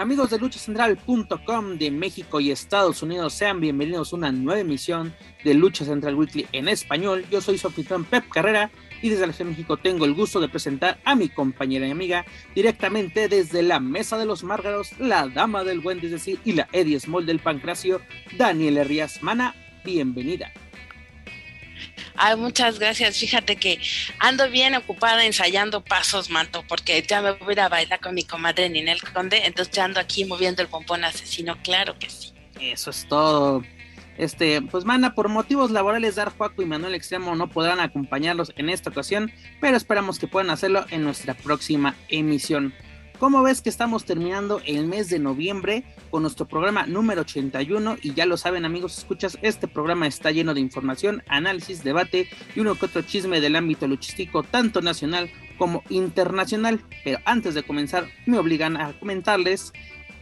[0.00, 5.14] Amigos de luchacentral.com de México y Estados Unidos, sean bienvenidos a una nueva emisión
[5.44, 7.26] de Lucha Central Weekly en español.
[7.30, 8.70] Yo soy su Pep Carrera
[9.02, 11.90] y desde la Ciudad de México tengo el gusto de presentar a mi compañera y
[11.90, 16.66] amiga directamente desde la Mesa de los Márgaros, la Dama del Buen Decir y la
[16.72, 18.00] Eddie Small del Pancracio,
[18.38, 19.54] Daniel Rías Mana.
[19.84, 20.50] Bienvenida.
[22.16, 23.18] Ay, muchas gracias.
[23.18, 23.80] Fíjate que
[24.18, 28.68] ando bien ocupada ensayando pasos, manto, porque ya me voy a bailar con mi comadre
[28.68, 32.32] Ninel Conde, entonces ya ando aquí moviendo el pompón asesino, claro que sí.
[32.60, 33.62] Eso es todo.
[34.18, 38.68] Este, pues mana, por motivos laborales, Dar Juaco y Manuel Extremo no podrán acompañarlos en
[38.68, 42.74] esta ocasión, pero esperamos que puedan hacerlo en nuestra próxima emisión.
[43.18, 47.98] ¿Cómo ves que estamos terminando el mes de noviembre con nuestro programa número 81?
[48.02, 52.60] Y ya lo saben amigos, escuchas, este programa está lleno de información, análisis, debate y
[52.60, 56.80] uno que otro chisme del ámbito luchístico, tanto nacional como internacional.
[57.04, 59.72] Pero antes de comenzar, me obligan a comentarles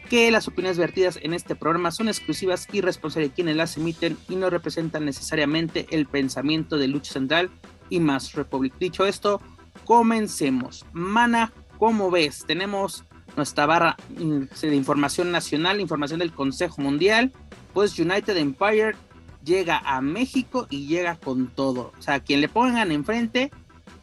[0.09, 4.17] que las opiniones vertidas en este programa son exclusivas y responsables de quienes las emiten
[4.29, 7.51] y no representan necesariamente el pensamiento de Lucha Central
[7.91, 8.75] y más Republic.
[8.79, 9.41] Dicho esto,
[9.85, 10.87] comencemos.
[10.93, 12.45] Mana, ¿Cómo ves?
[12.45, 13.05] Tenemos
[13.39, 17.33] nuestra barra de información nacional, información del Consejo Mundial.
[17.73, 18.97] Pues United Empire
[19.45, 21.93] llega a México y llega con todo.
[21.99, 23.51] O sea, quien le pongan enfrente,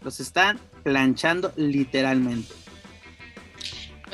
[0.01, 2.53] los están planchando literalmente.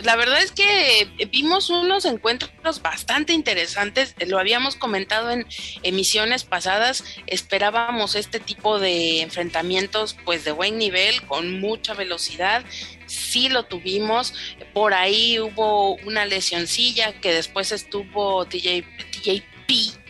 [0.04, 5.46] La verdad es que vimos unos encuentros bastante interesantes, lo habíamos comentado en
[5.84, 12.64] emisiones pasadas, esperábamos este tipo de enfrentamientos pues de buen nivel, con mucha velocidad,
[13.06, 14.34] sí lo tuvimos,
[14.74, 20.02] por ahí hubo una lesioncilla que después estuvo TJ, TJP,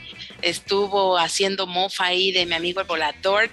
[0.42, 3.50] estuvo haciendo mofa ahí de mi amigo el volador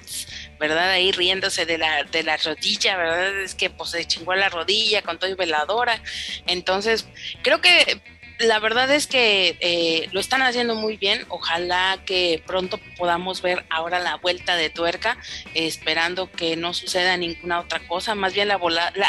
[0.58, 0.90] ¿verdad?
[0.90, 3.40] Ahí riéndose de la, de la rodilla, ¿verdad?
[3.40, 6.00] Es que pues se chingó la rodilla con todo y veladora.
[6.46, 7.06] Entonces,
[7.42, 8.00] creo que
[8.38, 11.24] la verdad es que eh, lo están haciendo muy bien.
[11.28, 15.18] Ojalá que pronto podamos ver ahora la vuelta de tuerca,
[15.54, 18.14] esperando que no suceda ninguna otra cosa.
[18.14, 18.58] Más bien la,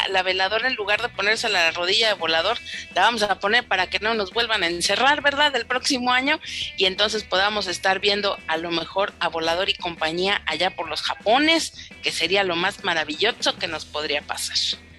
[0.08, 2.58] la, veladora, en lugar de ponerse la rodilla de volador,
[2.94, 5.54] la vamos a poner para que no nos vuelvan a encerrar, ¿verdad?
[5.54, 6.40] El próximo año.
[6.76, 11.02] Y entonces podamos estar viendo a lo mejor a volador y compañía allá por los
[11.02, 14.89] Japones, que sería lo más maravilloso que nos podría pasar.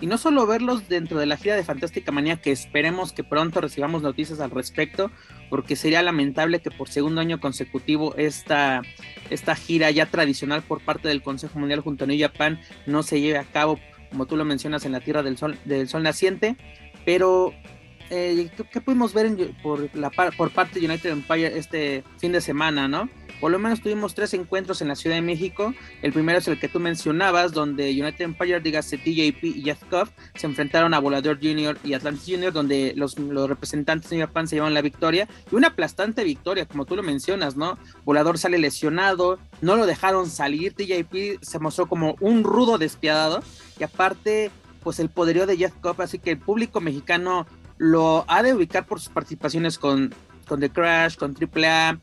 [0.00, 3.62] Y no solo verlos dentro de la gira de Fantástica Manía, que esperemos que pronto
[3.62, 5.10] recibamos noticias al respecto,
[5.48, 8.82] porque sería lamentable que por segundo año consecutivo esta,
[9.30, 13.20] esta gira ya tradicional por parte del Consejo Mundial junto a New Japan no se
[13.20, 13.80] lleve a cabo,
[14.10, 16.56] como tú lo mencionas, en la Tierra del Sol, del sol Naciente.
[17.06, 17.54] Pero,
[18.10, 22.88] eh, ¿qué, pudimos ver por, la, por parte de United Empire este fin de semana,
[22.88, 23.08] no?
[23.40, 25.74] Por lo menos tuvimos tres encuentros en la Ciudad de México.
[26.00, 29.82] El primero es el que tú mencionabas, donde United Empire, dígase TJP y Jeff
[30.34, 31.78] se enfrentaron a Volador Jr.
[31.84, 35.28] y Atlantis Jr., donde los, representantes de Japan se llevan la victoria.
[35.52, 37.78] Y una aplastante victoria, como tú lo mencionas, ¿no?
[38.04, 40.72] Volador sale lesionado, no lo dejaron salir.
[40.72, 43.42] TJP se mostró como un rudo despiadado.
[43.78, 44.50] Y aparte,
[44.82, 47.46] pues el poderío de Jeff Cobb, así que el público mexicano
[47.78, 50.14] lo ha de ubicar por sus participaciones con
[50.46, 52.00] con The Crash, con AAA,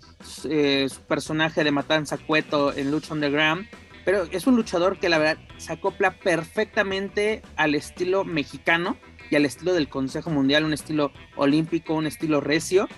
[0.49, 3.67] eh, su personaje de Matanza Cueto en Lucha Underground.
[4.05, 8.97] Pero es un luchador que la verdad se acopla perfectamente al estilo mexicano
[9.29, 12.89] y al estilo del Consejo Mundial, un estilo olímpico, un estilo recio.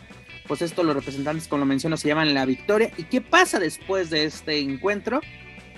[0.47, 2.91] Pues esto los representantes, como lo menciono, se llaman la victoria.
[2.97, 5.21] ¿Y qué pasa después de este encuentro?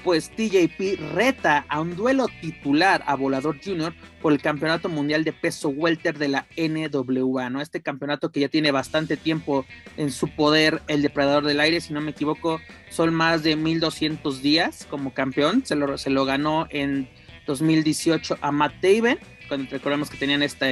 [0.03, 3.93] Pues TJP reta a un duelo titular a Volador Jr.
[4.21, 7.61] por el Campeonato Mundial de Peso Welter de la NWA, ¿no?
[7.61, 9.65] Este campeonato que ya tiene bastante tiempo
[9.97, 12.59] en su poder, el Depredador del Aire, si no me equivoco,
[12.89, 17.09] son más de 1200 días como campeón, se lo, se lo ganó en
[17.45, 20.67] 2018 a Matt Taven, cuando recordemos que tenían esta,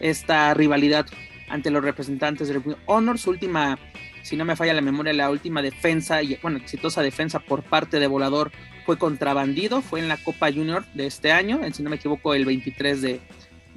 [0.00, 1.06] esta rivalidad
[1.48, 3.78] ante los representantes de Honor, su última
[4.22, 8.00] si no me falla la memoria, la última defensa, y bueno, exitosa defensa por parte
[8.00, 8.52] de Volador
[8.86, 12.34] fue contra Bandido, fue en la Copa Junior de este año, si no me equivoco,
[12.34, 13.20] el 23 de,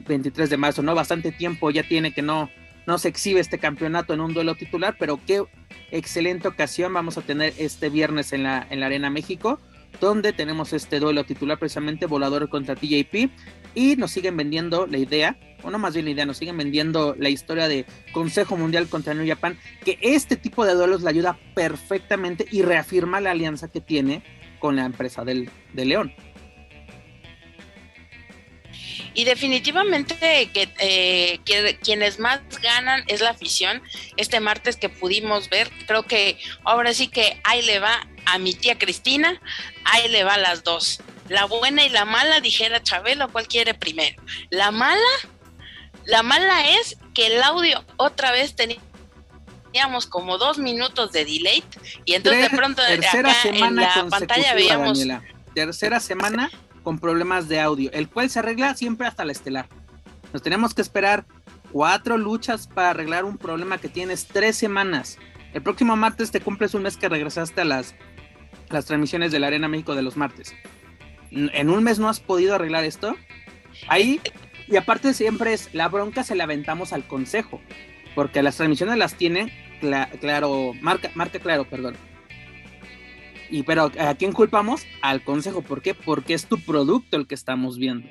[0.07, 0.95] 23 de marzo, ¿no?
[0.95, 2.49] Bastante tiempo ya tiene que no,
[2.85, 5.43] no se exhibe este campeonato en un duelo titular, pero qué
[5.91, 9.59] excelente ocasión vamos a tener este viernes en la, en la Arena México,
[9.99, 13.29] donde tenemos este duelo titular precisamente Volador contra TJP
[13.75, 17.15] y nos siguen vendiendo la idea, o no más bien la idea, nos siguen vendiendo
[17.17, 21.37] la historia de Consejo Mundial contra New Japan, que este tipo de duelos le ayuda
[21.53, 24.23] perfectamente y reafirma la alianza que tiene
[24.59, 26.13] con la empresa del, de León.
[29.13, 30.15] Y definitivamente
[30.53, 33.81] que, eh, que, quienes más ganan es la afición.
[34.17, 38.53] Este martes que pudimos ver, creo que ahora sí que ahí le va a mi
[38.53, 39.39] tía Cristina,
[39.83, 41.01] ahí le va las dos.
[41.29, 44.21] La buena y la mala, dijera Chabelo, ¿cuál quiere primero?
[44.49, 45.01] La mala,
[46.05, 51.63] la mala es que el audio otra vez teníamos como dos minutos de delay
[52.05, 54.99] y entonces de pronto acá en la pantalla veíamos
[55.53, 56.51] tercera semana
[56.83, 59.67] con problemas de audio, el cual se arregla siempre hasta la estelar.
[60.33, 61.25] Nos tenemos que esperar
[61.71, 65.17] cuatro luchas para arreglar un problema que tienes tres semanas.
[65.53, 67.95] El próximo martes te cumples un mes que regresaste a las,
[68.69, 70.53] las transmisiones de la Arena México de los martes.
[71.31, 73.15] ¿En un mes no has podido arreglar esto?
[73.87, 74.21] Ahí,
[74.67, 77.61] y aparte siempre es, la bronca se la aventamos al consejo,
[78.13, 79.51] porque las transmisiones las tiene
[80.21, 81.95] claro, marca, marca claro, perdón
[83.49, 84.85] y pero ¿a quién culpamos?
[85.01, 85.61] Al consejo.
[85.61, 85.93] ¿Por qué?
[85.93, 88.09] Porque es tu producto el que estamos viendo.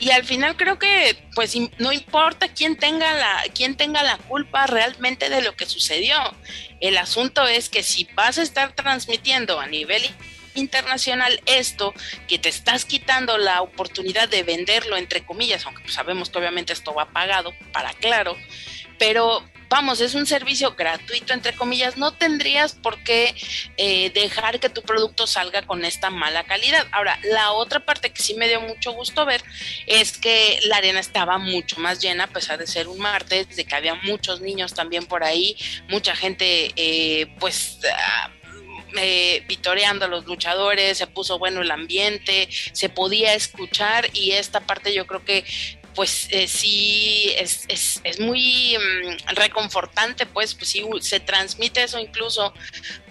[0.00, 4.66] Y al final creo que pues no importa quién tenga la quién tenga la culpa
[4.66, 6.16] realmente de lo que sucedió.
[6.80, 10.02] El asunto es que si vas a estar transmitiendo a nivel
[10.54, 11.94] internacional esto,
[12.26, 16.72] que te estás quitando la oportunidad de venderlo entre comillas, aunque pues sabemos que obviamente
[16.72, 18.36] esto va pagado, para claro,
[18.98, 23.34] pero vamos, es un servicio gratuito, entre comillas, no tendrías por qué
[23.76, 26.86] eh, dejar que tu producto salga con esta mala calidad.
[26.92, 29.42] Ahora, la otra parte que sí me dio mucho gusto ver
[29.86, 33.64] es que la arena estaba mucho más llena, a pesar de ser un martes, de
[33.64, 35.56] que había muchos niños también por ahí,
[35.88, 37.78] mucha gente, eh, pues...
[37.92, 38.30] Ah,
[38.96, 44.60] eh, vitoreando a los luchadores, se puso bueno el ambiente, se podía escuchar y esta
[44.60, 45.44] parte yo creo que
[45.98, 51.98] pues eh, sí es, es, es muy mm, reconfortante, pues, pues sí se transmite eso
[51.98, 52.54] incluso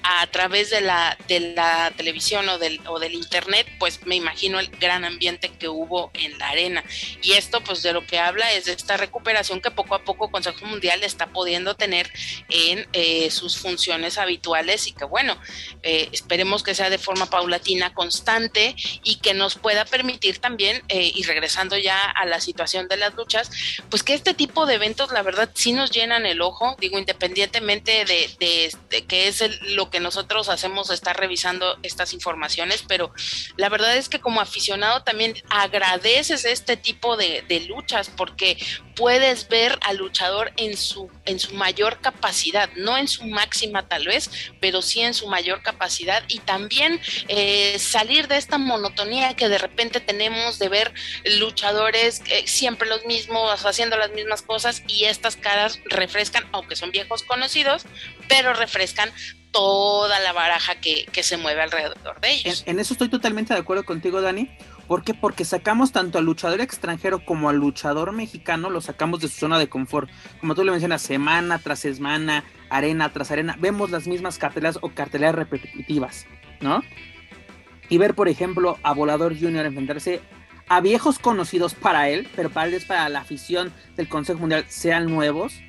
[0.10, 4.60] a través de la, de la televisión o del, o del internet, pues me imagino
[4.60, 6.84] el gran ambiente que hubo en la arena.
[7.22, 10.32] Y esto pues de lo que habla es de esta recuperación que poco a poco
[10.32, 12.10] Consejo Mundial está pudiendo tener
[12.50, 15.38] en eh, sus funciones habituales y que bueno,
[15.84, 21.12] eh, esperemos que sea de forma paulatina, constante y que nos pueda permitir también, eh,
[21.14, 23.52] y regresando ya a la situación de las luchas,
[23.90, 28.06] pues que este tipo de eventos la verdad sí nos llenan el ojo, digo, independientemente
[28.06, 33.14] de, de, que es lo que nosotros hacemos estar revisando estas informaciones, pero
[33.56, 38.58] la verdad es que como aficionado también agradeces este tipo de, luchas porque
[38.96, 44.06] puedes ver al luchador en su, en su mayor capacidad, no en su máxima tal
[44.06, 44.30] vez,
[44.62, 49.58] pero sí en su mayor capacidad y también eh, salir de esta monotonía que de
[49.58, 50.94] repente tenemos de ver
[51.40, 56.92] luchadores eh, siempre los mismos, haciendo las mismas cosas y estas caras refrescan, aunque son
[56.92, 57.86] viejos conocidos,
[58.28, 59.12] pero refrescan
[59.58, 62.64] toda la baraja que, se mueve alrededor de ellos.
[62.68, 64.52] En, eso estoy totalmente de acuerdo contigo, Dani.
[64.88, 65.16] ¿Por qué?
[65.16, 69.58] Porque sacamos tanto al luchador extranjero como al luchador mexicano, lo sacamos de su zona
[69.58, 70.12] de confort.
[70.40, 74.90] Como tú le mencionas, semana tras semana, arena tras arena, vemos las mismas cartelas o
[74.90, 76.28] cartelas repetitivas,
[76.62, 76.84] ¿no?
[77.90, 80.22] Y ver, por ejemplo, a Volador Junior enfrentarse
[80.70, 85.62] a viejos conocidos para él, pero para para la afición del Consejo Mundial, sean nuevos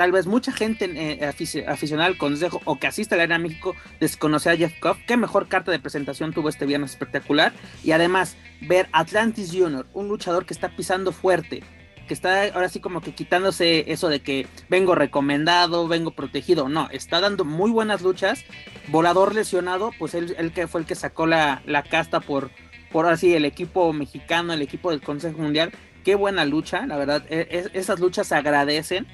[0.00, 1.26] tal vez mucha gente eh,
[1.68, 4.96] aficionada al consejo o que asiste a la Arena México desconoce a Jeff Cobb.
[5.06, 7.52] Qué mejor carta de presentación tuvo este viernes espectacular.
[7.84, 11.62] Y además, ver Atlantis Junior, un luchador que está pisando fuerte,
[12.08, 16.70] que está ahora sí como que quitándose eso de que vengo recomendado, vengo protegido.
[16.70, 18.42] No, está dando muy buenas luchas.
[18.88, 22.50] Volador lesionado, pues él, que fue el que sacó la, casta por,
[22.90, 25.72] por así el equipo mexicano, el equipo del Consejo Mundial.
[26.04, 27.22] Qué buena lucha, la verdad.
[27.28, 29.06] E, esas luchas se agradecen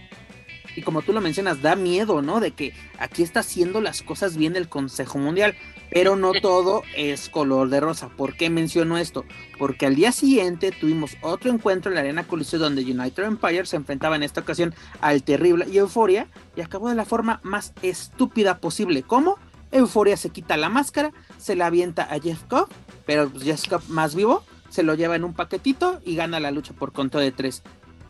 [0.77, 2.39] y como tú lo mencionas, da miedo, ¿no?
[2.39, 5.55] De que aquí está haciendo las cosas bien el Consejo Mundial,
[5.91, 8.11] pero no todo es color de rosa.
[8.11, 9.25] ¿Por qué menciono esto?
[9.59, 13.77] Porque al día siguiente tuvimos otro encuentro en la Arena Coliseo donde United Empire se
[13.77, 18.59] enfrentaba en esta ocasión al terrible y Euforia y acabó de la forma más estúpida
[18.59, 19.03] posible.
[19.03, 19.39] ¿Cómo?
[19.73, 22.69] Euforia se quita la máscara, se la avienta a Jeff Cobb,
[23.05, 26.75] pero Jeff Cobb más vivo se lo lleva en un paquetito y gana la lucha
[26.75, 27.63] por conto de tres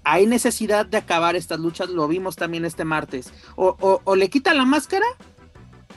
[0.09, 3.33] hay necesidad de acabar estas luchas, lo vimos también este martes.
[3.57, 5.05] O, le quita la máscara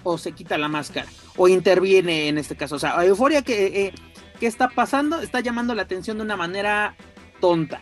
[0.02, 1.08] o se quita la máscara.
[1.38, 2.78] O interviene en este caso.
[2.78, 3.94] O sea, Euforia que, eh,
[4.40, 5.22] ¿qué está pasando?
[5.22, 6.96] Está llamando la atención de una manera
[7.40, 7.82] tonta.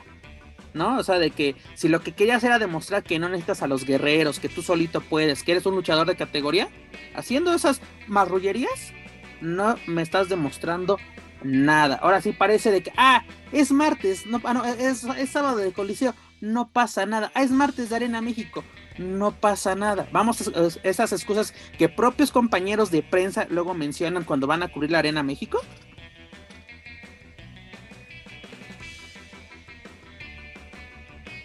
[0.73, 0.97] ¿no?
[0.97, 3.85] O sea, de que si lo que querías era demostrar que no necesitas a los
[3.85, 6.67] guerreros, que tú solito puedes, que eres un luchador de categoría,
[7.15, 8.91] haciendo esas marrullerías,
[9.39, 10.97] no me estás demostrando
[11.43, 11.95] nada.
[11.95, 16.13] Ahora sí parece de que, ah, es martes, no, ah, no es, sábado de Coliseo,
[16.41, 17.31] no pasa nada.
[17.33, 18.63] Ah, es martes de Arena México,
[18.97, 20.07] no pasa nada.
[20.11, 24.91] Vamos, a, esas excusas que propios compañeros de prensa luego mencionan cuando van a cubrir
[24.91, 25.61] la Arena México.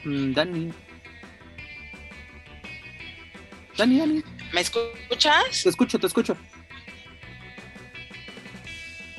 [0.05, 0.73] Mm, Dani.
[3.77, 4.23] Dani, Dani.
[4.53, 5.63] ¿Me escuchas?
[5.63, 6.37] Te escucho, te escucho.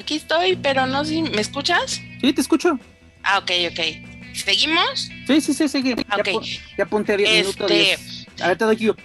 [0.03, 2.01] Aquí estoy, pero no sé, ¿me escuchas?
[2.19, 2.77] Sí, te escucho.
[3.23, 4.35] Ah, ok, ok.
[4.35, 5.09] ¿Seguimos?
[5.25, 6.03] Sí, sí, sí, seguimos.
[6.09, 6.33] Ah, ya,
[6.77, 7.71] ya, apunté 10 minutos.
[7.71, 8.95] Este, a ver, te doy yo.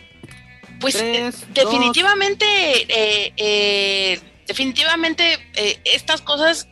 [0.80, 0.96] Pues
[1.54, 2.44] definitivamente,
[2.88, 6.66] eh, eh, definitivamente eh, estas cosas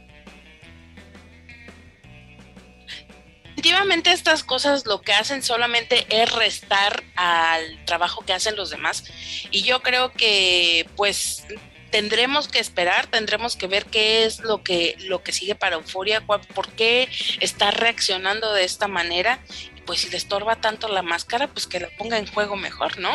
[3.54, 9.04] definitivamente estas cosas lo que hacen solamente es restar al trabajo que hacen los demás
[9.50, 11.44] y yo creo que pues
[11.90, 16.24] tendremos que esperar, tendremos que ver qué es lo que, lo que sigue para Euforia,
[16.26, 17.08] por qué
[17.40, 19.40] está reaccionando de esta manera.
[19.84, 23.10] Pues si le estorba tanto la máscara, pues que la ponga en juego mejor, ¿no?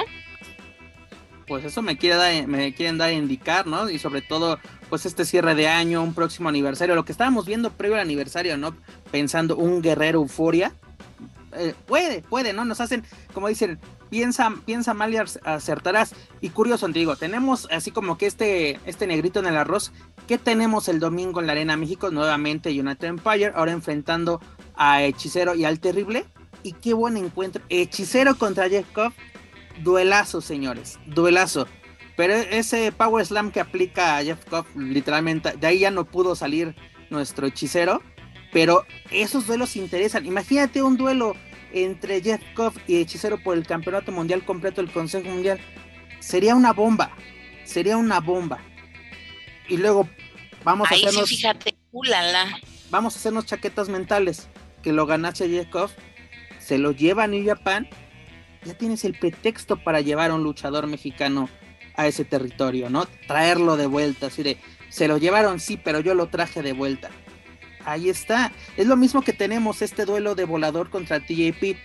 [1.47, 3.89] Pues eso me, quiere dar, me quieren dar a indicar, ¿no?
[3.89, 4.57] Y sobre todo,
[4.89, 8.57] pues este cierre de año, un próximo aniversario, lo que estábamos viendo previo al aniversario,
[8.57, 8.73] ¿no?
[9.11, 10.73] Pensando un guerrero euforia.
[11.57, 12.63] Eh, puede, puede, ¿no?
[12.63, 13.79] Nos hacen, como dicen,
[14.11, 16.13] piensa, piensa mal y acertarás.
[16.41, 19.91] Y curioso, digo, tenemos así como que este, este negrito en el arroz.
[20.27, 22.11] ¿Qué tenemos el domingo en la Arena México?
[22.11, 24.39] Nuevamente United Empire, ahora enfrentando
[24.75, 26.25] a Hechicero y al Terrible.
[26.61, 27.63] Y qué buen encuentro.
[27.69, 29.13] Hechicero contra Jeff Cobb.
[29.81, 30.99] Duelazo, señores.
[31.07, 31.65] Duelazo.
[32.17, 36.35] Pero ese Power Slam que aplica a Jeff Cobb, literalmente, de ahí ya no pudo
[36.35, 36.75] salir
[37.09, 38.03] nuestro hechicero.
[38.51, 40.25] Pero esos duelos interesan.
[40.25, 41.35] Imagínate un duelo
[41.73, 45.59] entre Jeff Koff y Hechicero por el campeonato mundial completo del Consejo Mundial.
[46.19, 47.11] Sería una bomba,
[47.63, 48.59] sería una bomba.
[49.67, 50.07] Y luego
[50.63, 51.29] vamos a hacernos.
[51.29, 51.75] fíjate,
[52.89, 54.49] Vamos a hacernos chaquetas mentales.
[54.83, 55.93] Que lo ganase Jeff Koff,
[56.59, 57.87] se lo lleva a New Japan.
[58.63, 61.49] Ya tienes el pretexto para llevar a un luchador mexicano
[61.95, 63.05] a ese territorio, ¿no?
[63.27, 64.57] Traerlo de vuelta, así de,
[64.89, 67.09] se lo llevaron, sí, pero yo lo traje de vuelta.
[67.85, 68.51] Ahí está.
[68.77, 71.77] Es lo mismo que tenemos este duelo de Volador contra TJP.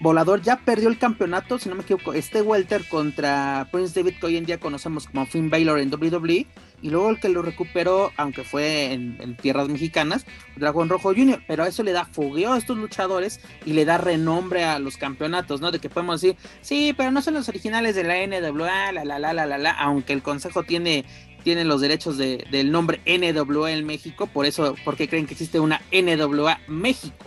[0.00, 4.26] Volador ya perdió el campeonato, si no me equivoco, este Welter contra Prince David que
[4.26, 6.46] hoy en día conocemos como Finn Baylor en WWE.
[6.80, 11.42] Y luego el que lo recuperó, aunque fue en, tierras mexicanas, Dragón Rojo Jr.
[11.48, 15.60] Pero eso le da fogueo a estos luchadores y le da renombre a los campeonatos,
[15.60, 15.72] ¿no?
[15.72, 19.18] De que podemos decir, sí, pero no son los originales de la NWA, la la
[19.18, 21.04] la la la la, aunque el consejo tiene
[21.48, 25.80] tienen los derechos del nombre NWA en México, por eso, porque creen que existe una
[25.90, 27.24] NWA México.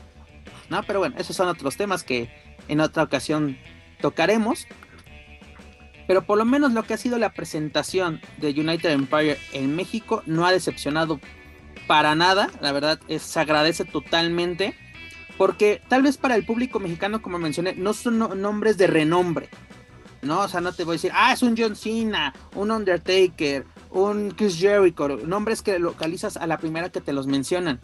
[0.69, 0.83] ¿No?
[0.83, 2.29] Pero bueno, esos son otros temas que
[2.67, 3.57] en otra ocasión
[3.99, 4.67] tocaremos.
[6.05, 10.21] Pero por lo menos lo que ha sido la presentación de United Empire en México
[10.27, 11.19] no ha decepcionado
[11.87, 12.51] para nada.
[12.61, 14.75] La verdad se agradece totalmente.
[15.35, 19.49] Porque tal vez para el público mexicano, como mencioné, no son nombres de renombre.
[20.21, 20.41] ¿no?
[20.41, 24.31] O sea, no te voy a decir, ah, es un John Cena, un Undertaker, un
[24.31, 27.79] Chris Jericho, nombres que localizas a la primera que te los mencionan.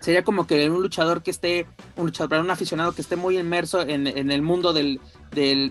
[0.00, 1.66] Sería como que un luchador que esté,
[1.96, 5.00] un luchador, un aficionado que esté muy inmerso en, el mundo de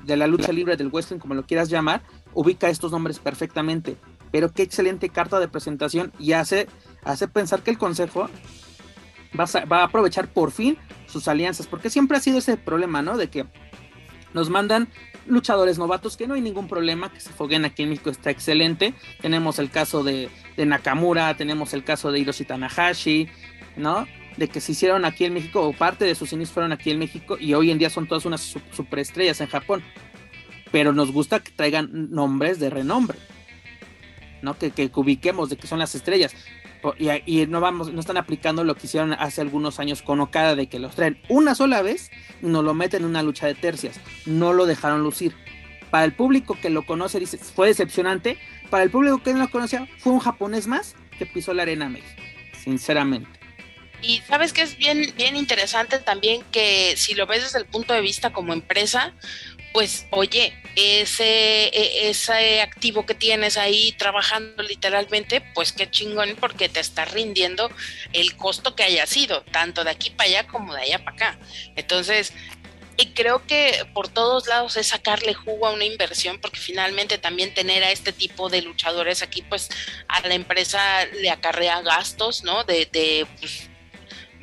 [0.06, 3.98] la lucha libre, del western, como lo quieras llamar, ubica estos nombres perfectamente.
[4.32, 6.68] Pero qué excelente carta de presentación y hace,
[7.04, 8.30] hace pensar que el consejo
[9.40, 13.18] va a aprovechar por fin sus alianzas, porque siempre ha sido ese problema, ¿no?
[13.18, 13.46] De que
[14.34, 14.90] nos mandan
[15.28, 18.94] luchadores novatos, que no hay ningún problema, que se foguen aquí en México está excelente.
[19.22, 23.28] Tenemos el caso de, Nakamura, tenemos el caso de Hiroshi Tanahashi,
[23.76, 24.08] ¿no?
[24.38, 27.00] De que se hicieron aquí en México, o parte de sus inicios fueron aquí en
[27.00, 29.84] México, y hoy en día son todas unas superestrellas en Japón.
[30.72, 33.18] Pero nos gusta que traigan nombres de renombre,
[34.42, 34.58] ¿no?
[34.58, 36.36] Que, que ubiquemos de que son las estrellas.
[37.26, 40.68] Y, no vamos, no están aplicando lo que hicieron hace algunos años con Okada de
[40.68, 44.00] que los traen una sola vez y nos lo meten en una lucha de tercias.
[44.26, 45.36] No lo dejaron lucir.
[45.90, 48.38] Para el público que lo conoce, dice, fue decepcionante.
[48.70, 51.90] Para el público que no lo conocía, fue un japonés más que pisó la arena
[51.90, 52.22] México.
[52.64, 53.30] Sinceramente.
[54.02, 57.94] Y sabes que es bien, bien interesante también que si lo ves desde el punto
[57.94, 59.14] de vista como empresa,
[59.74, 66.70] pues oye, ese, e, ese activo que tienes ahí trabajando literalmente, pues qué chingón porque
[66.70, 67.70] te está rindiendo
[68.14, 71.40] el costo que haya sido, tanto de aquí para allá como de allá para acá.
[71.76, 72.34] Entonces,
[72.98, 77.54] y creo que por todos lados es sacarle jugo a una inversión, porque finalmente también
[77.54, 79.70] tener a este tipo de luchadores aquí, pues
[80.08, 82.64] a la empresa le acarrea gastos, ¿no?
[82.64, 83.70] De, de pues,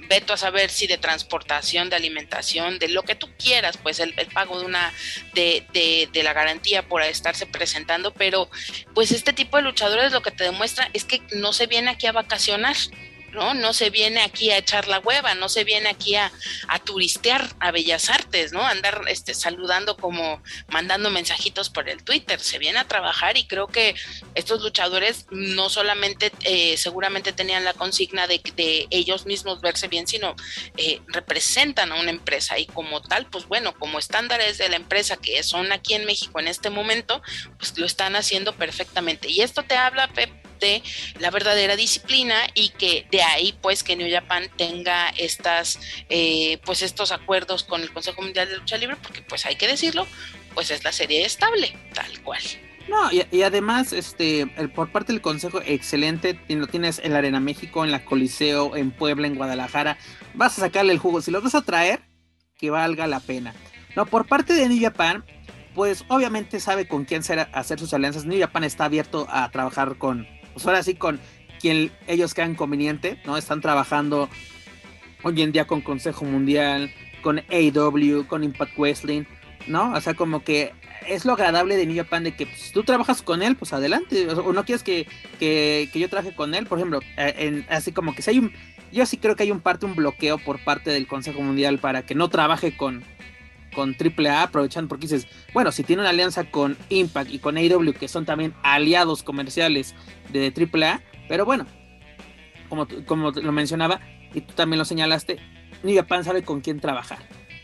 [0.09, 4.15] veto a saber si de transportación, de alimentación, de lo que tú quieras, pues el,
[4.33, 4.93] pago de una,
[5.35, 8.49] de, de, de, la garantía por estarse presentando, pero
[8.95, 12.07] pues este tipo de luchadores lo que te demuestra es que no se viene aquí
[12.07, 12.77] a vacacionar,
[13.35, 13.55] ¿no?
[13.55, 16.33] No se viene aquí a echar la hueva, no se viene aquí a,
[16.85, 18.63] turistear a Bellas Artes, ¿no?
[18.63, 23.69] Andar este, saludando como mandando mensajitos por el Twitter, se viene a trabajar y creo
[23.69, 23.95] que
[24.35, 30.07] estos luchadores no solamente eh, seguramente tenían la consigna de, de, ellos mismos verse bien,
[30.07, 30.35] sino
[30.77, 35.17] eh, representan a una empresa y como tal, pues bueno, como estándares de la empresa
[35.17, 37.23] que son aquí en México en este momento,
[37.59, 39.29] pues lo están haciendo perfectamente.
[39.29, 40.31] Y esto te habla, Pep,
[41.21, 45.79] la verdadera disciplina y que de ahí pues que New Japan tenga estas
[46.09, 49.67] eh, pues estos acuerdos con el Consejo Mundial de Lucha Libre porque pues hay que
[49.67, 50.07] decirlo
[50.55, 52.43] pues es la serie estable tal cual
[52.89, 56.39] no, y, además, este, por parte del Consejo, excelente.
[56.49, 59.97] Lo tienes en la Arena México, en la Coliseo, en Puebla, en Guadalajara.
[60.35, 61.23] Vas a sacarle el jugo.
[61.23, 62.03] Si lo vas a traer,
[62.59, 63.55] que valga la pena.
[63.97, 65.25] No, por parte de New Japan,
[65.75, 68.27] pues obviamente sabe con quién hacer sus alianzas.
[68.27, 71.21] New Japan está abierto a trabajar con, pues ahora sí con
[71.61, 73.37] quien ellos crean conveniente, ¿no?
[73.37, 74.31] Están trabajando
[75.23, 76.91] hoy en día con Consejo Mundial,
[77.23, 79.25] con AW, con Impact Wrestling,
[79.67, 79.93] ¿no?
[79.93, 80.73] O sea, como que
[81.09, 84.29] es lo agradable de New Japan de que pues, tú trabajas con él, pues adelante,
[84.29, 85.07] o, no quieres que,
[85.39, 88.53] que, yo trabaje con él, por ejemplo, eh, así como que si hay un,
[88.93, 92.03] yo sí creo que hay un parte, un bloqueo por parte del Consejo Mundial para
[92.03, 93.03] que no trabaje con,
[93.75, 97.93] con AAA, aprovechando porque dices, bueno, si tiene una alianza con Impact y con AW,
[97.93, 99.95] que son también aliados comerciales
[100.33, 101.67] de AAA, pero bueno,
[102.69, 104.01] como, como lo mencionaba,
[104.33, 105.39] y tú también lo señalaste,
[105.83, 107.19] New Japan sabe con quién trabajar,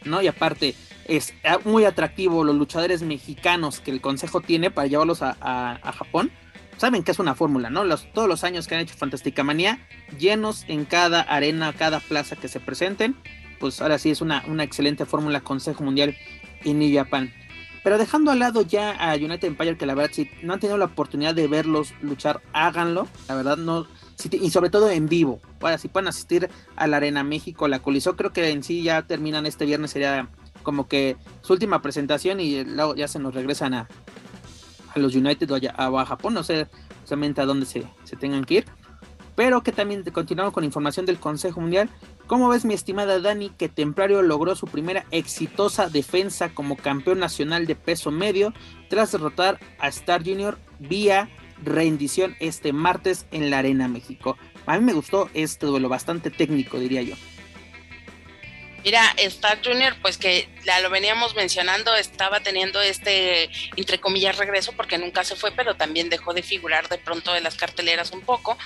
[0.04, 0.20] ¿no?
[0.22, 0.74] Y aparte,
[1.10, 6.30] es muy atractivo los luchadores mexicanos que el consejo tiene para llevarlos a, Japón.
[6.76, 7.84] Saben que es una fórmula, ¿no?
[7.84, 9.86] Los, todos los años que han hecho Fantástica Manía,
[10.18, 13.16] llenos en cada arena, cada plaza que se presenten
[13.60, 16.16] pues ahora sí es una, una excelente fórmula Consejo Mundial
[16.64, 17.32] en New Japan.
[17.84, 20.76] Pero dejando al lado ya a United Empire, que la verdad, si no han tenido
[20.76, 23.06] la oportunidad de verlos luchar, háganlo.
[23.28, 23.86] La verdad, no.
[24.32, 25.40] y sobre todo en vivo.
[25.58, 29.02] Para si pueden asistir a la Arena México, la Coliseo, creo que en sí ya
[29.02, 30.28] terminan este viernes, sería
[30.62, 33.88] como que su última presentación y luego ya se nos regresan a,
[34.94, 36.66] a los United o a, a, Japón, no sé
[37.02, 38.64] exactamente a dónde se, se tengan que ir.
[39.40, 41.88] Pero que también continuamos con información del Consejo Mundial.
[42.26, 47.66] ¿Cómo ves, mi estimada Dani, que Templario logró su primera exitosa defensa como campeón nacional
[47.66, 48.52] de peso medio
[48.90, 51.30] tras derrotar a Star Junior vía
[51.64, 54.36] rendición este martes en la Arena México?
[54.66, 57.14] A mí me gustó este duelo, bastante técnico, diría yo.
[58.84, 64.72] Mira, Star Junior, pues que ya lo veníamos mencionando, estaba teniendo este, entre comillas, regreso
[64.72, 68.22] porque nunca se fue, pero también dejó de figurar de pronto de las carteleras un
[68.22, 68.56] poco,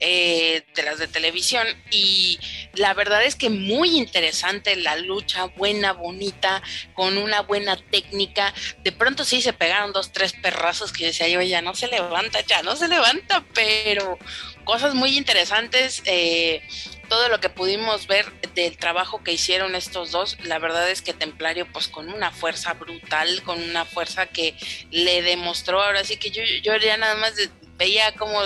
[0.00, 1.66] eh, de las de televisión.
[1.90, 2.38] Y
[2.74, 6.62] la verdad es que muy interesante la lucha, buena, bonita,
[6.94, 8.52] con una buena técnica.
[8.82, 12.40] De pronto sí se pegaron dos, tres perrazos que decía yo, ya no se levanta,
[12.42, 14.18] ya no se levanta, pero
[14.64, 16.02] cosas muy interesantes.
[16.06, 16.62] Eh,
[17.08, 21.12] todo lo que pudimos ver del trabajo que hicieron estos dos, la verdad es que
[21.12, 24.54] Templario, pues con una fuerza brutal, con una fuerza que
[24.90, 27.34] le demostró, ahora sí que yo, yo ya nada más
[27.76, 28.40] veía como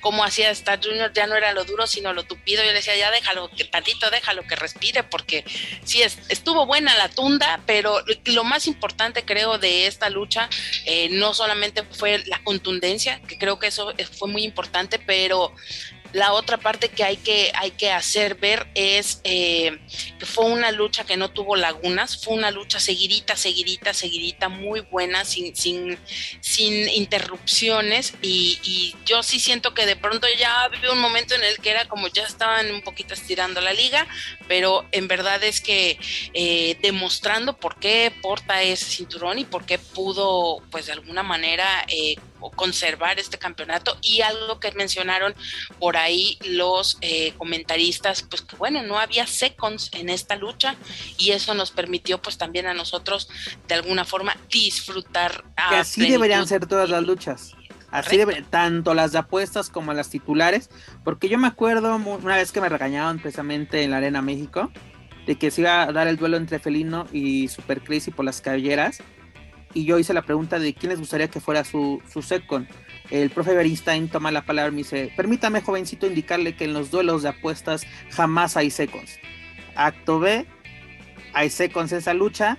[0.00, 2.62] cómo hacía Star Junior, ya no era lo duro, sino lo tupido.
[2.62, 5.44] Yo le decía, ya déjalo, que tantito déjalo que respire, porque
[5.84, 10.48] sí, es, estuvo buena la tunda, pero lo más importante creo de esta lucha
[10.84, 15.54] eh, no solamente fue la contundencia, que creo que eso fue muy importante, pero
[16.12, 19.78] la otra parte que hay que, hay que hacer ver es eh,
[20.18, 24.80] que fue una lucha que no tuvo lagunas, fue una lucha seguidita, seguidita, seguidita, muy
[24.80, 25.98] buena, sin, sin,
[26.40, 28.14] sin interrupciones.
[28.22, 31.86] Y, yo sí siento que de pronto ya había un momento en el que era
[31.86, 34.06] como ya estaban un poquito estirando la liga,
[34.46, 35.98] pero en verdad es que
[36.34, 41.84] eh, demostrando por qué porta ese cinturón y por qué pudo, pues de alguna manera,
[41.88, 42.16] eh,
[42.56, 45.34] conservar este campeonato y algo que mencionaron
[45.78, 50.76] por ahí los eh, comentaristas, pues que bueno, no había seconds en esta lucha
[51.16, 53.28] y eso nos permitió pues también a nosotros
[53.66, 55.44] de alguna forma disfrutar.
[55.68, 57.54] Que así deberían ser todas las luchas.
[57.90, 60.68] Así debe, tanto las de apuestas como las titulares,
[61.04, 64.70] porque yo me acuerdo una vez que me regañaban precisamente en la Arena México,
[65.26, 68.42] de que se iba a dar el duelo entre Felino y Super Crazy por las
[68.42, 69.02] cabelleras,
[69.74, 72.66] y yo hice la pregunta de quién les gustaría que fuera su, su second.
[73.10, 76.90] El profe Bernstein toma la palabra y me dice, permítame jovencito indicarle que en los
[76.90, 79.18] duelos de apuestas jamás hay seconds.
[79.74, 80.46] Acto B,
[81.32, 82.58] hay seconds en esa lucha.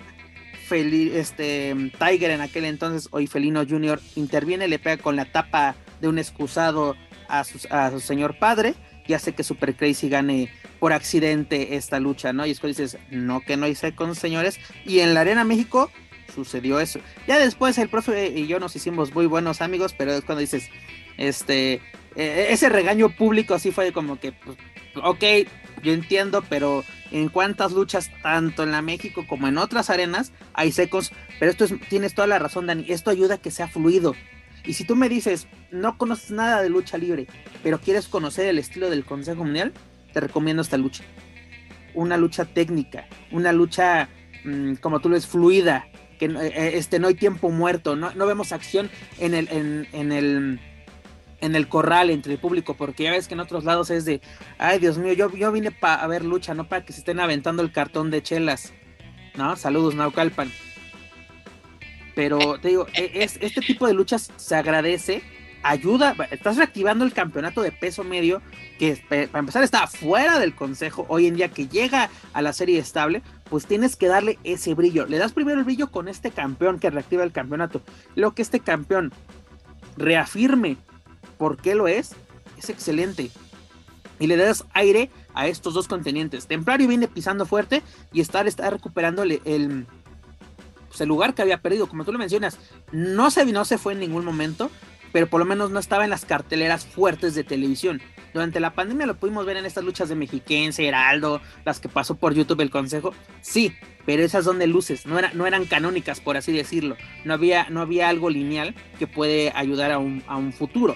[0.70, 6.08] este, Tiger en aquel entonces, hoy Felino Jr., interviene, le pega con la tapa de
[6.08, 6.96] un excusado
[7.28, 8.74] a su, a su señor padre
[9.06, 12.46] y hace que Super Crazy gane por accidente esta lucha, ¿no?
[12.46, 14.58] Y después dices, no, que no hay seconds, señores.
[14.84, 15.90] Y en la Arena México
[16.30, 17.00] sucedió eso.
[17.26, 20.68] Ya después el profe y yo nos hicimos muy buenos amigos, pero es cuando dices,
[21.16, 21.82] este,
[22.16, 24.56] e, ese regaño público así fue como que, pues,
[25.02, 25.24] ok,
[25.82, 30.72] yo entiendo, pero en cuántas luchas, tanto en la México como en otras arenas, hay
[30.72, 34.14] secos, pero esto es, tienes toda la razón, Dani, esto ayuda a que sea fluido.
[34.64, 37.26] Y si tú me dices, no conoces nada de lucha libre,
[37.62, 39.72] pero quieres conocer el estilo del Consejo Mundial,
[40.12, 41.04] te recomiendo esta lucha.
[41.94, 44.08] Una lucha técnica, una lucha,
[44.44, 45.86] mm, como tú lo ves, fluida,
[46.20, 50.12] que eh, este, no hay tiempo muerto, no, no vemos acción en el, en, en,
[50.12, 50.60] el,
[51.40, 54.20] en el corral entre el público, porque ya ves que en otros lados es de,
[54.58, 57.62] ay Dios mío, yo, yo vine para ver lucha, no para que se estén aventando
[57.62, 58.74] el cartón de chelas,
[59.34, 59.56] ¿no?
[59.56, 60.52] Saludos, Naucalpan.
[62.14, 65.22] Pero te digo, e, es, este tipo de luchas se agradece,
[65.62, 68.42] ayuda, estás reactivando el campeonato de peso medio,
[68.78, 72.78] que para empezar está fuera del consejo, hoy en día que llega a la serie
[72.78, 75.06] estable, pues tienes que darle ese brillo.
[75.06, 77.82] Le das primero el brillo con este campeón que reactiva el campeonato.
[78.14, 79.12] Lo que este campeón
[79.96, 80.76] reafirme
[81.36, 82.12] por qué lo es,
[82.58, 83.30] es excelente.
[84.18, 86.46] Y le das aire a estos dos contenientes.
[86.46, 89.86] Templario viene pisando fuerte y Star está recuperando el,
[90.88, 91.88] pues, el lugar que había perdido.
[91.88, 92.58] Como tú lo mencionas,
[92.92, 94.70] no se, no se fue en ningún momento,
[95.12, 98.00] pero por lo menos no estaba en las carteleras fuertes de televisión.
[98.32, 102.14] Durante la pandemia lo pudimos ver en estas luchas de Mexiquense, Heraldo, las que pasó
[102.14, 103.12] por YouTube el Consejo.
[103.40, 103.74] Sí,
[104.06, 106.96] pero esas son de luces, no, no eran canónicas, por así decirlo.
[107.24, 110.94] No había, no había algo lineal que puede ayudar a un, a un futuro.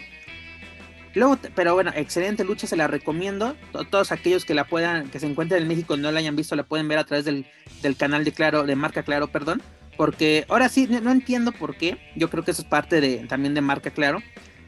[1.14, 3.54] Luego, pero bueno, excelente lucha, se la recomiendo.
[3.90, 6.56] Todos aquellos que la puedan, que se encuentren en México y no la hayan visto,
[6.56, 7.46] la pueden ver a través del,
[7.82, 9.62] del canal de Claro, de Marca Claro, perdón.
[9.96, 11.98] Porque ahora sí, no entiendo por qué.
[12.16, 14.22] Yo creo que eso es parte de, también de Marca Claro.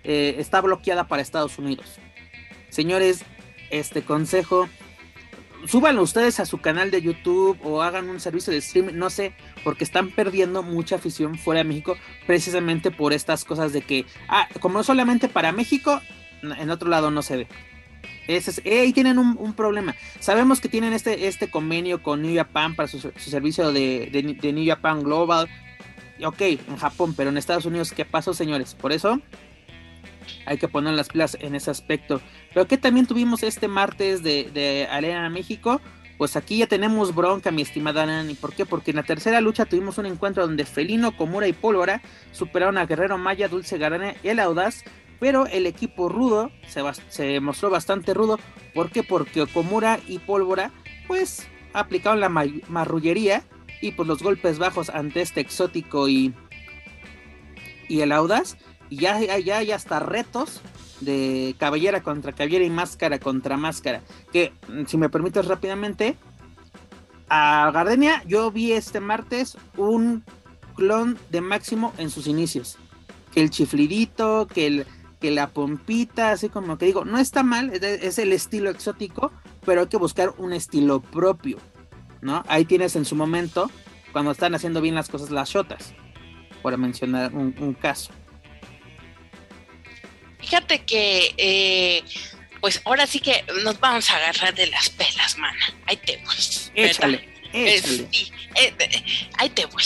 [0.05, 1.99] Eh, está bloqueada para Estados Unidos.
[2.69, 3.25] Señores,
[3.71, 4.69] este consejo,
[5.67, 9.35] súbanlo ustedes a su canal de YouTube o hagan un servicio de streaming, no sé,
[9.65, 14.49] porque están perdiendo mucha afición fuera de México precisamente por estas cosas de que, ah,
[14.61, 16.01] como solamente para México,
[16.43, 17.49] en otro lado no se ve.
[18.27, 19.95] Ese es, eh, ahí tienen un, problema.
[20.21, 24.11] Sabemos que tienen este, este convenio con New Japan para su, servicio de,
[24.41, 25.49] de, New Japan Global.
[26.25, 28.75] Ok, en Japón, pero en Estados Unidos, ¿qué pasó, señores?
[28.75, 29.21] Por eso
[30.47, 32.21] hay que poner las pilas en ese aspecto.
[32.53, 35.81] Pero que también tuvimos este martes de, de Arena México.
[36.19, 38.35] Pues aquí ya tenemos bronca, mi estimada Nani.
[38.35, 38.65] ¿Por qué?
[38.65, 42.01] Porque en la tercera lucha tuvimos un encuentro donde Felino, Komura y Pólvora
[42.33, 44.83] superaron a Guerrero Maya, Dulce Garana y el Audaz.
[45.19, 48.39] Pero el equipo rudo se, se mostró bastante rudo.
[48.75, 49.03] ¿Por qué?
[49.03, 50.71] Porque Komura y Pólvora
[51.07, 53.45] pues aplicaron la marrullería
[53.81, 56.35] y pues los golpes bajos ante este exótico y,
[57.89, 58.57] y el Audaz
[58.89, 60.61] y ya, ya hay hasta retos
[61.01, 64.03] de cabellera contra cabellera y máscara contra máscara.
[64.33, 66.17] Que, mm, si me permites rápidamente,
[67.29, 70.25] a Gardenia yo vi este martes un
[70.77, 72.79] clon de Máximo en sus inicios.
[73.33, 74.87] Que el chiflidito, que, el,
[75.21, 79.33] que la pompita, así como que digo, no está mal, es, el estilo exótico,
[79.65, 81.59] pero hay que buscar un estilo propio,
[82.21, 82.45] ¿no?
[82.49, 83.71] Ahí tienes en su momento,
[84.13, 85.95] cuando están haciendo bien las cosas, las shotas,
[86.63, 88.13] por mencionar un caso.
[90.47, 92.05] Fíjate que, eh,
[92.61, 95.75] pues ahora sí que nos vamos a agarrar de las pelas, mana.
[95.87, 96.37] Ahí te voy.
[96.75, 98.09] Échale, échale.
[98.55, 99.05] Eh,
[99.39, 99.83] ahí te voy.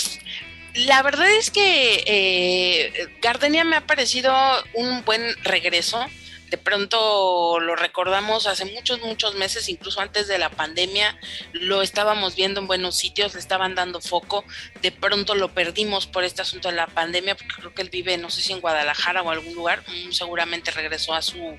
[0.74, 4.32] La verdad es que eh, Gardenia me ha parecido
[4.74, 6.04] un buen regreso.
[6.48, 11.16] De pronto lo recordamos hace muchos, muchos meses, incluso antes de la pandemia,
[11.52, 14.44] lo estábamos viendo en buenos sitios, le estaban dando foco,
[14.82, 18.18] de pronto lo perdimos por este asunto de la pandemia, porque creo que él vive,
[18.18, 21.56] no sé si en Guadalajara o algún lugar, mm, seguramente regresó a su,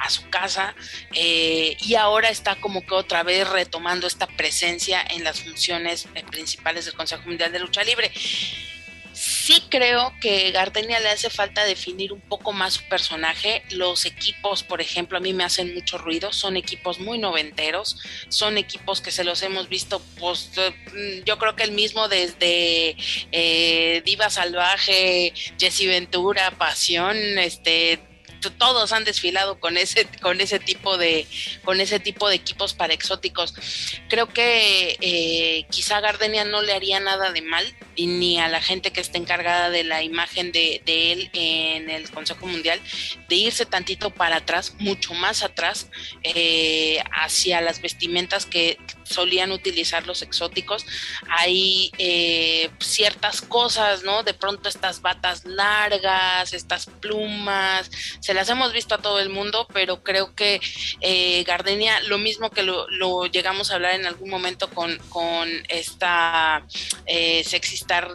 [0.00, 0.74] a su casa
[1.14, 6.24] eh, y ahora está como que otra vez retomando esta presencia en las funciones eh,
[6.30, 8.12] principales del Consejo Mundial de Lucha Libre
[9.18, 13.62] sí creo que Gardenia le hace falta definir un poco más su personaje.
[13.70, 16.32] Los equipos, por ejemplo, a mí me hacen mucho ruido.
[16.32, 17.98] Son equipos muy noventeros.
[18.28, 22.96] Son equipos que se los hemos visto, pues, mm, yo creo que el mismo desde
[23.32, 28.00] eh, Diva Salvaje, Jesse Ventura, Pasión, este,
[28.40, 31.26] todos han desfilado con ese, con ese tipo de,
[31.64, 33.54] con ese tipo de equipos para exóticos.
[34.08, 38.92] Creo que eh, quizá Gardenia no le haría nada de mal, ni a la gente
[38.92, 42.80] que esté encargada de la imagen de, de él en el Consejo Mundial,
[43.28, 45.88] de irse tantito para atrás, mucho más atrás,
[46.22, 50.84] eh, hacia las vestimentas que solían utilizar los exóticos.
[51.28, 54.22] Hay eh, ciertas cosas, ¿no?
[54.22, 57.90] De pronto estas batas largas, estas plumas,
[58.20, 60.60] se las hemos visto a todo el mundo, pero creo que
[61.00, 62.86] eh, Gardenia, lo mismo que lo,
[63.26, 66.64] llegamos a hablar en algún momento con, con esta
[67.06, 68.14] eh, Sexistar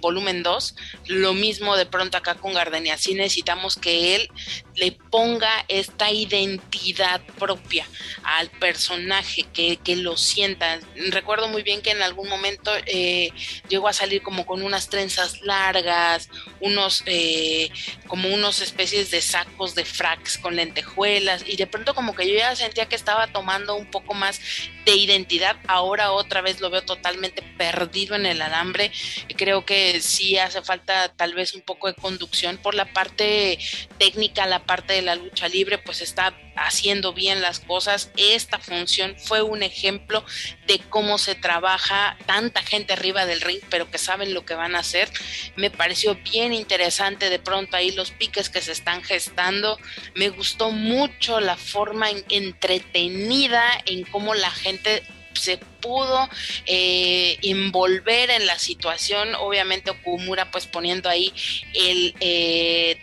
[0.00, 0.74] volumen 2,
[1.06, 4.30] lo mismo de pronto acá con Gardenia, sí necesitamos que él
[4.76, 7.86] le ponga esta identidad propia
[8.22, 10.80] al personaje, que, que lo sienta.
[11.10, 13.30] Recuerdo muy bien que en algún momento eh,
[13.68, 16.28] llegó a salir como con unas trenzas largas,
[16.60, 17.70] unos eh,
[18.06, 22.34] como unos especies de sacos de fracs con lentejuelas, y de pronto como que yo
[22.34, 24.40] ya sentía que estaba tomando un poco más
[24.84, 28.92] de identidad, ahora otra vez lo veo totalmente perdido en el alambre,
[29.36, 33.58] creo que sí hace falta tal vez un poco de conducción por la parte
[33.98, 38.10] técnica, la parte de la lucha libre, pues está haciendo bien las cosas.
[38.16, 40.24] Esta función fue un ejemplo
[40.66, 44.76] de cómo se trabaja tanta gente arriba del ring, pero que saben lo que van
[44.76, 45.08] a hacer.
[45.56, 49.78] Me pareció bien interesante de pronto ahí los piques que se están gestando.
[50.14, 55.02] Me gustó mucho la forma entretenida en cómo la gente
[55.34, 56.28] se pudo
[56.66, 61.32] eh, envolver en la situación, obviamente Okumura pues poniendo ahí
[61.74, 62.98] el, eh,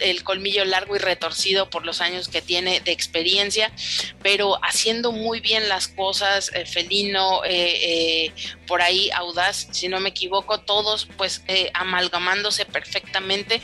[0.00, 3.72] el colmillo largo y retorcido por los años que tiene de experiencia,
[4.22, 7.42] pero haciendo muy bien las cosas, eh, felino,
[8.66, 11.42] por ahí audaz, si no me equivoco, todos pues
[11.74, 13.60] amalgamándose perfectamente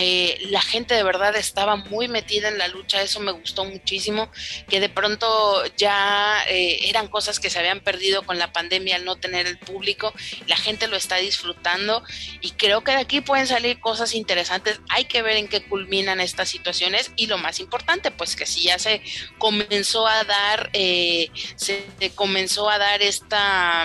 [0.00, 4.30] eh, la gente de verdad estaba muy metida en la lucha, eso me gustó muchísimo,
[4.68, 9.04] que de pronto ya eh, eran cosas que se habían perdido con la pandemia al
[9.04, 10.14] no tener el público,
[10.46, 12.04] la gente lo está disfrutando
[12.40, 16.20] y creo que de aquí pueden salir cosas interesantes, hay que ver en qué culminan
[16.20, 19.02] estas situaciones y lo más importante, pues que si ya se
[19.38, 21.82] comenzó a dar, eh, se
[22.14, 23.84] comenzó a dar esta,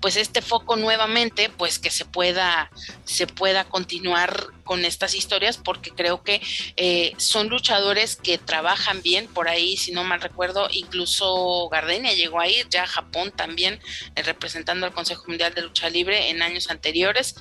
[0.00, 2.70] pues este foco nuevamente, pues que se pueda,
[3.04, 6.40] se pueda continuar con estas historias porque creo que
[6.76, 9.26] eh, son luchadores que trabajan bien.
[9.26, 13.80] Por ahí, si no mal recuerdo, incluso Gardenia llegó a ir ya Japón también
[14.14, 17.34] eh, representando al Consejo Mundial de Lucha Libre en años anteriores.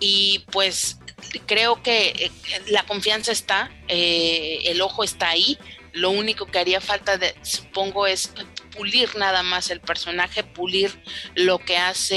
[0.00, 0.98] Y pues
[1.46, 2.30] creo que eh,
[2.66, 5.58] la confianza está, el ojo está ahí,
[5.94, 8.34] lo único que haría falta, de, supongo, es
[8.76, 11.00] pulir nada más el personaje, pulir
[11.34, 12.16] lo que hace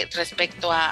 [0.00, 0.88] eh, respecto a,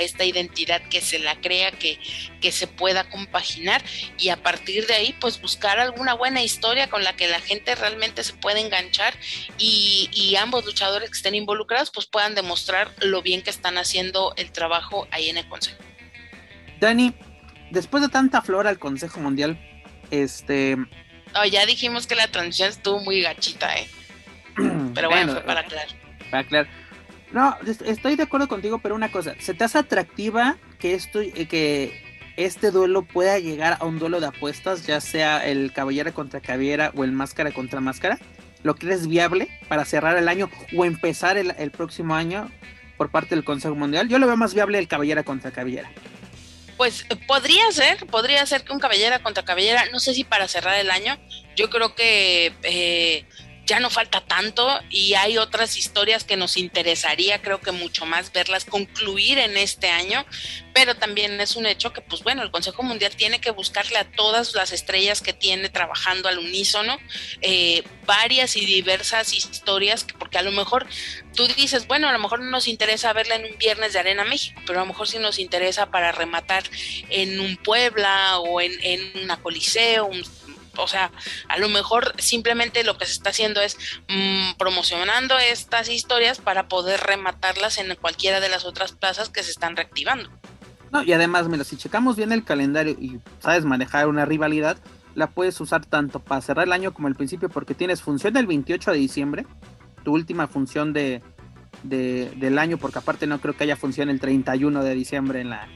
[0.00, 1.98] esta identidad que se la crea, que,
[2.40, 3.82] que se pueda compaginar
[4.16, 7.74] y a partir de ahí pues buscar alguna buena historia con la que la gente
[7.74, 9.14] realmente se pueda enganchar
[9.58, 14.32] y, y ambos luchadores que estén involucrados pues puedan demostrar lo bien que están haciendo
[14.36, 15.78] el trabajo ahí en el Consejo.
[16.80, 17.12] Dani,
[17.70, 19.58] después de tanta flor al Consejo Mundial,
[20.10, 20.76] este...
[21.34, 23.88] Oh, ya dijimos que la transición estuvo muy gachita, ¿eh?
[24.94, 25.88] Pero bueno, fue para aclarar.
[26.30, 26.68] Para aclarar.
[27.32, 31.46] No, estoy de acuerdo contigo, pero una cosa, ¿se te hace atractiva que esto, eh,
[31.46, 32.02] que
[32.36, 36.90] este duelo pueda llegar a un duelo de apuestas, ya sea el caballera contra caballera
[36.96, 38.18] o el máscara contra máscara?
[38.62, 42.50] ¿Lo crees viable para cerrar el año o empezar el, el próximo año
[42.96, 44.08] por parte del Consejo Mundial?
[44.08, 45.90] Yo lo veo más viable el caballera contra caballera.
[46.78, 50.78] Pues podría ser, podría ser que un caballera contra caballera, no sé si para cerrar
[50.78, 51.18] el año,
[51.56, 53.24] yo creo que eh,
[53.68, 58.32] ya no falta tanto y hay otras historias que nos interesaría, creo que mucho más
[58.32, 60.24] verlas concluir en este año,
[60.72, 64.10] pero también es un hecho que, pues bueno, el Consejo Mundial tiene que buscarle a
[64.10, 66.96] todas las estrellas que tiene trabajando al unísono,
[67.42, 70.86] eh, varias y diversas historias, porque a lo mejor
[71.34, 74.24] tú dices, bueno, a lo mejor no nos interesa verla en un viernes de Arena
[74.24, 76.64] México, pero a lo mejor sí nos interesa para rematar
[77.10, 80.24] en un Puebla o en, en una Coliseo, un
[80.78, 81.10] o sea,
[81.48, 83.76] a lo mejor simplemente lo que se está haciendo es
[84.08, 89.50] mm, promocionando estas historias para poder rematarlas en cualquiera de las otras plazas que se
[89.50, 90.30] están reactivando.
[90.90, 94.78] No, y además, mira, si checamos bien el calendario y sabes manejar una rivalidad,
[95.14, 98.46] la puedes usar tanto para cerrar el año como el principio, porque tienes función el
[98.46, 99.46] 28 de diciembre,
[100.04, 101.22] tu última función de,
[101.82, 105.68] del año, porque aparte no creo que haya función el 31 de diciembre en la,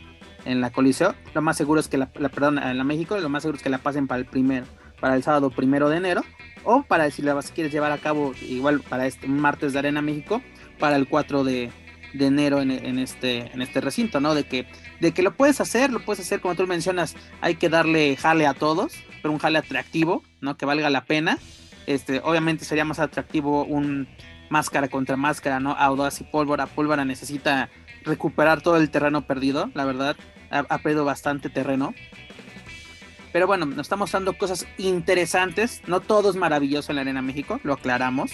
[0.44, 1.14] en la Coliseo.
[1.34, 3.62] Lo más seguro es que la, la perdón, en la México, lo más seguro es
[3.62, 4.64] que la pasen para el primer
[5.02, 6.22] para el sábado primero de enero,
[6.62, 10.40] o para si la quieres llevar a cabo igual para este martes de Arena México,
[10.78, 11.72] para el 4 de,
[12.14, 14.36] de enero en, este, en este recinto, ¿no?
[14.36, 14.68] De que,
[15.00, 18.46] de que lo puedes hacer, lo puedes hacer como tú mencionas, hay que darle jale
[18.46, 20.56] a todos, pero un jale atractivo, ¿no?
[20.56, 21.36] Que valga la pena.
[21.88, 24.06] Este, obviamente sería más atractivo un
[24.50, 25.72] máscara contra máscara, ¿no?
[25.72, 26.66] Audaz y pólvora.
[26.66, 27.70] Pólvora necesita
[28.04, 30.16] recuperar todo el terreno perdido, la verdad,
[30.50, 31.92] ha perdido bastante terreno.
[33.32, 35.82] Pero bueno, nos está mostrando cosas interesantes.
[35.86, 38.32] No todo es maravilloso en la Arena México, lo aclaramos.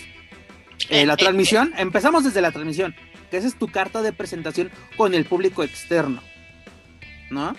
[0.91, 2.95] Eh, la transmisión, empezamos desde la transmisión,
[3.31, 6.23] que esa es tu carta de presentación con el público externo.
[7.31, 7.55] ¿No?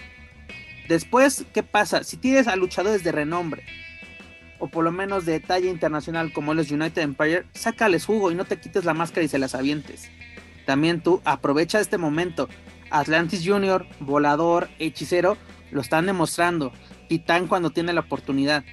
[0.87, 2.03] Después, ¿qué pasa?
[2.03, 3.63] Si tienes a luchadores de renombre,
[4.57, 8.45] o por lo menos de talla internacional como los United Empire, sácales jugo y no
[8.45, 10.09] te quites la máscara y se las avientes.
[10.65, 12.49] También tú aprovecha este momento.
[12.91, 15.37] Atlantis Junior, Volador, Hechicero,
[15.71, 16.73] lo están demostrando.
[17.09, 18.63] Titán cuando tiene la oportunidad.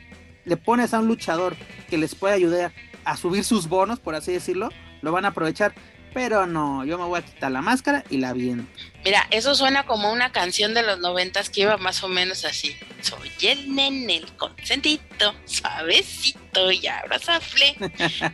[0.44, 1.56] Le pones a un luchador
[1.90, 2.72] que les puede ayudar
[3.04, 4.68] a subir sus bonos, por así decirlo,
[5.02, 5.74] lo van a aprovechar.
[6.14, 8.64] Pero no, yo me voy a quitar la máscara y la viento.
[9.04, 12.74] Mira, eso suena como una canción de los noventas que iba más o menos así.
[13.02, 17.76] Soy el nene, el consentido, suavecito y abrazable.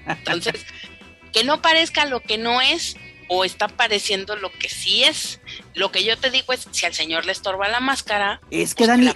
[0.07, 0.65] Entonces,
[1.33, 2.97] que no parezca lo que no es
[3.29, 5.41] o está pareciendo lo que sí es.
[5.75, 8.41] Lo que yo te digo es, si al señor le estorba la máscara...
[8.51, 9.11] Es que, pues Dani,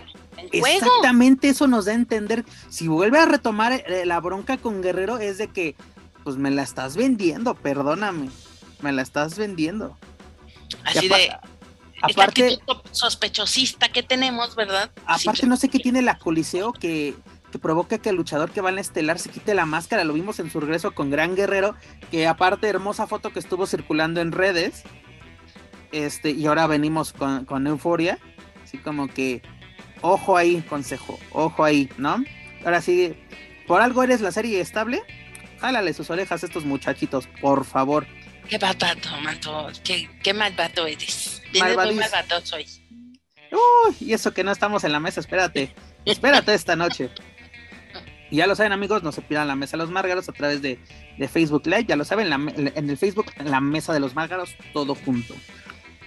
[0.52, 2.44] exactamente eso nos da a entender.
[2.68, 5.76] Si vuelve a retomar eh, la bronca con Guerrero es de que,
[6.24, 8.30] pues me la estás vendiendo, perdóname
[8.80, 9.96] me la estás vendiendo.
[10.84, 11.32] Así de.
[12.02, 12.58] Aparte,
[12.92, 14.90] sospechosista que tenemos, ¿verdad?
[15.06, 17.14] Aparte, no sé qué tiene la Coliseo que,
[17.50, 20.04] que provoca que el luchador que va en estelar se quite la máscara.
[20.04, 21.74] Lo vimos en su regreso con Gran Guerrero,
[22.10, 24.82] que aparte, hermosa foto que estuvo circulando en redes.
[25.90, 28.18] Este, y ahora venimos con, con Euforia.
[28.62, 29.40] Así como que,
[30.00, 32.22] ojo ahí, consejo, ojo ahí, ¿no?
[32.64, 33.14] Ahora sí,
[33.66, 35.02] por algo eres la serie estable.
[35.60, 38.06] Jálale sus orejas a estos muchachitos, por favor.
[38.48, 39.68] Qué malvado, manto.
[39.82, 41.42] Qué, qué malvado eres.
[41.52, 42.66] Muy malvado soy.
[43.52, 45.74] Uy, y eso que no estamos en la mesa, espérate.
[46.04, 47.10] Espérate esta noche.
[48.30, 50.60] Y ya lo saben, amigos, no se pierdan la mesa de los márgaros a través
[50.60, 50.78] de,
[51.16, 51.86] de Facebook Live.
[51.86, 55.34] Ya lo saben, en el Facebook, la mesa de los márgaros, todo junto.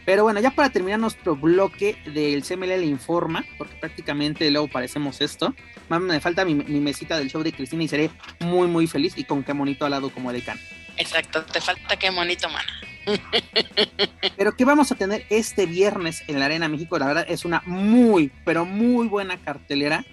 [0.06, 5.54] Pero bueno, ya para terminar nuestro bloque del CML Informa, porque prácticamente luego parecemos esto.
[5.90, 8.10] Me falta mi, mi mesita del show de Cristina y seré
[8.40, 10.60] muy, muy feliz y con qué monito al lado como decano.
[10.98, 12.68] Exacto, te falta qué bonito, mana.
[14.38, 17.00] Pero ¿qué vamos a tener este viernes en la Arena México?
[17.00, 20.06] La verdad es una muy, pero muy buena cartelera,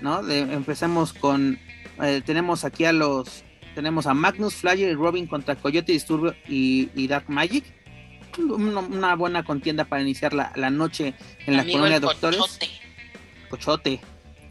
[0.00, 0.26] ¿no?
[0.28, 1.58] empecemos con,
[2.02, 7.06] eh, tenemos aquí a los, tenemos a Magnus, Flyer y Robin contra Coyote Disturbio y,
[7.08, 7.64] Dark Magic.
[8.38, 11.14] Una, buena contienda para iniciar la, noche
[11.46, 12.40] en la colonia de Doctores.
[12.40, 12.70] Cochote.
[13.48, 14.00] Cochote.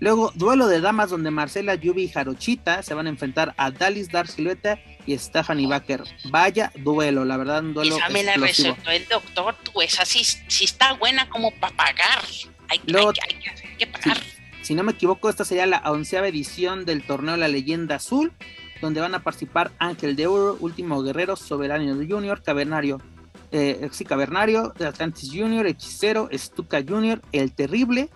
[0.04, 4.10] Luego, duelo de damas donde Marcela, Yubi y Jarochita se van a enfrentar a Dalis,
[4.10, 6.04] Dark Silueta y Stephanie Baker.
[6.26, 7.96] Vaya duelo, la verdad, un duelo.
[7.96, 10.22] Esa me la el doctor, tú, esa sí,
[10.62, 12.22] está buena como para pagar.
[12.68, 14.18] Hay, que pagar.
[14.62, 18.34] Si, no me equivoco, esta sería la onceava edición del torneo La Leyenda Azul,
[18.82, 23.02] donde van a participar Ángel de Oro, Último Guerrero, Soberano Junior, Cavernario,
[23.54, 28.10] eh, Cavernario, Atlantis Junior, Hechicero, Stuka Junior, El Terrible,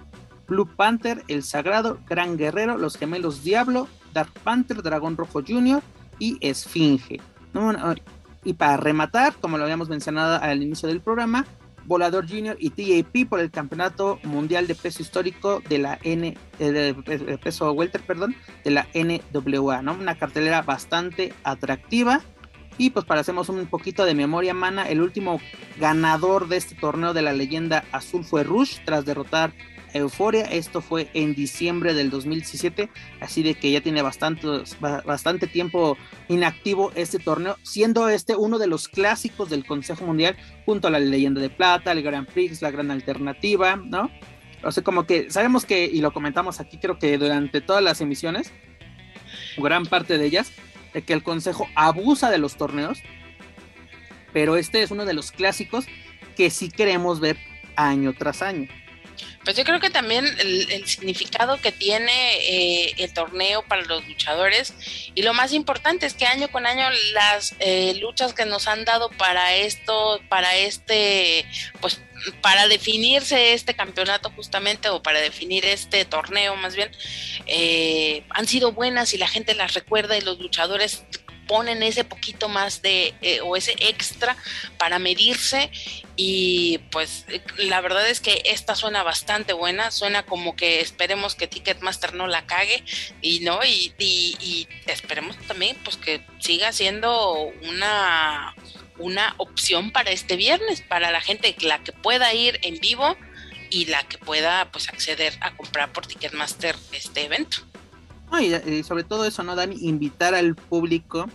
[0.48, 5.82] Blue Panther, El Sagrado, Gran Guerrero, Los Gemelos Diablo, Dark Panther, Dragón Rojo Junior,
[6.20, 7.22] y Esfinge.
[8.44, 11.46] Y para rematar, como lo habíamos mencionado al inicio del programa,
[11.86, 16.72] Volador Junior y TAP por el Campeonato Mundial de Peso Histórico de la N, eh,
[16.72, 19.94] de, peso welter, perdón, de la NWA, ¿no?
[19.94, 22.22] Una cartelera bastante atractiva.
[22.78, 25.42] Y pues para hacemos un poquito de memoria mana, el último
[25.80, 29.54] ganador de este torneo de la leyenda azul fue Rush tras derrotar
[29.94, 30.44] Euforia.
[30.44, 34.48] Esto fue en diciembre del 2017, así de que ya tiene bastante,
[34.80, 40.36] bastante tiempo inactivo este torneo, siendo este uno de los clásicos del Consejo Mundial,
[40.66, 44.12] junto a la Leyenda de Plata, el Grand Prix, la Gran Alternativa, ¿no?
[44.64, 48.02] O sea, como que sabemos que, y lo comentamos aquí, creo que durante todas las
[48.02, 48.52] emisiones,
[49.58, 50.52] gran parte de ellas,
[50.94, 53.02] de que el Consejo abusa de los torneos,
[54.34, 55.86] pero este es uno de los clásicos
[56.36, 57.38] que sí queremos ver
[57.76, 58.68] año tras año.
[59.48, 64.74] Pues yo creo que también el, significado que tiene eh, el torneo para los luchadores
[65.16, 66.84] y lo más importante es que año con año
[67.14, 71.46] las eh, luchas que nos han dado para esto, para este,
[71.80, 72.02] pues
[72.42, 76.92] para definirse este campeonato justamente o para definir este torneo más bien,
[77.46, 81.06] eh, han sido buenas y la gente las recuerda y los luchadores
[81.48, 84.36] ponen ese poquito más de eh, o ese extra
[84.78, 85.72] para medirse
[86.16, 87.26] y pues
[87.58, 92.28] la verdad es que esta suena bastante buena, suena como que esperemos que Ticketmaster no
[92.28, 92.84] la cague
[93.22, 98.56] y no y, y, esperemos también pues que siga siendo una
[99.00, 103.16] una opción para este viernes, para la gente la que pueda ir en vivo
[103.70, 107.67] y la que pueda pues acceder a comprar por Ticketmaster este evento.
[108.40, 109.78] Y, sobre todo eso, ¿no, Dani?
[109.82, 111.28] Invitar al público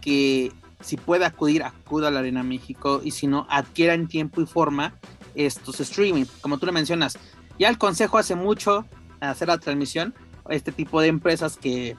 [0.00, 4.40] que si puede acudir, acuda a la Arena México y si no, adquiera en tiempo
[4.40, 4.94] y forma
[5.34, 6.24] estos streaming.
[6.40, 7.18] Como tú le mencionas,
[7.58, 8.86] ya el consejo hace mucho
[9.20, 10.14] hacer la transmisión,
[10.48, 11.96] este tipo de empresas que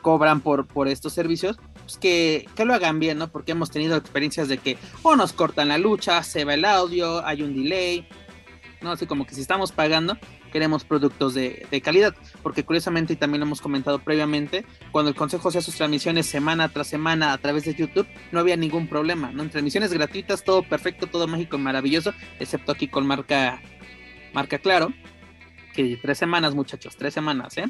[0.00, 3.28] cobran por, por estos servicios, pues que, que, lo hagan bien, ¿no?
[3.28, 7.24] Porque hemos tenido experiencias de que o nos cortan la lucha, se va el audio,
[7.24, 8.08] hay un delay,
[8.80, 8.92] ¿no?
[8.92, 10.16] Así como que si estamos pagando,
[10.52, 15.48] queremos productos de, calidad, porque curiosamente, y también lo hemos comentado previamente, cuando el Consejo
[15.48, 19.42] hacía sus transmisiones semana tras semana a través de YouTube, no había ningún problema, ¿no?
[19.42, 23.60] En transmisiones gratuitas, todo perfecto, todo mágico y maravilloso, excepto aquí con marca,
[24.32, 24.92] marca claro,
[25.74, 27.64] que tres semanas, muchachos, tres semanas, ¿eh?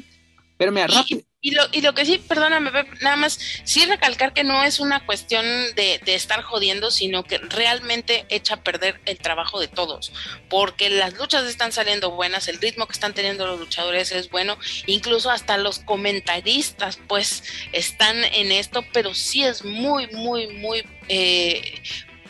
[0.57, 1.21] Pero mira, rápido.
[1.45, 5.05] Y lo, y lo que sí, perdóname, nada más, sí recalcar que no es una
[5.05, 5.43] cuestión
[5.75, 10.13] de, de, estar jodiendo, sino que realmente echa a perder el trabajo de todos,
[10.49, 14.57] porque las luchas están saliendo buenas, el ritmo que están teniendo los luchadores es bueno,
[14.87, 17.43] incluso hasta los comentaristas pues
[17.73, 21.83] están en esto, pero sí es muy, muy, muy, eh,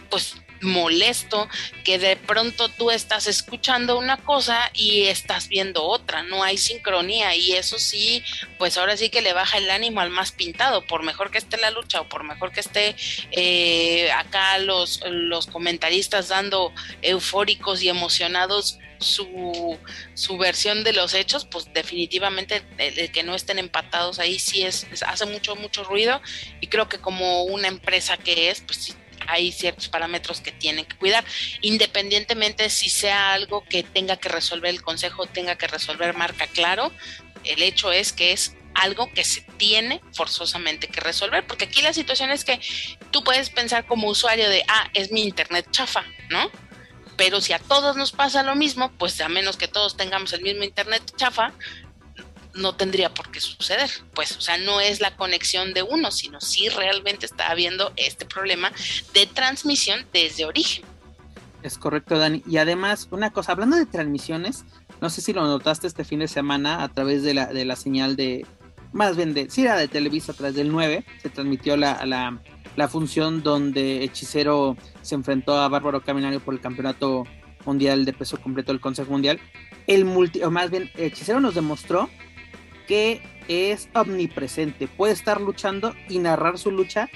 [0.10, 1.48] pues molesto
[1.84, 7.36] que de pronto tú estás escuchando una cosa y estás viendo otra, no hay sincronía
[7.36, 8.24] y eso sí,
[8.58, 11.58] pues ahora sí que le baja el ánimo al más pintado, por mejor que esté
[11.58, 12.96] la lucha o por mejor que esté
[13.32, 19.78] eh, acá los, los comentaristas dando eufóricos y emocionados su,
[20.14, 24.88] su, versión de los hechos, pues definitivamente el, que no estén empatados ahí sí es,
[25.06, 26.22] hace mucho, mucho ruido
[26.62, 28.94] y creo que como una empresa que es, pues sí
[29.28, 31.24] hay ciertos parámetros que tienen que cuidar,
[31.62, 36.92] independientemente si sea algo que tenga que resolver el consejo, tenga que resolver marca claro,
[37.44, 41.94] el hecho es que es algo que se tiene forzosamente que resolver, porque aquí la
[41.94, 42.60] situación es que
[43.12, 46.50] tú puedes pensar como usuario de, ah, es mi internet chafa, ¿no?
[47.16, 50.42] Pero si a todos nos pasa lo mismo, pues a menos que todos tengamos el
[50.42, 51.54] mismo internet chafa,
[52.54, 53.90] no tendría por qué suceder.
[54.14, 58.26] Pues, o sea, no es la conexión de uno, sino si realmente está habiendo este
[58.26, 58.72] problema
[59.14, 60.86] de transmisión desde origen.
[61.64, 62.44] Es correcto, Dani.
[62.46, 64.66] Y además, una cosa, hablando de transmisiones,
[65.02, 67.76] no sé si lo notaste este fin de semana a través de la, de la
[67.76, 68.46] señal de,
[68.92, 72.42] más bien de, sí era de Televisa a través del 9, se transmitió la, la,
[72.76, 77.24] la función donde Hechicero se enfrentó a Bárbaro Caminario por el campeonato
[77.66, 79.40] mundial de peso completo del Consejo Mundial.
[79.88, 82.10] El multi, o más bien, Hechicero nos demostró
[82.88, 87.10] que es omnipresente, puede estar luchando y narrar su lucha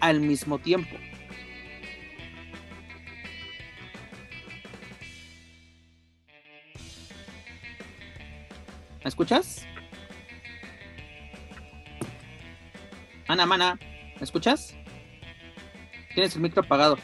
[0.00, 0.96] al mismo tiempo.
[9.02, 9.66] ¿Me escuchas?
[13.28, 13.78] Mana, mana,
[14.16, 14.74] ¿me escuchas?
[16.14, 16.98] Tienes el micro apagado.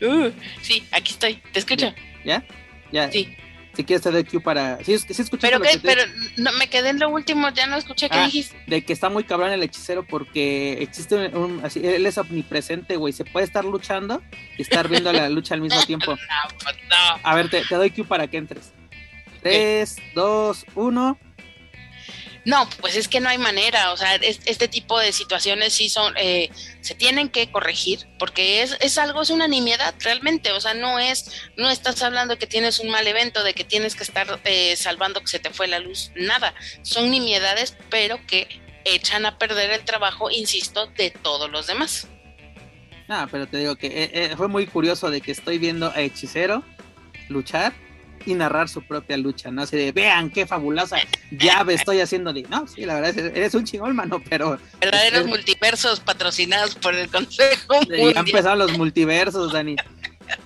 [0.00, 0.30] Uh,
[0.62, 1.92] sí, aquí estoy, te escucho.
[2.24, 2.44] ¿Ya?
[2.92, 3.10] ¿Ya?
[3.10, 3.36] Sí
[3.78, 4.82] si quieres te doy Q para.
[4.82, 6.02] Sí, sí Pero, pero
[6.36, 8.60] no, me quedé en lo último, ya no escuché qué ah, dijiste.
[8.66, 11.64] De que está muy cabrón el hechicero porque existe un.
[11.64, 13.12] Así, él es omnipresente, güey.
[13.12, 14.20] Se puede estar luchando
[14.56, 16.16] y estar viendo la lucha al mismo tiempo.
[16.16, 18.72] No, A ver, te, te, doy Q para que entres.
[19.42, 21.18] 3, 2, 1.
[22.44, 26.14] No, pues es que no hay manera, o sea, este tipo de situaciones sí son,
[26.16, 30.72] eh, se tienen que corregir, porque es, es algo, es una nimiedad realmente, o sea,
[30.74, 34.04] no es, no estás hablando de que tienes un mal evento, de que tienes que
[34.04, 38.48] estar eh, salvando que se te fue la luz, nada, son nimiedades, pero que
[38.84, 42.08] echan a perder el trabajo, insisto, de todos los demás.
[43.08, 46.62] Ah, pero te digo que eh, fue muy curioso de que estoy viendo a Hechicero
[47.28, 47.74] luchar
[48.26, 49.62] y narrar su propia lucha, ¿no?
[49.62, 50.98] Así de, vean qué fabulosa
[51.30, 52.32] llave estoy haciendo.
[52.32, 54.58] De, no, sí, la verdad, es, eres un chingón, mano, pero...
[54.80, 59.76] Verdaderos multiversos patrocinados por el Consejo Ya empezaron los multiversos, Dani.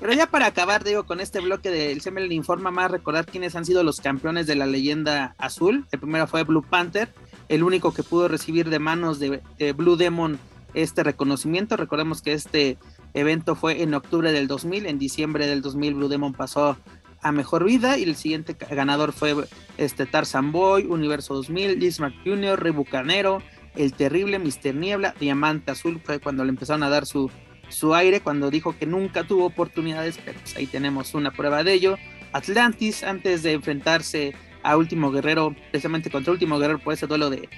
[0.01, 3.65] Pero ya para acabar, digo, con este bloque del CML informa más, recordar quiénes han
[3.65, 5.87] sido los campeones de la leyenda azul.
[5.91, 7.09] El primero fue Blue Panther,
[7.49, 10.39] el único que pudo recibir de manos de, de Blue Demon
[10.75, 11.77] este reconocimiento.
[11.77, 12.79] Recordemos que este
[13.15, 16.77] evento fue en octubre del 2000, en diciembre del 2000 Blue Demon pasó
[17.23, 19.35] a Mejor Vida y el siguiente ganador fue
[19.79, 23.43] este Tarzan Boy, Universo 2000, Liz Jr., Rebucanero,
[23.77, 27.31] El Terrible, Mister Niebla, Diamante Azul fue cuando le empezaron a dar su,
[27.69, 31.73] su aire, cuando dijo que nunca tuvo oportunidades, pero pues ahí tenemos una prueba de
[31.73, 31.97] ello.
[32.33, 37.49] Atlantis, antes de enfrentarse a Último Guerrero, precisamente contra Último Guerrero por ese duelo de,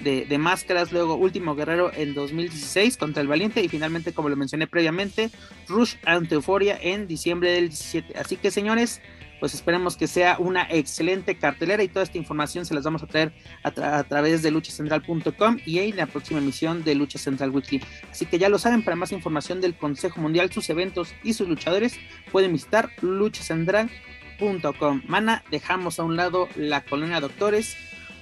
[0.00, 4.66] de, máscaras, luego Último Guerrero en 2016 contra el Valiente y finalmente, como lo mencioné
[4.66, 5.30] previamente,
[5.68, 8.18] Rush ante Euphoria en diciembre del 17.
[8.18, 9.00] Así que señores,
[9.40, 13.06] pues esperemos que sea una excelente cartelera y toda esta información se las vamos a
[13.06, 13.32] traer
[13.62, 17.82] a, través de luchacentral.com y en la próxima emisión de Lucha Central Weekly.
[18.10, 21.48] Así que ya lo saben, para más información del Consejo Mundial, sus eventos y sus
[21.48, 21.98] luchadores,
[22.32, 25.02] pueden visitar luchacentral.com.
[25.06, 27.76] Mana, dejamos a un lado la colonia Doctores,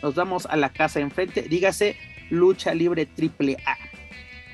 [0.05, 1.97] nos vamos a la casa enfrente, dígase
[2.29, 3.79] Lucha Libre Triple A.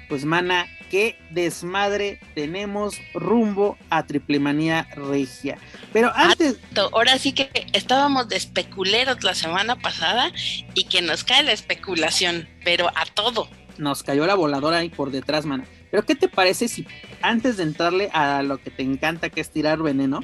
[0.08, 5.58] Pues mana, qué desmadre tenemos rumbo a Triplemanía Regia.
[5.92, 6.56] Pero antes.
[6.92, 10.30] Ahora sí que estábamos de especuleros la semana pasada
[10.74, 13.48] y que nos cae la especulación, pero a todo.
[13.76, 15.64] Nos cayó la voladora ahí por detrás, mana.
[15.90, 16.86] Pero ¿qué te parece si
[17.22, 20.20] antes de entrarle a lo que te encanta que es tirar veneno,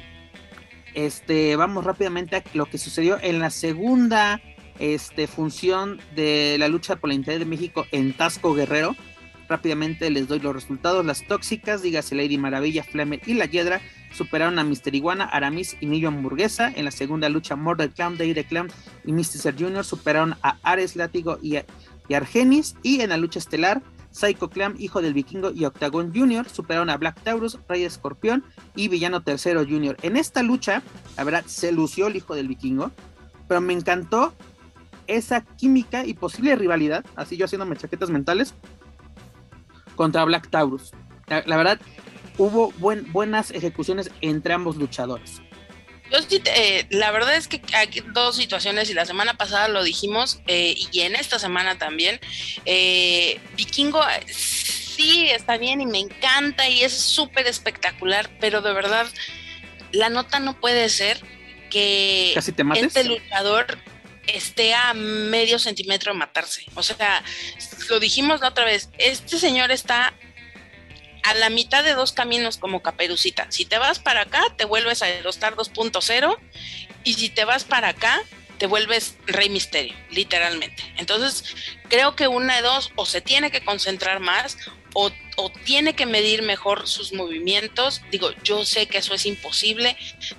[0.93, 4.41] este, vamos rápidamente a lo que sucedió en la segunda
[4.79, 8.95] este, función de la lucha por la integridad de México en Tasco Guerrero?
[9.49, 11.05] Rápidamente les doy los resultados.
[11.05, 13.81] Las tóxicas, dígase Lady Maravilla, Flamer y La Hiedra,
[14.13, 16.71] superaron a Mister Iguana, Aramis y Millo Hamburguesa.
[16.75, 18.67] En la segunda lucha, Murder Clown, Day Clown
[19.05, 19.55] y Mr.
[19.57, 19.85] Jr.
[19.85, 21.57] superaron a Ares Látigo y,
[22.13, 22.75] Argenis.
[22.83, 26.49] Y en la lucha estelar, Psycho Clam, Hijo del Vikingo y Octagon Jr.
[26.49, 28.43] superaron a Black Taurus, Rey Escorpión
[28.75, 29.95] y Villano Tercero Jr.
[30.01, 30.81] En esta lucha,
[31.15, 32.91] la verdad, se lució el Hijo del Vikingo,
[33.47, 34.33] pero me encantó
[35.07, 38.53] esa química y posible rivalidad, así yo haciéndome chaquetas mentales,
[39.95, 40.91] contra Black Taurus.
[41.27, 41.79] La, verdad,
[42.37, 45.41] hubo buenas ejecuciones entre ambos luchadores.
[46.09, 49.83] Yo sí, eh, la verdad es que hay dos situaciones y la semana pasada lo
[49.83, 52.21] dijimos eh, y en esta semana también.
[52.63, 59.05] Eh, Vikingo sí está bien y me encanta y es súper espectacular, pero de verdad
[59.91, 61.21] la nota no puede ser
[61.69, 63.77] que este luchador
[64.27, 66.65] esté a medio centímetro de matarse.
[66.75, 67.23] O sea,
[67.89, 70.13] lo dijimos la otra vez, este señor está
[71.23, 73.47] a la mitad de dos caminos como caperucita.
[73.49, 76.37] Si te vas para acá, te vuelves a Aerostar 2.0
[77.03, 78.21] y si te vas para acá,
[78.57, 80.83] te vuelves Rey Misterio, literalmente.
[80.97, 81.43] Entonces,
[81.89, 84.57] creo que una de dos, o se tiene que concentrar más,
[84.99, 85.11] o,
[85.63, 88.01] tiene que medir mejor sus movimientos.
[88.09, 89.95] Digo, yo sé que eso es imposible,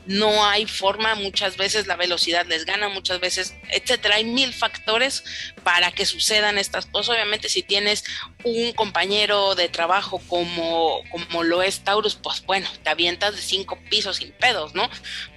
[0.06, 4.16] no hay forma, muchas veces la velocidad les gana, muchas veces, etcétera.
[4.16, 5.22] Hay mil factores
[5.62, 7.14] para que sucedan estas cosas.
[7.14, 8.02] Obviamente, si tienes
[8.42, 13.78] un compañero de trabajo como, como lo es Taurus, pues bueno, te avientas de cinco
[13.88, 14.90] pisos sin pedos, ¿no?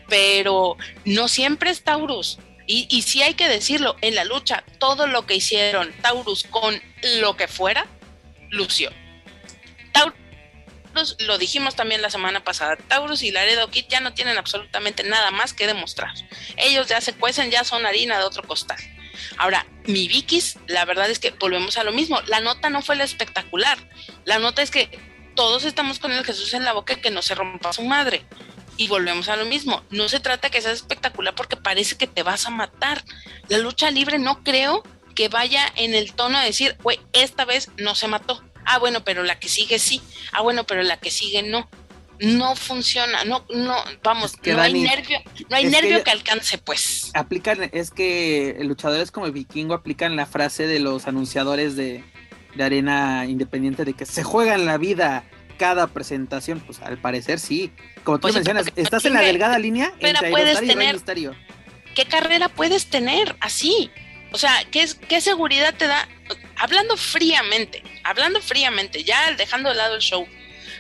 [0.10, 2.40] Pero no siempre es Taurus.
[2.66, 6.82] Y, y sí hay que decirlo, en la lucha, todo lo que hicieron Taurus con
[7.20, 7.86] lo que fuera,
[8.50, 8.92] lució.
[9.94, 15.04] Taurus, lo dijimos también la semana pasada, Taurus y Laredo Kid ya no tienen absolutamente
[15.04, 16.14] nada más que demostrar.
[16.58, 18.78] Ellos ya se cuecen, ya son harina de otro costal.
[19.38, 22.20] Ahora, mi Vikis, la verdad es que volvemos a lo mismo.
[22.28, 23.78] La nota no fue la espectacular.
[24.26, 25.00] La nota es que
[25.36, 28.26] todos estamos con el Jesús en la boca que no se rompa su madre.
[28.78, 29.84] Y volvemos a lo mismo.
[29.90, 33.04] No se trata que sea espectacular porque parece que te vas a matar.
[33.48, 34.84] La lucha libre no creo
[35.16, 38.44] que vaya en el tono de decir, güey, esta vez no se mató.
[38.66, 40.02] Ah, bueno, pero la que sigue sí.
[40.32, 41.70] Ah, bueno, pero la que sigue no.
[42.20, 45.18] No funciona, no, no, vamos, no, hay nervio,
[45.50, 47.10] no hay nervio que, alcance, pues.
[47.16, 52.04] Aplican, es que luchadores como el vikingo aplican la frase de los anunciadores de,
[52.60, 55.24] arena independiente de que se juega en la vida
[55.58, 57.72] cada presentación, pues al parecer sí.
[58.04, 61.02] Como tú pues mencionas, estás en la delgada línea entre puedes tener,
[61.96, 63.90] ¿Qué carrera puedes tener así?
[64.32, 66.08] O sea, ¿qué, ¿qué seguridad te da?
[66.62, 70.28] hablando fríamente, hablando fríamente, ya dejando de lado el show,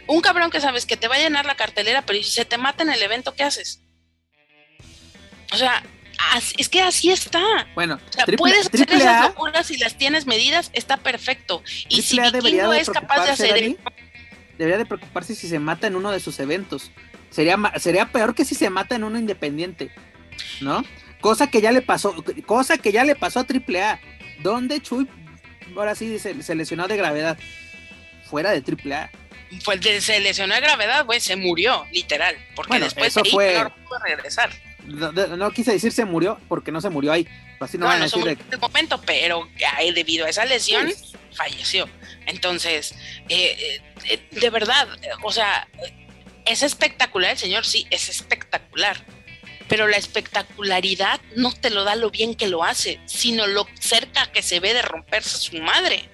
[0.07, 2.57] un cabrón que sabes que te va a llenar la cartelera, pero si se te
[2.57, 3.81] mata en el evento, ¿qué haces?
[5.51, 5.83] O sea,
[6.57, 7.67] es que así está.
[7.73, 7.99] Bueno,
[8.37, 11.63] puedes hacer esas locuras si las tienes medidas, está perfecto.
[11.89, 13.77] Y si Vikingo es capaz de hacer
[14.57, 16.91] debería de preocuparse si se mata en uno de sus eventos.
[17.31, 19.91] Sería, sería peor que si se mata en uno independiente,
[20.59, 20.83] ¿no?
[21.21, 22.15] Cosa que ya le pasó,
[22.45, 23.99] cosa que ya le pasó a AAA,
[24.41, 25.07] donde Chuy
[25.75, 27.37] ahora sí se, se lesionó de gravedad.
[28.25, 29.11] Fuera de AAA.
[29.65, 32.35] Pues se lesionó de gravedad, güey, se murió, literal.
[32.55, 33.61] Porque después eso fue...
[33.61, 34.49] no pudo regresar.
[34.85, 37.27] No, quise decir se murió porque no se murió ahí.
[37.59, 39.47] Así no, van a decir en el momento, pero
[39.93, 40.91] debido a esa lesión
[41.33, 41.87] falleció.
[42.25, 42.95] Entonces,
[43.29, 44.87] eh, eh, de verdad,
[45.21, 45.67] o sea,
[46.45, 49.05] es espectacular el señor, sí, es espectacular
[49.71, 54.29] pero la espectacularidad no te lo da lo bien que lo hace, sino lo cerca
[54.29, 56.09] que se ve de romperse su madre.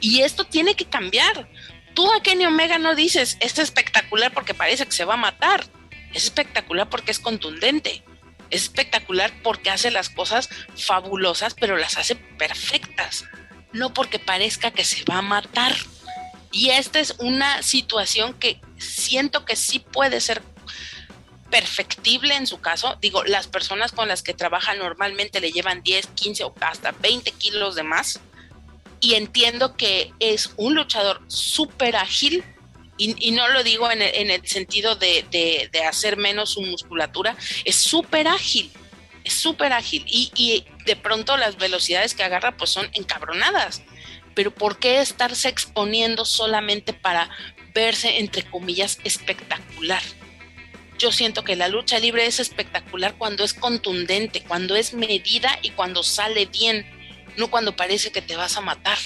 [0.00, 1.46] Y esto tiene que cambiar.
[1.92, 5.66] Tú a Kenny Omega no dices, es espectacular porque parece que se va a matar.
[6.14, 8.02] Es espectacular porque es contundente.
[8.48, 13.26] Es espectacular porque hace las cosas fabulosas, pero las hace perfectas.
[13.74, 15.76] No porque parezca que se va a matar.
[16.50, 20.40] Y esta es una situación que siento que sí puede ser
[21.50, 22.96] perfectible en su caso.
[23.00, 27.30] Digo, las personas con las que trabaja normalmente le llevan 10, 15 o hasta 20
[27.32, 28.20] kilos de más.
[29.00, 32.44] Y entiendo que es un luchador súper ágil.
[32.98, 37.36] Y, no lo digo en el, sentido de, hacer menos su musculatura,
[37.66, 38.72] es súper ágil,
[39.22, 40.02] es súper ágil.
[40.06, 43.82] Y, y de pronto las velocidades que agarra pues son encabronadas.
[44.34, 47.28] Pero ¿por qué estarse exponiendo solamente para
[47.74, 50.02] verse, entre comillas, espectacular?
[50.98, 55.70] Yo siento que la lucha libre es espectacular cuando es contundente, cuando es medida y
[55.70, 56.86] cuando sale bien,
[57.36, 58.98] no cuando parece que te vas a matar.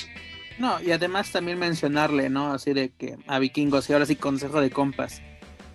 [0.59, 2.53] No, y además también mencionarle, ¿no?
[2.53, 5.23] Así de que a vikingos y ahora sí consejo de compas.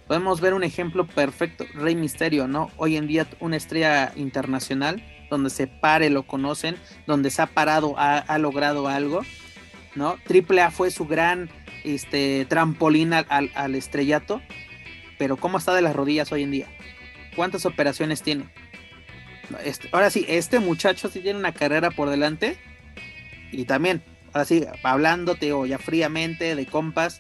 [0.08, 2.70] Podemos ver un ejemplo perfecto, Rey Misterio, ¿no?
[2.78, 7.96] Hoy en día una estrella internacional, donde se pare, lo conocen, donde se ha parado,
[7.98, 9.22] ha, logrado algo,
[9.96, 10.18] ¿no?
[10.28, 11.50] Triple A fue su gran
[11.84, 14.42] este, trampolín al estrellato
[15.18, 16.68] pero ¿cómo está de las rodillas hoy en día?
[17.36, 18.46] ¿Cuántas operaciones tiene?
[19.64, 22.58] Este, ahora sí, este muchacho sí tiene una carrera por delante.
[23.52, 24.04] Y también,
[24.34, 27.20] ahora sí, hablándote o ya fríamente de compas,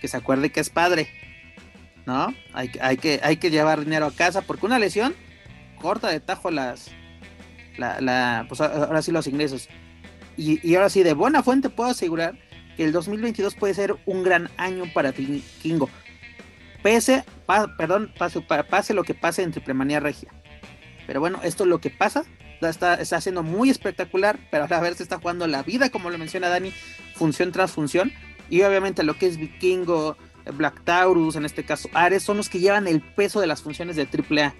[0.00, 1.08] que se acuerde que es padre.
[2.06, 2.34] ¿No?
[2.52, 5.14] Hay, hay, que, hay que llevar dinero a casa porque una lesión
[5.80, 6.90] corta de tajo las.
[7.76, 9.68] La, pues ahora sí los ingresos.
[10.36, 12.36] Y, y ahora sí, de buena fuente puedo asegurar
[12.76, 15.88] que el 2022 puede ser un gran año para Kingo
[16.82, 17.24] pese,
[17.76, 20.30] perdón, pase, lo que pase en Triplemanía Regia.
[21.06, 22.24] Pero bueno, esto es lo que pasa.
[22.60, 26.18] Está, está siendo muy espectacular, pero a la vez está jugando la vida, como lo
[26.18, 26.72] menciona Dani,
[27.14, 28.12] función tras función.
[28.50, 30.16] Y obviamente lo que es Vikingo,
[30.54, 33.96] Black Taurus, en este caso Ares, son los que llevan el peso de las funciones
[33.96, 34.54] de AAA.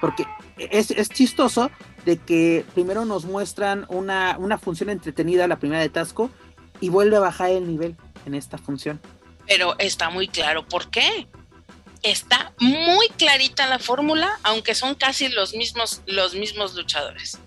[0.00, 0.26] Porque
[0.58, 1.70] es, es chistoso
[2.04, 6.30] de que primero nos muestran una, una función entretenida, la primera de Tasco,
[6.80, 7.96] y vuelve a bajar el nivel
[8.26, 9.00] en esta función.
[9.46, 11.28] Pero está muy claro por qué
[12.04, 17.38] está muy clarita la fórmula, aunque son casi los mismos, los mismos luchadores.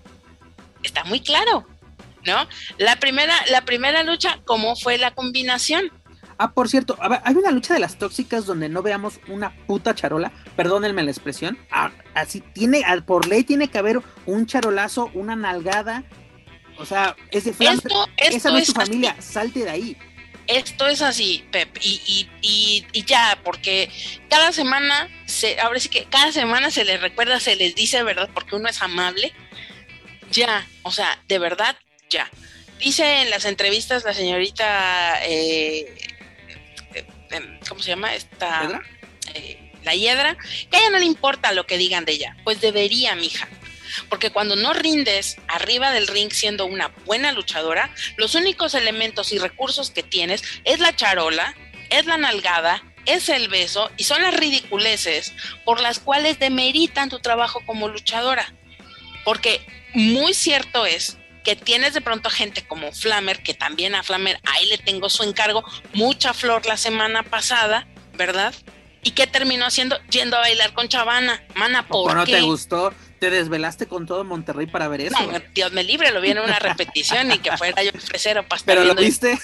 [0.82, 1.66] Está muy claro,
[2.26, 2.46] ¿no?
[2.76, 5.90] La primera, la primera lucha, ¿cómo fue la combinación?
[6.38, 10.32] Ah, por cierto, hay una lucha de las tóxicas donde no veamos una puta charola,
[10.56, 16.04] perdónenme la expresión, ah, así tiene, por ley tiene que haber un charolazo, una nalgada,
[16.78, 19.96] o sea, es de esto, esa no es tu familia, salte de ahí
[20.48, 23.90] esto es así, Pep, y, y, y, ya, porque
[24.30, 28.30] cada semana, se, ahora sí que cada semana se les recuerda, se les dice, ¿verdad?
[28.32, 29.32] Porque uno es amable.
[30.30, 31.76] Ya, o sea, de verdad,
[32.08, 32.30] ya.
[32.78, 35.94] Dice en las entrevistas la señorita, eh,
[36.94, 38.14] eh, em, ¿cómo se llama?
[38.14, 38.80] Esta,
[39.34, 40.36] eh, la hiedra,
[40.70, 42.36] que a ella no le importa lo que digan de ella.
[42.44, 43.48] Pues debería, mija.
[44.08, 49.38] Porque cuando no rindes arriba del ring siendo una buena luchadora, los únicos elementos y
[49.38, 51.54] recursos que tienes es la charola,
[51.90, 55.32] es la nalgada, es el beso y son las ridiculeces
[55.64, 58.52] por las cuales demeritan tu trabajo como luchadora.
[59.24, 59.60] Porque
[59.94, 64.66] muy cierto es que tienes de pronto gente como Flammer, que también a Flammer ahí
[64.66, 65.64] le tengo su encargo,
[65.94, 68.54] mucha flor la semana pasada, ¿verdad?
[69.02, 69.98] ¿Y qué terminó haciendo?
[70.10, 71.42] Yendo a bailar con Chavana.
[71.54, 72.92] Mana, ¿por no te gustó?
[73.18, 75.16] ¿Te desvelaste con todo Monterrey para ver eso?
[75.20, 78.44] No, Dios me libre, lo vi en una repetición y que fuera yo ofrecer o
[78.64, 79.38] ¿Pero lo viste?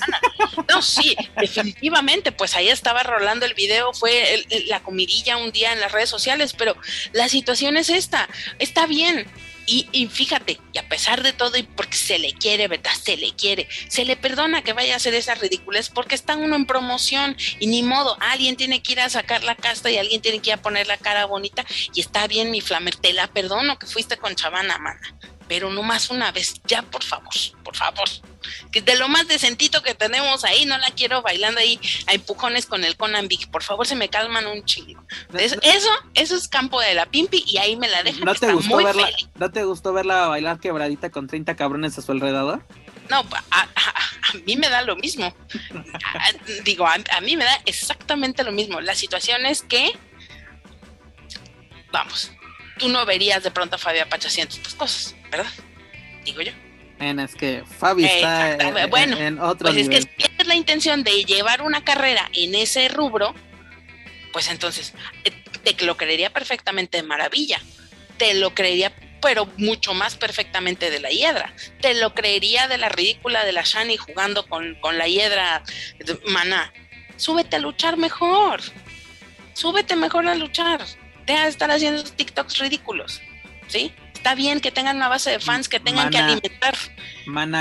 [0.68, 5.80] No, sí, definitivamente, pues ahí estaba rolando el video, fue la comidilla un día en
[5.80, 6.76] las redes sociales, pero
[7.12, 9.26] la situación es esta, está bien,
[9.66, 12.92] y, fíjate, y a pesar de todo, y porque se le quiere, ¿verdad?
[13.02, 16.56] Se le quiere, se le perdona que vaya a hacer esa ridiculez porque está uno
[16.56, 20.20] en promoción y ni modo, alguien tiene que ir a sacar la casta y alguien
[20.20, 21.64] tiene que ir a poner la cara bonita.
[21.94, 25.00] Y está bien mi flamer, te la perdono que fuiste con Chavana, mana,
[25.48, 27.32] pero no más una vez, ya por favor,
[27.62, 28.08] por favor.
[28.70, 32.66] Que de lo más decentito que tenemos ahí, no la quiero bailando ahí a empujones
[32.66, 33.50] con el Conan Big.
[33.50, 35.02] Por favor, se me calman un chingo.
[35.32, 38.24] Eso, eso es campo de la pimpi y ahí me la dejan.
[38.24, 42.12] ¿No te, gustó verla, ¿No te gustó verla bailar quebradita con 30 cabrones a su
[42.12, 42.64] alrededor?
[43.08, 43.68] No, a,
[44.46, 45.34] mí me da lo mismo.
[46.64, 48.80] digo, a, a mí me da exactamente lo mismo.
[48.80, 49.92] La situación es que,
[51.92, 52.30] vamos,
[52.78, 55.50] tú no verías de pronto a Fabi Apache haciendo estas cosas, ¿verdad?
[56.24, 56.52] Digo yo.
[57.00, 60.54] En es que Fabi está en, bueno, en otro pues es que si tienes la
[60.54, 63.34] intención de llevar una carrera en ese rubro,
[64.32, 64.94] pues entonces
[65.24, 67.60] eh, te lo creería perfectamente de maravilla.
[68.16, 71.52] Te lo creería, pero mucho más perfectamente de la hiedra.
[71.80, 75.64] Te lo creería de la ridícula de la Shani jugando con, con la hiedra
[76.28, 76.72] maná.
[77.16, 78.60] Súbete a luchar mejor.
[79.52, 80.84] Súbete mejor a luchar
[81.26, 83.20] deja de estar haciendo TikToks ridículos,
[83.68, 83.92] ¿sí?
[84.14, 86.74] Está bien que tengan una base de fans que tengan que alimentar.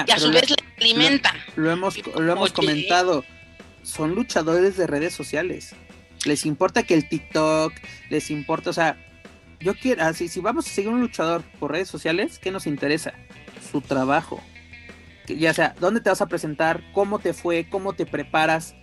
[0.07, 1.35] y a su vez le alimentan.
[1.55, 3.25] Lo, hemos, lo hemos comentado.
[3.81, 5.75] Son luchadores de redes sociales.
[6.23, 7.73] Les importa que el TikTok,
[8.09, 8.97] les importa, o sea,
[9.59, 13.13] yo quiero, así, si vamos a seguir un luchador por redes sociales, ¿qué nos interesa?
[13.71, 14.41] Su trabajo.
[15.27, 16.81] Ya sea, ¿dónde te vas a presentar?
[16.93, 17.67] ¿Cómo te fue?
[17.69, 18.75] ¿Cómo te preparas?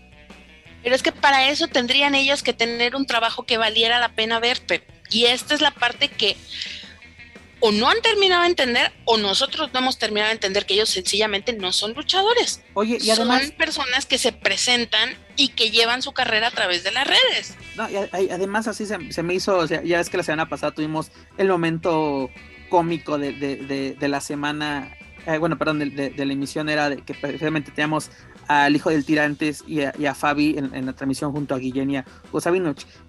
[0.82, 4.40] Pero es que para eso tendrían ellos que tener un trabajo que valiera la pena
[4.40, 4.62] ver,
[5.10, 6.36] Y esta es la parte que
[7.60, 10.88] o no han terminado de entender o nosotros no hemos terminado de entender que ellos
[10.88, 12.62] sencillamente no son luchadores.
[12.74, 16.82] Oye, y además son personas que se presentan y que llevan su carrera a través
[16.82, 17.54] de las redes.
[17.76, 17.96] No, y
[18.30, 21.48] además así se, me hizo, o sea, ya es que la semana pasada tuvimos el
[21.48, 22.30] momento
[22.68, 27.14] cómico de, de, de, la semana, eh, bueno, perdón, de, la emisión era de que
[27.14, 28.10] precisamente teníamos
[28.58, 32.04] al hijo del tirantes y a, Fabi en, la transmisión junto a Guillén y a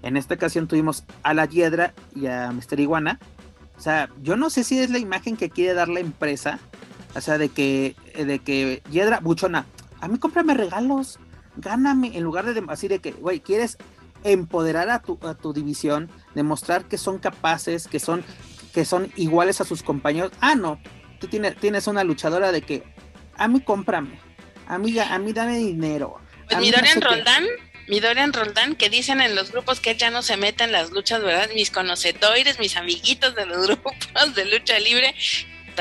[0.04, 2.80] En esta ocasión tuvimos a la Hiedra y a Mr.
[2.80, 3.20] Iguana
[3.82, 6.60] o sea, yo no sé si es la imagen que quiere dar la empresa.
[7.16, 9.66] O sea, de que, de que Yedra, buchona,
[10.00, 11.18] a mí cómprame regalos,
[11.56, 13.80] gáname, en lugar de así de que, güey, quieres
[14.24, 18.24] empoderar a tu, a tu división, demostrar que son capaces, que son,
[18.72, 20.32] que son iguales a sus compañeros.
[20.42, 20.80] Ah, no,
[21.20, 22.84] tú tienes, tienes una luchadora de que,
[23.36, 24.20] a mí cómprame,
[24.72, 26.20] a mí, a mí dame dinero.
[26.48, 27.46] Pues mi Dorian Roldán
[27.88, 30.72] mi Dorian Roldán, que dicen en los grupos que él ya no se mete en
[30.72, 31.50] las luchas, ¿verdad?
[31.54, 33.94] Mis conocedores, mis amiguitos de los grupos
[34.34, 35.14] de lucha libre,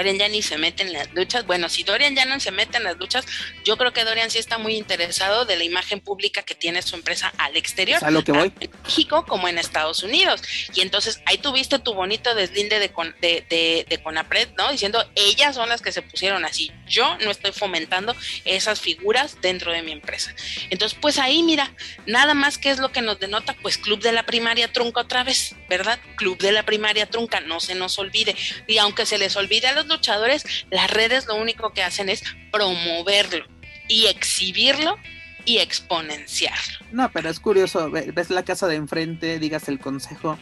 [0.00, 1.44] Dorian ya ni se mete en las luchas.
[1.44, 3.26] Bueno, si Dorian ya no se mete en las luchas,
[3.66, 6.96] yo creo que Dorian sí está muy interesado de la imagen pública que tiene su
[6.96, 8.02] empresa al exterior.
[8.02, 8.50] A lo que voy.
[8.60, 10.42] En México como en Estados Unidos.
[10.74, 12.90] Y entonces ahí tuviste tu bonito deslinde de,
[13.20, 14.72] de, de, Conapred, ¿no?
[14.72, 16.72] Diciendo, ellas son las que se pusieron así.
[16.88, 20.34] Yo no estoy fomentando esas figuras dentro de mi empresa.
[20.70, 21.74] Entonces, pues ahí, mira,
[22.06, 25.24] nada más que es lo que nos denota, pues Club de la Primaria Trunca otra
[25.24, 25.98] vez, ¿verdad?
[26.16, 28.34] Club de la Primaria Trunca, no se nos olvide.
[28.66, 32.22] Y aunque se les olvide a los luchadores, las redes lo único que hacen es
[32.50, 33.44] promoverlo
[33.88, 34.96] y exhibirlo
[35.44, 36.86] y exponenciarlo.
[36.92, 40.38] No, pero es curioso, ves la casa de enfrente, digas el consejo,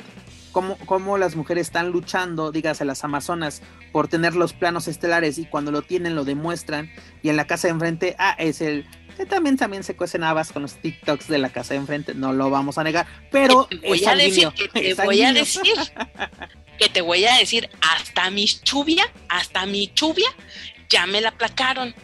[0.53, 5.47] cómo, cómo las mujeres están luchando, dígase las amazonas, por tener los planos estelares y
[5.47, 6.91] cuando lo tienen lo demuestran
[7.23, 8.87] y en la casa de enfrente, ah, es el
[9.17, 12.33] que también también se cuecen habas con los TikToks de la casa de enfrente, no
[12.33, 15.75] lo vamos a negar, pero voy a decir, te voy a decir
[16.79, 20.29] que te voy a decir, hasta mi chubia, hasta mi chubia,
[20.89, 21.95] ya me la aplacaron.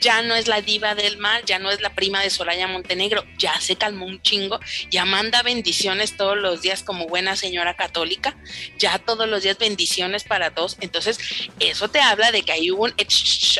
[0.00, 3.22] Ya no es la diva del mal, ya no es la prima de Soraya Montenegro,
[3.36, 4.58] ya se calmó un chingo,
[4.90, 8.34] ya manda bendiciones todos los días como buena señora católica,
[8.78, 10.78] ya todos los días bendiciones para todos.
[10.80, 11.18] Entonces,
[11.58, 12.94] eso te habla de que hay un...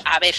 [0.06, 0.34] A ver,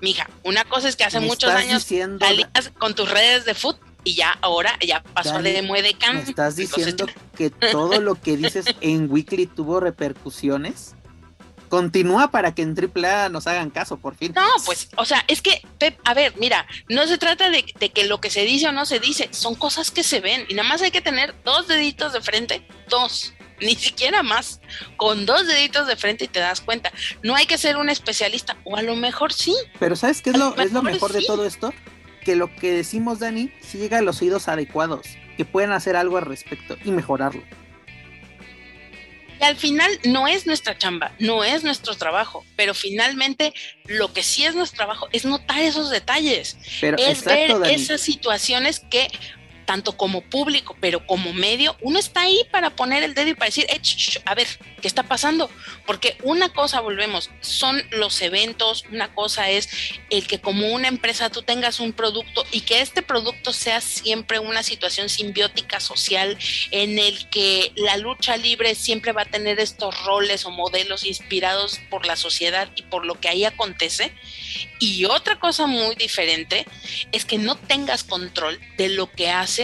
[0.00, 4.14] mija, una cosa es que hace muchos años salías con tus redes de fútbol y
[4.14, 6.14] ya ahora ya pasó de Muedecan.
[6.14, 10.94] ¿Me estás diciendo que todo lo que dices en Weekly tuvo repercusiones?
[11.68, 14.32] Continúa para que en AAA nos hagan caso, por fin.
[14.36, 17.88] No, pues, o sea, es que, Pep, a ver, mira, no se trata de, de,
[17.90, 20.54] que lo que se dice o no se dice, son cosas que se ven y
[20.54, 24.60] nada más hay que tener dos deditos de frente, dos, ni siquiera más,
[24.96, 26.92] con dos deditos de frente y te das cuenta.
[27.24, 29.56] No hay que ser un especialista, o a lo mejor sí.
[29.80, 31.72] Pero ¿sabes qué es lo, es lo mejor de todo esto?
[32.26, 35.06] Que lo que decimos, Dani, si llega a los oídos adecuados,
[35.36, 37.40] que pueden hacer algo al respecto y mejorarlo.
[39.40, 43.54] Y al final no es nuestra chamba, no es nuestro trabajo, pero finalmente
[43.84, 49.06] lo que sí es nuestro trabajo es notar esos detalles, es ver esas situaciones que
[49.66, 53.46] tanto como público, pero como medio, uno está ahí para poner el dedo y para
[53.46, 53.80] decir, eh,
[54.24, 54.46] a ver,
[54.80, 55.50] ¿qué está pasando?
[55.84, 59.68] Porque una cosa, volvemos, son los eventos, una cosa es
[60.08, 64.38] el que como una empresa tú tengas un producto y que este producto sea siempre
[64.38, 66.38] una situación simbiótica social
[66.70, 71.80] en el que la lucha libre siempre va a tener estos roles o modelos inspirados
[71.90, 74.12] por la sociedad y por lo que ahí acontece.
[74.78, 76.66] Y otra cosa muy diferente
[77.10, 79.55] es que no tengas control de lo que hace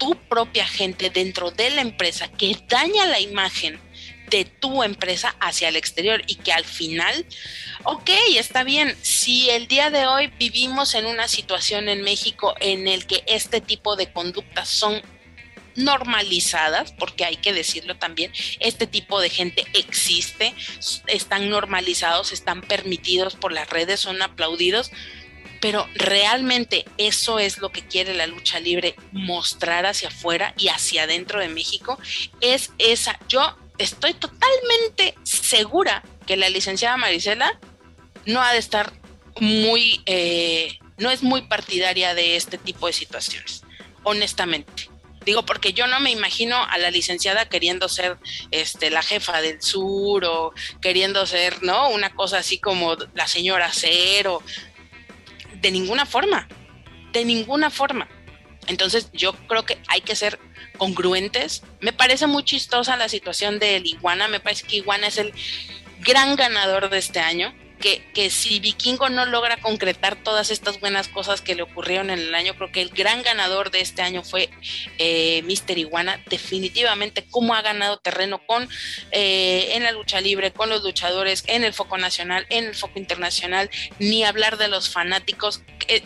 [0.00, 3.78] tu propia gente dentro de la empresa que daña la imagen
[4.30, 7.26] de tu empresa hacia el exterior y que al final,
[7.84, 12.88] ok, está bien, si el día de hoy vivimos en una situación en México en
[12.88, 15.02] el que este tipo de conductas son
[15.76, 20.54] normalizadas, porque hay que decirlo también, este tipo de gente existe,
[21.08, 24.90] están normalizados, están permitidos por las redes, son aplaudidos,
[25.60, 31.04] pero realmente eso es lo que quiere la lucha libre mostrar hacia afuera y hacia
[31.04, 31.98] adentro de México,
[32.40, 37.58] es esa, yo estoy totalmente segura que la licenciada Marisela
[38.26, 38.92] no ha de estar
[39.40, 43.62] muy, eh, no es muy partidaria de este tipo de situaciones,
[44.02, 44.88] honestamente.
[45.24, 48.16] Digo, porque yo no me imagino a la licenciada queriendo ser
[48.50, 51.90] este, la jefa del sur o queriendo ser, ¿no?
[51.90, 54.42] Una cosa así como la señora Cero
[55.60, 56.48] de ninguna forma,
[57.12, 58.08] de ninguna forma.
[58.66, 60.38] Entonces yo creo que hay que ser
[60.78, 61.62] congruentes.
[61.80, 65.32] Me parece muy chistosa la situación del Iguana, me parece que Iguana es el
[66.00, 71.40] gran ganador de este año que, si Vikingo no logra concretar todas estas buenas cosas
[71.40, 74.50] que le ocurrieron en el año, creo que el gran ganador de este año fue
[74.98, 76.22] eh, Mister Iguana.
[76.28, 78.68] Definitivamente, cómo ha ganado terreno con
[79.10, 82.98] eh, en la lucha libre, con los luchadores, en el foco nacional, en el foco
[82.98, 85.62] internacional, ni hablar de los fanáticos.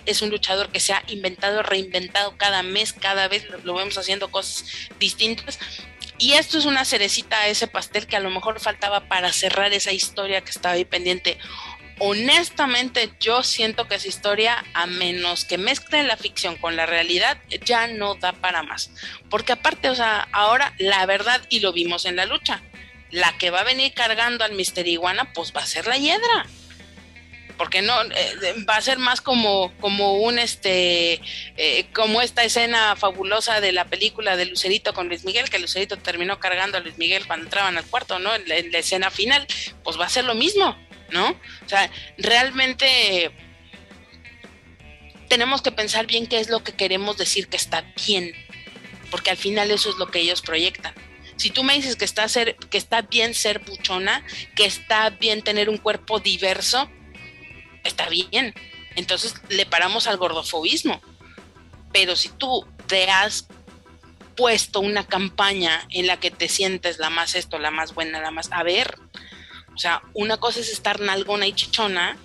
[0.06, 4.30] Es un luchador que se ha inventado, reinventado cada mes, cada vez lo vemos haciendo
[4.30, 4.64] cosas
[4.98, 5.58] distintas
[6.18, 9.72] y esto es una cerecita a ese pastel que a lo mejor faltaba para cerrar
[9.72, 11.38] esa historia que estaba ahí pendiente.
[11.98, 17.38] Honestamente, yo siento que esa historia, a menos que mezclen la ficción con la realidad,
[17.64, 18.90] ya no da para más.
[19.30, 22.62] Porque aparte, o sea, ahora la verdad, y lo vimos en la lucha,
[23.10, 26.46] la que va a venir cargando al Mister Iguana, pues va a ser la hiedra
[27.56, 31.20] porque no eh, va a ser más como como un este
[31.56, 35.96] eh, como esta escena fabulosa de la película de Lucerito con Luis Miguel que Lucerito
[35.96, 39.46] terminó cargando a Luis Miguel cuando entraban al cuarto no en la, escena final
[39.82, 40.76] pues va a ser lo mismo
[41.10, 43.30] no o sea realmente
[45.28, 48.34] tenemos que pensar bien qué es lo que queremos decir que está bien
[49.14, 50.92] porque al final eso es lo que ellos proyectan.
[51.36, 54.24] Si tú me dices que está, ser, que está bien ser buchona,
[54.56, 56.90] que está bien tener un cuerpo diverso,
[57.84, 58.54] está bien.
[58.96, 61.00] Entonces le paramos al gordofobismo.
[61.92, 63.46] Pero si tú te has
[64.36, 68.30] puesto una campaña en la que te sientes la más esto, la más buena, la
[68.30, 68.50] más...
[68.50, 68.98] A ver,
[69.74, 72.16] o sea, una cosa es estar nalgona y chichona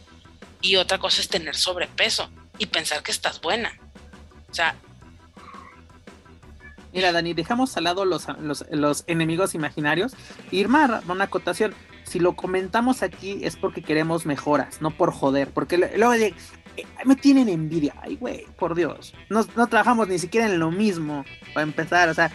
[0.62, 3.78] y otra cosa es tener sobrepeso y pensar que estás buena.
[4.50, 4.76] O sea...
[6.92, 8.26] Mira, Dani, dejamos al lado los,
[8.72, 10.14] los, enemigos imaginarios.
[10.50, 11.76] Irma, una acotación
[12.10, 15.52] si lo comentamos aquí es porque queremos mejoras, no por joder.
[15.52, 16.34] Porque luego de,
[16.76, 17.94] eh, me tienen envidia.
[18.02, 19.14] Ay, güey, por Dios.
[19.30, 22.32] No, no trabajamos ni siquiera en lo mismo para empezar, o sea,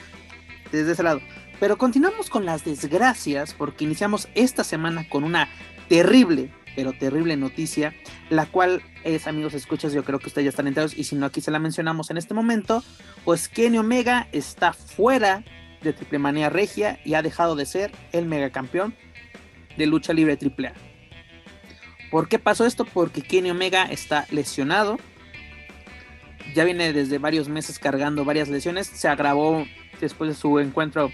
[0.70, 1.20] desde ese lado.
[1.58, 5.48] Pero continuamos con las desgracias porque iniciamos esta semana con una
[5.88, 7.94] terrible, pero terrible noticia,
[8.30, 11.26] la cual es, amigos, escuchas, yo creo que ustedes ya están enterados y si no
[11.26, 12.82] aquí se la mencionamos en este momento,
[13.24, 15.44] pues Kenny Omega está fuera
[15.82, 18.94] de Triple Manía Regia y ha dejado de ser el megacampeón
[19.76, 20.72] de lucha libre AAA.
[22.10, 22.84] ¿Por qué pasó esto?
[22.84, 24.98] Porque Kenny Omega está lesionado.
[26.54, 28.86] Ya viene desde varios meses cargando varias lesiones.
[28.86, 29.66] Se agravó
[30.00, 31.10] después de su encuentro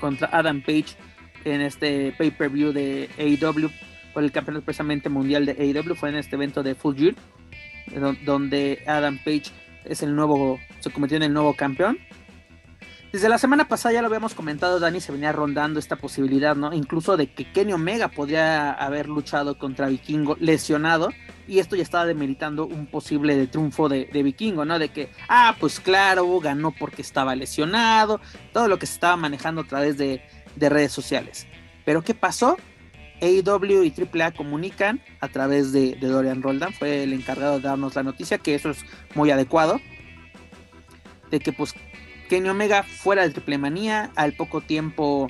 [0.00, 0.96] contra Adam Page
[1.44, 3.70] en este pay-per-view de AEW
[4.12, 5.94] por el campeonato precisamente mundial de AEW.
[5.94, 7.14] Fue en este evento de Full Gear,
[8.24, 9.44] donde Adam Page
[9.84, 11.98] es el nuevo, se convirtió en el nuevo campeón.
[13.12, 16.72] Desde la semana pasada ya lo habíamos comentado, Dani, se venía rondando esta posibilidad, ¿no?
[16.72, 21.10] Incluso de que Kenny Omega podría haber luchado contra Vikingo lesionado
[21.48, 24.78] y esto ya estaba demeritando un posible triunfo de, Vikingo, ¿no?
[24.78, 28.20] De que, ah, pues claro, ganó porque estaba lesionado,
[28.52, 30.22] todo lo que se estaba manejando a través de,
[30.56, 31.48] redes sociales.
[31.84, 32.58] Pero ¿qué pasó?
[33.20, 37.96] AEW y AAA comunican a través de, de Dorian Roldan, fue el encargado de darnos
[37.96, 38.84] la noticia, que eso es
[39.16, 39.80] muy adecuado,
[41.32, 41.74] de que pues
[42.30, 44.12] Kenny Omega fuera de Triple Manía.
[44.14, 45.26] Al poco tiempo,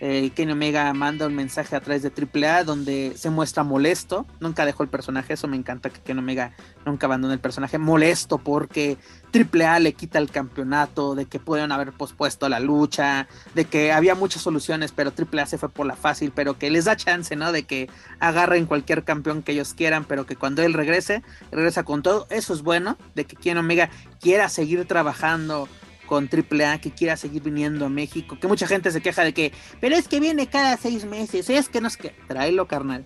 [0.00, 4.24] eh, Kenny Omega manda un mensaje a través de Triple A donde se muestra molesto.
[4.38, 5.32] Nunca dejó el personaje.
[5.32, 6.52] Eso me encanta que Kenny Omega
[6.86, 7.78] nunca abandone el personaje.
[7.78, 8.98] Molesto porque
[9.32, 13.26] Triple A le quita el campeonato, de que pudieron haber pospuesto la lucha,
[13.56, 16.70] de que había muchas soluciones, pero Triple A se fue por la fácil, pero que
[16.70, 17.50] les da chance, ¿no?
[17.50, 17.90] De que
[18.20, 22.28] agarren cualquier campeón que ellos quieran, pero que cuando él regrese, regresa con todo.
[22.30, 23.90] Eso es bueno, de que Kenny Omega
[24.20, 25.68] quiera seguir trabajando
[26.06, 29.52] con AAA que quiera seguir viniendo a México, que mucha gente se queja de que,
[29.80, 33.04] pero es que viene cada seis meses, es que no es que, tráelo carnal,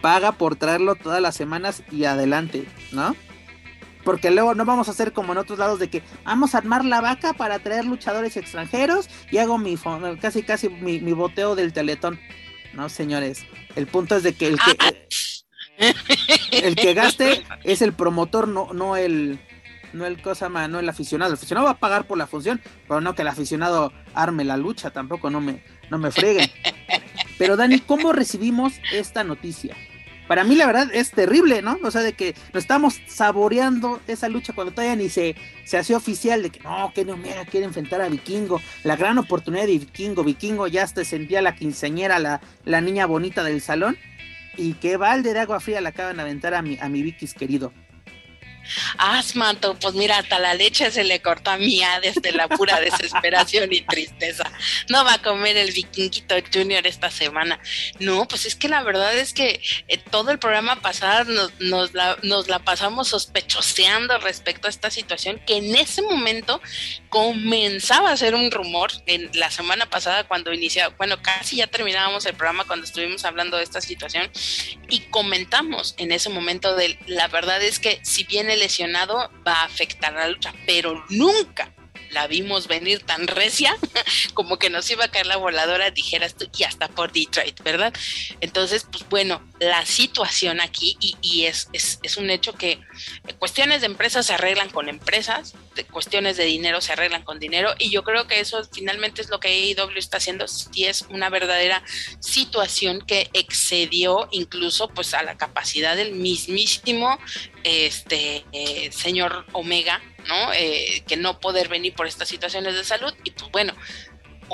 [0.00, 3.14] paga por traerlo todas las semanas y adelante, ¿no?
[4.04, 6.84] Porque luego no vamos a hacer como en otros lados de que vamos a armar
[6.84, 9.76] la vaca para traer luchadores extranjeros y hago mi
[10.20, 12.18] casi casi mi, boteo del teletón.
[12.74, 13.44] No, señores,
[13.76, 14.92] el punto es de que el que ah.
[16.50, 19.38] el que gaste es el promotor, no, no el
[19.92, 21.30] no el cosa no el aficionado.
[21.30, 24.56] El aficionado va a pagar por la función, pero no que el aficionado arme la
[24.56, 26.50] lucha, tampoco no me, no me freguen.
[27.38, 29.74] Pero Dani, ¿cómo recibimos esta noticia?
[30.28, 31.78] Para mí la verdad es terrible, ¿no?
[31.82, 35.34] O sea, de que nos estamos saboreando esa lucha cuando todavía ni se,
[35.64, 39.18] se hacía oficial de que no, que no Omega quiere enfrentar a Vikingo, la gran
[39.18, 43.98] oportunidad de Vikingo, Vikingo ya se sentía la quinceañera, la, la niña bonita del salón,
[44.56, 47.34] y que balde de agua fría le acaban de aventar a mi, a mi Vikis
[47.34, 47.72] querido.
[48.98, 53.72] Asmanto, pues mira, hasta la leche se le cortó a Mía desde la pura desesperación
[53.72, 54.50] y tristeza.
[54.88, 57.60] No va a comer el vikinguito junior esta semana.
[57.98, 62.16] No, pues es que la verdad es que eh, todo el programa pasado nos, la,
[62.22, 66.60] nos la pasamos sospechoseando respecto a esta situación que en ese momento
[67.08, 72.24] comenzaba a ser un rumor en la semana pasada cuando iniciaba, bueno, casi ya terminábamos
[72.26, 74.30] el programa cuando estuvimos hablando de esta situación
[74.88, 78.24] y comentamos en ese momento de la verdad es que si
[78.56, 81.72] lesionado va a afectar la lucha, pero nunca
[82.12, 83.76] la vimos venir tan recia
[84.34, 87.92] como que nos iba a caer la voladora, dijeras tú, y hasta por Detroit, ¿verdad?
[88.40, 92.78] Entonces, pues bueno, la situación aquí, y, es, es, un hecho que
[93.38, 95.54] cuestiones de empresas se arreglan con empresas,
[95.90, 99.40] cuestiones de dinero se arreglan con dinero, y yo creo que eso finalmente es lo
[99.40, 101.82] que AEW está haciendo, si es una verdadera
[102.20, 107.18] situación que excedió incluso pues a la capacidad del mismísimo
[107.64, 110.52] este eh, señor Omega ¿no?
[110.52, 113.74] Eh, que no poder venir por estas situaciones de salud y pues bueno,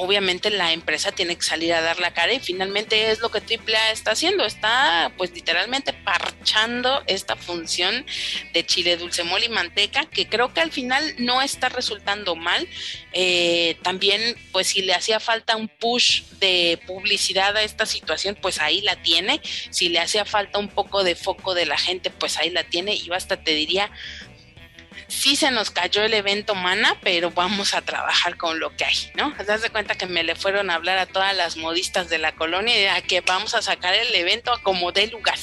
[0.01, 3.39] obviamente la empresa tiene que salir a dar la cara y finalmente es lo que
[3.39, 8.07] AAA está haciendo, está pues literalmente parchando esta función
[8.53, 12.69] de chile dulce mole y manteca que creo que al final no está resultando mal.
[13.13, 18.61] Eh, también pues si le hacía falta un push de publicidad a esta situación pues
[18.61, 19.41] ahí la tiene,
[19.71, 22.95] si le hacía falta un poco de foco de la gente pues ahí la tiene.
[22.95, 23.91] Y yo hasta te diría
[25.09, 28.97] sí se nos cayó el evento Mana, pero vamos a trabajar con lo que hay,
[29.17, 29.33] ¿no?
[29.35, 32.19] Te das de cuenta que me le fueron a hablar a todas las modistas de
[32.19, 35.39] la colonia y a que vamos a sacar el evento a como de lugar.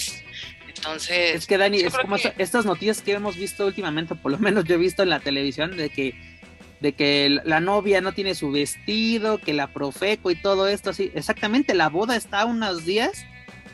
[0.68, 1.36] Entonces.
[1.36, 4.76] Es que Dani, es como estas noticias que hemos visto últimamente, por lo menos yo
[4.76, 6.36] he visto en la televisión, de que
[6.80, 11.12] de que la novia no tiene su vestido, que la profeco y todo esto así.
[11.16, 13.26] Exactamente, la boda está a unos días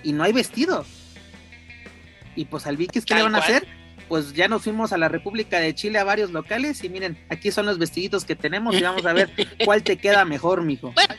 [0.04, 0.86] y no hay vestido.
[2.36, 3.80] Y pues al Vicky, ¿qué le van a hacer?
[4.12, 7.49] Pues ya nos fuimos a la República de Chile a varios locales y miren, aquí
[7.49, 9.32] son los vestiditos que tenemos y vamos a ver
[9.64, 10.91] cuál te queda mejor, mijo.
[10.91, 11.16] Bueno,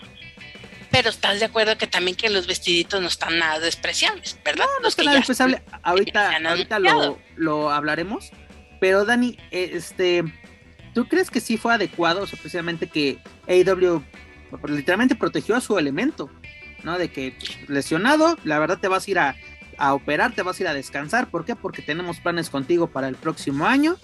[0.90, 4.66] pero estás de acuerdo que también que los vestiditos no están nada despreciables, ¿verdad?
[4.66, 5.62] No, no están nada despreciable.
[5.82, 8.30] Ahorita, ahorita lo, lo, hablaremos.
[8.78, 10.22] Pero Dani, este,
[10.92, 13.16] ¿tú crees que sí fue adecuado, o sea, precisamente que
[13.48, 14.04] AEW
[14.68, 16.28] literalmente protegió a su elemento,
[16.82, 16.98] ¿no?
[16.98, 17.38] De que
[17.68, 19.36] lesionado, la verdad te vas a ir a
[19.82, 21.28] a operar, te vas a ir a descansar.
[21.28, 21.56] ¿Por qué?
[21.56, 23.96] Porque tenemos planes contigo para el próximo año,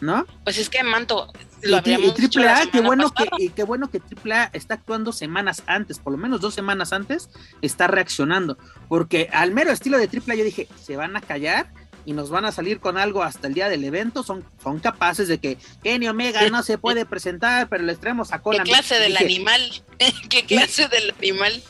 [0.00, 0.24] ¿no?
[0.44, 3.90] Pues es que Manto, lo y, y Triple A, qué bueno que, y qué bueno
[3.90, 7.28] que Triple A está actuando semanas antes, por lo menos dos semanas antes,
[7.60, 8.56] está reaccionando.
[8.88, 11.70] Porque al mero estilo de Triple A yo dije, se van a callar
[12.10, 15.28] y nos van a salir con algo hasta el día del evento, son, son capaces
[15.28, 18.64] de que Kenny Omega no se puede presentar, pero le traemos a Cola.
[18.64, 19.60] ¿Qué clase del animal?
[20.28, 21.62] ¿Qué clase del animal?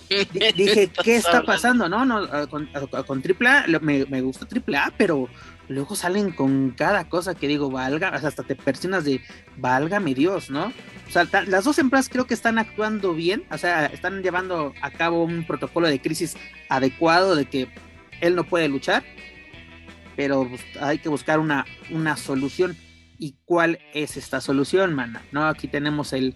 [0.56, 1.90] Dije, ¿qué está pasando?
[1.90, 2.70] No, no, con,
[3.06, 5.28] con AAA, me, me gusta AAA, pero
[5.68, 9.20] luego salen con cada cosa que digo, valga, hasta te persinas de,
[9.58, 10.72] válgame Dios, ¿no?
[11.06, 14.90] O sea, las dos empresas creo que están actuando bien, o sea, están llevando a
[14.90, 16.38] cabo un protocolo de crisis
[16.70, 17.68] adecuado de que
[18.22, 19.04] él no puede luchar
[20.16, 22.76] pero pues, hay que buscar una, una solución.
[23.18, 25.22] ¿Y cuál es esta solución, mana?
[25.30, 25.46] ¿No?
[25.46, 26.34] Aquí tenemos el,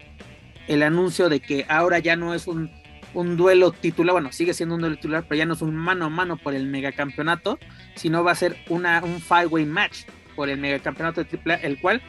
[0.69, 2.71] el anuncio de que ahora ya no es un,
[3.15, 6.07] un duelo titular, bueno, sigue siendo un duelo titular, pero ya no es un mano
[6.07, 7.59] a mano por el megacampeonato,
[7.95, 10.03] sino va a ser una, un five-way match
[10.37, 12.03] por el megacampeonato de AAA, el cual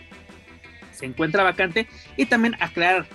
[0.91, 1.87] se encuentra vacante.
[2.17, 3.05] Y también aclarar,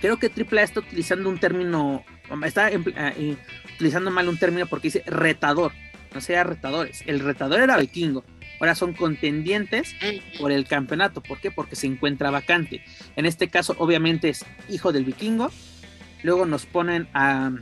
[0.00, 2.04] creo que AAA está utilizando un término,
[2.44, 3.36] está eh,
[3.74, 5.72] utilizando mal un término porque dice retador
[6.14, 7.02] no sea retadores.
[7.06, 8.24] El retador era vikingo.
[8.60, 9.94] Ahora son contendientes
[10.38, 11.22] por el campeonato.
[11.22, 11.50] ¿Por qué?
[11.50, 12.84] Porque se encuentra vacante.
[13.16, 15.50] En este caso, obviamente, es hijo del vikingo.
[16.22, 17.52] Luego nos ponen a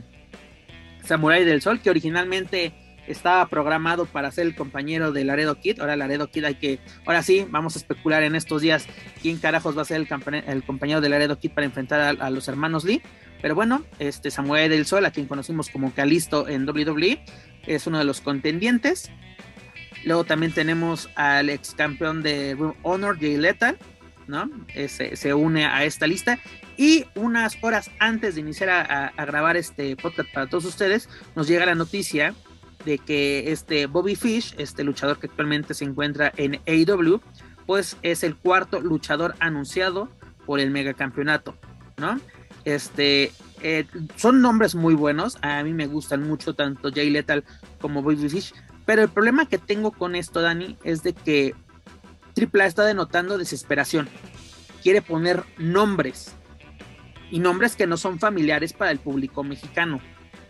[1.05, 2.73] Samurai del Sol, que originalmente
[3.07, 5.79] estaba programado para ser el compañero de Laredo Kid.
[5.79, 8.85] Ahora Laredo Kid hay que, ahora sí, vamos a especular en estos días
[9.21, 12.47] quién carajos va a ser el, compañero de Laredo Kid para enfrentar a, a, los
[12.47, 13.01] hermanos Lee.
[13.41, 17.23] Pero bueno, este Samurai del Sol, a quien conocimos como Calisto en WWE,
[17.65, 19.09] es uno de los contendientes.
[20.05, 23.77] Luego también tenemos al ex campeón de Honor, Jay Lethal,
[24.27, 24.49] ¿no?
[24.87, 26.39] se une a esta lista.
[26.79, 31.65] Y unas horas antes de iniciar a, grabar este podcast para todos ustedes, nos llega
[31.65, 32.33] la noticia
[32.85, 37.19] de que este Bobby Fish, este luchador que actualmente se encuentra en AEW,
[37.65, 40.09] pues es el cuarto luchador anunciado
[40.45, 41.57] por el megacampeonato,
[41.97, 42.17] ¿no?
[42.65, 43.31] Este,
[43.61, 43.85] eh,
[44.15, 45.37] son nombres muy buenos.
[45.41, 47.43] A mí me gustan mucho tanto Jay Lethal
[47.79, 48.53] como Bobby Fish.
[48.85, 51.53] Pero el problema que tengo con esto, Dani, es de que
[52.35, 54.09] AAA está denotando desesperación.
[54.81, 56.33] Quiere poner nombres.
[57.31, 60.01] Y nombres que no son familiares para el público mexicano.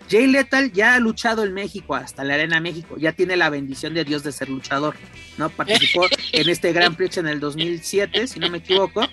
[0.09, 3.93] Jay Lethal ya ha luchado en México, hasta la Arena México, ya tiene la bendición
[3.93, 4.95] de Dios de ser luchador,
[5.37, 5.49] ¿no?
[5.49, 9.03] Participó, en este Gran Prix en el 2007, si no me equivoco,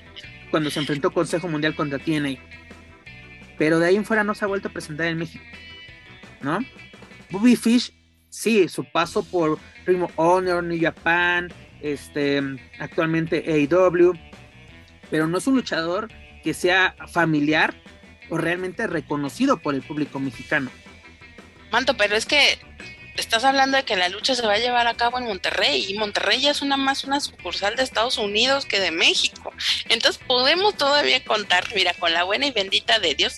[0.51, 2.39] cuando se enfrentó Consejo Mundial contra TNA.
[3.59, 5.45] Pero de ahí en fuera no se ha vuelto a presentar en México,
[6.43, 6.59] ¿no?
[7.31, 7.93] Bobby Fish,
[8.29, 12.43] sí, su paso por of Honor, New Japan, este,
[12.79, 14.13] actualmente AEW,
[15.11, 16.09] pero no es un luchador
[16.43, 17.75] que sea familiar
[18.29, 20.71] o realmente reconocido por el público mexicano.
[21.71, 22.59] Manto, pero es que
[23.23, 25.95] estás hablando de que la lucha se va a llevar a cabo en Monterrey y
[25.95, 29.53] Monterrey ya es una más una sucursal de Estados Unidos que de México.
[29.89, 33.37] Entonces podemos todavía contar, mira, con la buena y bendita de Dios,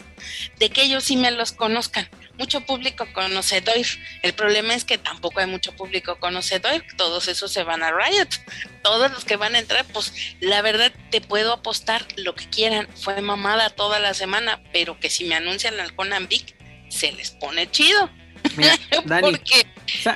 [0.59, 2.09] de que ellos sí me los conozcan.
[2.39, 3.75] Mucho público conocedor.
[4.23, 6.85] El problema es que tampoco hay mucho público conocedor.
[6.97, 8.29] Todos esos se van a Riot.
[8.85, 12.89] Todos los que van a entrar, pues la verdad te puedo apostar lo que quieran.
[12.95, 16.55] Fue mamada toda la semana, pero que si me anuncian al Conan Vic,
[16.89, 18.09] se les pone chido.
[18.57, 18.73] Mira,
[19.07, 19.33] Dani,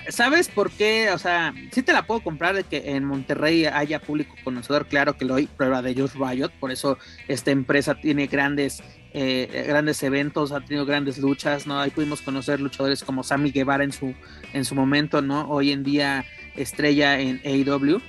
[0.08, 1.10] ¿sabes por qué?
[1.10, 5.16] O sea, sí te la puedo comprar de que en Monterrey haya público conocedor, claro
[5.16, 8.82] que lo hay, prueba de ellos Riot, por eso esta empresa tiene grandes
[9.14, 11.78] eh, grandes eventos, ha tenido grandes luchas, ¿no?
[11.78, 14.14] Ahí pudimos conocer luchadores como Sammy Guevara en su,
[14.54, 15.50] en su momento, ¿no?
[15.50, 16.24] Hoy en día
[16.56, 18.00] estrella en AEW.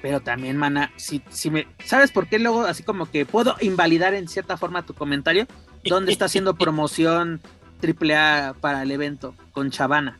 [0.00, 1.66] Pero también, mana, si, si me.
[1.84, 5.46] ¿Sabes por qué luego así como que puedo invalidar en cierta forma tu comentario?
[5.84, 7.40] ¿Dónde está haciendo promoción
[7.82, 10.18] AAA para el evento con Chavana.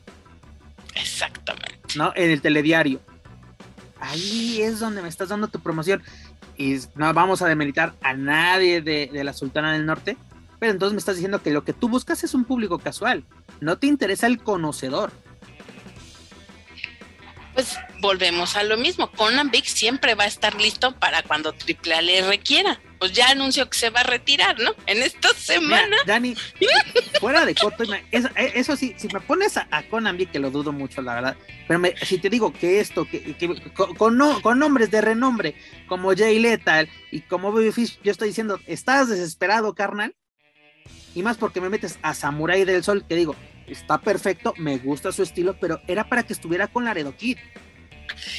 [0.95, 1.79] Exactamente.
[1.95, 2.11] ¿No?
[2.15, 2.99] En el telediario.
[3.99, 6.03] Ahí es donde me estás dando tu promoción.
[6.57, 10.17] Y no vamos a demeritar a nadie de, de la Sultana del Norte.
[10.59, 13.23] Pero entonces me estás diciendo que lo que tú buscas es un público casual.
[13.59, 15.11] No te interesa el conocedor
[17.53, 19.11] pues volvemos a lo mismo.
[19.11, 22.79] Conan Big siempre va a estar listo para cuando AAA le requiera.
[23.03, 24.71] Pues ya anunció que se va a retirar, ¿no?
[24.85, 25.97] En esta semana.
[26.05, 26.37] Dani,
[27.19, 30.71] fuera de corto, eso, eso, sí, si me pones a, Conan Big, que lo dudo
[30.71, 31.37] mucho, la verdad,
[31.67, 33.35] pero si te digo que esto, que,
[33.97, 35.53] con, con, nombres de renombre,
[35.89, 40.15] como Jay Lethal y como Babyfish, yo estoy diciendo, ¿estás desesperado, carnal?
[41.13, 43.35] Y más porque me metes a Samurai del Sol, que digo,
[43.67, 47.37] está perfecto, me gusta su estilo, pero era para que estuviera con Laredo Kid.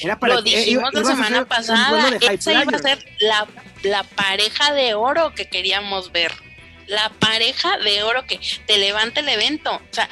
[0.01, 3.47] Era para Lo dijimos la semana pasada, esa iba a ser la,
[3.83, 6.33] la pareja de oro que queríamos ver.
[6.87, 9.75] La pareja de oro que te levanta el evento.
[9.75, 10.09] O sea,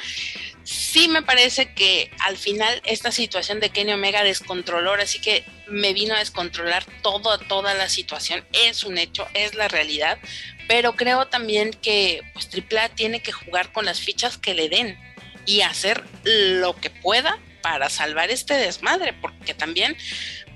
[0.63, 5.93] sí me parece que al final esta situación de Kenny Omega descontroló, así que me
[5.93, 8.45] vino a descontrolar todo, toda la situación.
[8.53, 10.17] Es un hecho, es la realidad,
[10.67, 14.97] pero creo también que pues AAA tiene que jugar con las fichas que le den
[15.45, 19.97] y hacer lo que pueda para salvar este desmadre, porque también,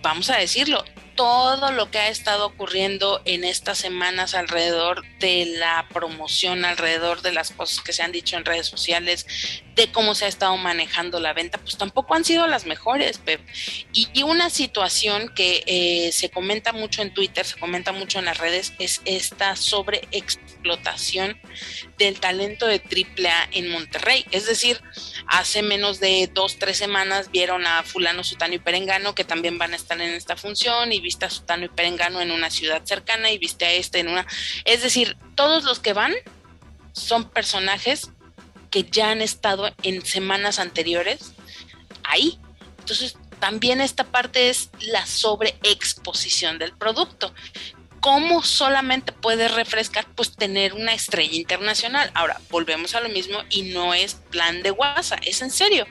[0.04, 0.84] vamos a decirlo,
[1.16, 7.32] todo lo que ha estado ocurriendo en estas semanas alrededor de la promoción, alrededor de
[7.32, 9.26] las cosas que se han dicho en redes sociales,
[9.76, 13.42] de cómo se ha estado manejando la venta, pues tampoco han sido las mejores, Pep.
[13.94, 18.38] Y, una situación que eh, se comenta mucho en Twitter, se comenta mucho en las
[18.38, 19.56] redes, es esta
[21.98, 24.26] del talento de AAA en Monterrey.
[24.32, 24.82] Es decir,
[25.28, 29.74] hace menos de dos, tres semanas vieron a fulano, sutano y perengano que también van
[29.74, 33.32] a estar en esta función y viste a Sutano y Perengano en una ciudad cercana
[33.32, 34.26] y viste a este en una...
[34.66, 36.14] Es decir, todos los que van
[36.94, 38.10] son personajes
[38.70, 41.34] que ya han estado en semanas anteriores
[42.04, 42.40] ahí.
[42.80, 47.34] Entonces, también esta parte es la sobreexposición del producto.
[48.00, 50.06] ¿Cómo solamente puede refrescar?
[50.16, 52.12] Pues tener una estrella internacional.
[52.14, 55.86] Ahora, volvemos a lo mismo y no es plan de WhatsApp, es en serio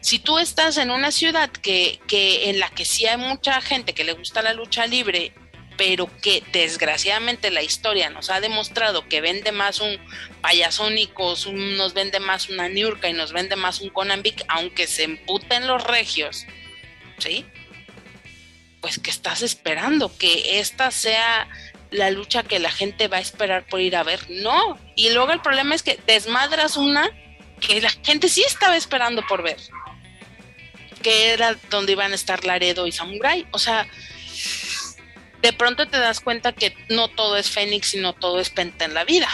[0.00, 3.94] si tú estás en una ciudad que, que en la que sí hay mucha gente
[3.94, 5.32] que le gusta la lucha libre,
[5.76, 9.98] pero que desgraciadamente la historia nos ha demostrado que vende más un
[10.40, 15.66] payasónicos, nos vende más una Niurka y nos vende más un Conan aunque se emputen
[15.66, 16.46] los regios,
[17.18, 17.44] ¿sí?
[18.80, 21.48] Pues que estás esperando que esta sea
[21.90, 24.20] la lucha que la gente va a esperar por ir a ver.
[24.30, 24.78] No.
[24.94, 27.10] Y luego el problema es que desmadras una
[27.60, 29.58] que la gente sí estaba esperando por ver
[31.02, 33.46] que era donde iban a estar Laredo y Samurai.
[33.50, 33.86] O sea,
[35.42, 38.84] de pronto te das cuenta que no todo es Fénix y no todo es Penta
[38.84, 39.28] en la vida.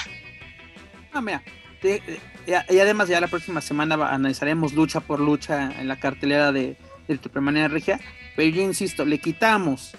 [1.12, 1.42] No, mira,
[1.82, 6.76] y, además ya la próxima semana analizaremos lucha por lucha en la cartelera de,
[7.08, 8.00] de Triple Regia,
[8.36, 9.96] pero yo insisto, le quitamos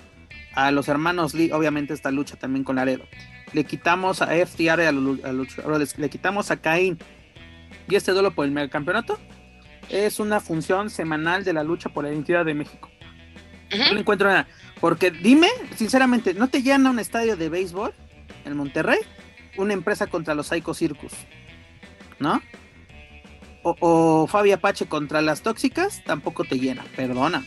[0.54, 3.06] a los hermanos Lee, obviamente esta lucha también con Laredo,
[3.54, 6.98] le quitamos a FTR a los, le quitamos a Cain
[7.88, 9.20] y este duelo por el campeonato
[9.90, 12.90] es una función semanal de la lucha por la identidad de México.
[13.92, 14.48] No encuentro nada.
[14.80, 17.94] Porque dime, sinceramente, ¿no te llena un estadio de béisbol
[18.46, 19.00] en Monterrey?
[19.58, 21.14] Una empresa contra los Psycho Circus.
[22.20, 22.42] ¿No?
[23.68, 27.44] O, o Fabi Apache contra las tóxicas, tampoco te llena, perdona.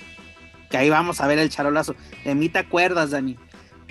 [0.68, 1.94] que ahí vamos a ver el charolazo.
[2.24, 3.38] De mí te acuerdas, Dani.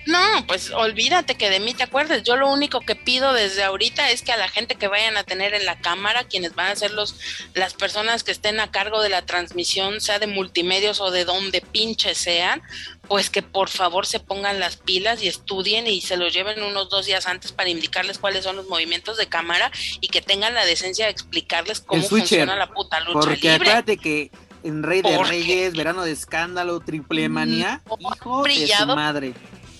[0.07, 2.23] No, pues olvídate que de mí te acuerdes.
[2.23, 5.23] Yo lo único que pido desde ahorita es que a la gente que vayan a
[5.23, 7.19] tener en la cámara, quienes van a ser los,
[7.53, 11.59] las personas que estén a cargo de la transmisión, sea de multimedios o de donde
[11.59, 12.61] pinche sean,
[13.07, 16.89] pues que por favor se pongan las pilas y estudien y se lo lleven unos
[16.89, 19.71] dos días antes para indicarles cuáles son los movimientos de cámara
[20.01, 24.31] y que tengan la decencia de explicarles cómo funciona la puta lucha porque acuérdate que
[24.63, 29.33] en Rey de Reyes, Verano de Escándalo, Triple Manía, hijo de su madre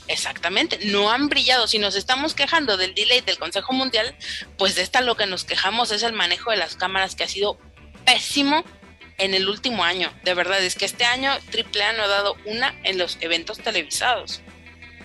[0.08, 1.68] Exactamente, no han brillado.
[1.68, 4.16] Si nos estamos quejando del delay del Consejo Mundial,
[4.58, 7.28] pues de esta lo que nos quejamos es el manejo de las cámaras que ha
[7.28, 7.58] sido
[8.06, 8.64] pésimo
[9.18, 10.10] en el último año.
[10.24, 14.42] De verdad, es que este año AAA no ha dado una en los eventos televisados.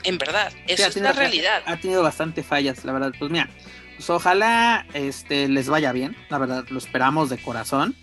[0.04, 1.62] En verdad, esa es la realidad.
[1.66, 3.12] Ha tenido bastante fallas, la verdad.
[3.18, 3.48] Pues mira,
[3.96, 7.94] pues ojalá este, les vaya bien, la verdad, lo esperamos de corazón.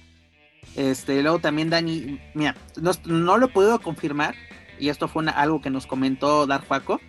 [0.76, 4.36] Este, luego también Dani, mira, no, no lo he podido confirmar,
[4.80, 7.02] y esto fue algo que nos comentó Dar Juaco.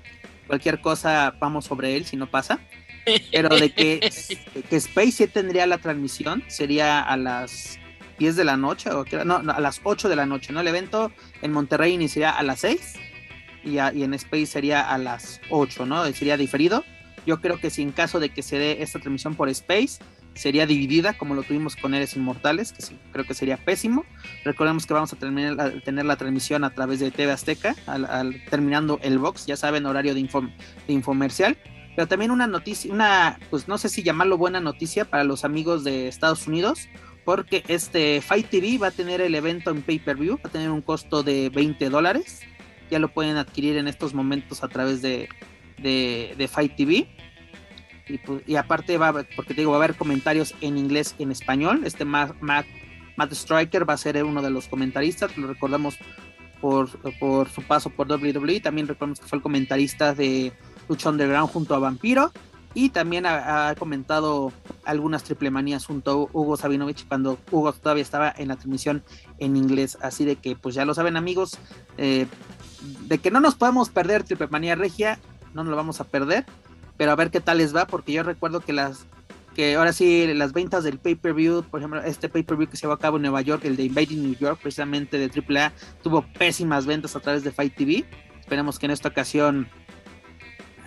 [0.46, 2.58] Cualquier cosa vamos sobre él si no pasa.
[3.30, 4.00] Pero de que,
[4.68, 7.79] que Space 7 tendría la transmisión sería a las
[8.20, 10.60] 10 de la noche, o no, a las 8 de la noche, ¿no?
[10.60, 11.10] El evento
[11.40, 12.94] en Monterrey iniciaría a las 6
[13.64, 16.04] y, en Space sería a las 8, ¿no?
[16.12, 16.84] Sería diferido.
[17.26, 20.00] Yo creo que si en caso de que se dé esta transmisión por Space,
[20.34, 24.04] sería dividida como lo tuvimos con Eres Inmortales, que creo que sería pésimo.
[24.44, 25.54] Recordemos que vamos a tener
[26.04, 30.20] la, transmisión a través de TV Azteca, al, terminando el box, ya saben, horario de,
[30.20, 31.56] de infomercial.
[31.96, 35.84] Pero también una noticia, una, pues no sé si llamarlo buena noticia para los amigos
[35.84, 36.88] de Estados Unidos,
[37.24, 40.82] porque este Fight TV va a tener el evento en pay-per-view, va a tener un
[40.82, 42.40] costo de 20 dólares.
[42.90, 45.28] Ya lo pueden adquirir en estos momentos a través de,
[46.50, 47.08] Fight TV.
[48.26, 51.30] Pues, y, aparte va, porque te digo, va a haber comentarios en inglés y en
[51.30, 51.82] español.
[51.84, 52.66] Este Matt, Matt,
[53.32, 55.98] Striker va a ser uno de los comentaristas, lo recordamos
[56.60, 56.88] por,
[57.18, 58.60] por su paso por WWE.
[58.60, 60.52] También recordamos que fue el comentarista de
[60.88, 62.32] Lucha Underground junto a Vampiro.
[62.72, 64.52] Y también ha, comentado
[64.84, 69.02] algunas triple manías junto Hugo Sabinovich cuando Hugo todavía estaba en la transmisión
[69.38, 69.98] en inglés.
[70.02, 71.58] Así de que, pues ya lo saben, amigos,
[71.98, 72.26] eh,
[73.08, 75.18] de que no nos podemos perder triple manía regia,
[75.52, 76.46] no nos lo vamos a perder
[77.00, 79.06] pero a ver qué tal les va, porque yo recuerdo que las
[79.54, 82.98] que ahora sí las ventas del pay-per-view, por ejemplo, este pay-per-view que se llevó a
[82.98, 85.72] cabo en Nueva York, el de Invading New York, precisamente de AAA,
[86.02, 88.04] tuvo pésimas ventas a través de Fight TV.
[88.38, 89.66] Esperemos que en esta ocasión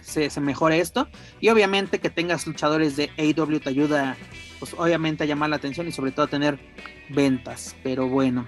[0.03, 1.07] se, se mejore esto.
[1.39, 4.17] Y obviamente que tengas luchadores de AEW te ayuda,
[4.59, 6.59] pues obviamente a llamar la atención y sobre todo a tener
[7.09, 7.75] ventas.
[7.83, 8.45] Pero bueno,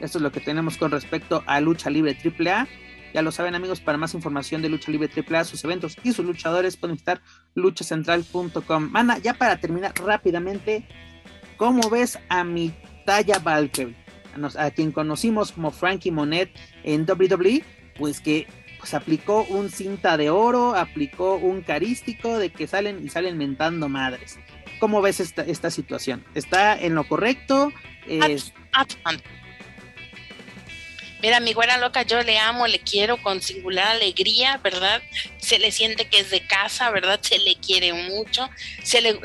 [0.00, 2.68] esto es lo que tenemos con respecto a lucha libre AAA.
[3.16, 6.26] Ya lo saben amigos, para más información de Lucha Libre AAA, sus eventos y sus
[6.26, 7.22] luchadores pueden visitar
[7.54, 8.90] luchacentral.com.
[8.90, 10.86] Mana, ya para terminar rápidamente,
[11.56, 12.74] ¿cómo ves a mi
[13.06, 13.96] talla Valkyrie?
[14.58, 16.50] A, quien conocimos como Frankie Monet
[16.84, 17.64] en WWE,
[17.98, 18.46] pues que
[18.86, 23.88] pues aplicó un cinta de oro, aplicó un carístico de que salen y salen mentando
[23.88, 24.38] madres.
[24.78, 26.24] ¿Cómo ves esta, esta situación?
[26.36, 27.72] ¿Está en lo correcto?
[28.06, 28.54] Es...
[31.26, 35.02] Mira, mi güera loca, yo le amo, le quiero con singular alegría, ¿verdad?
[35.38, 37.18] Se le siente que es de casa, ¿verdad?
[37.20, 38.48] Se le quiere mucho,
[38.84, 39.18] se le,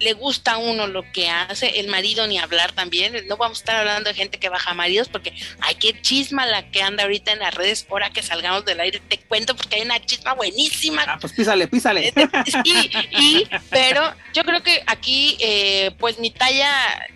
[0.00, 3.14] le gusta a uno lo que hace, el marido ni hablar también.
[3.28, 6.72] No vamos a estar hablando de gente que baja maridos porque hay que chisma la
[6.72, 7.86] que anda ahorita en las redes.
[7.88, 11.04] Ahora que salgamos del aire, te cuento porque hay una chisma buenísima.
[11.06, 12.12] Ah, pues písale, písale.
[12.64, 17.06] Sí, y, pero yo creo que aquí, eh, pues mi talla.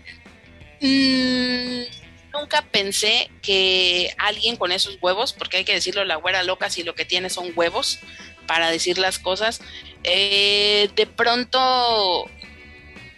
[0.81, 1.98] Mmm,
[2.39, 6.83] nunca pensé que alguien con esos huevos, porque hay que decirlo, la güera loca, si
[6.83, 7.99] lo que tiene son huevos
[8.47, 9.61] para decir las cosas,
[10.05, 12.31] eh, de pronto,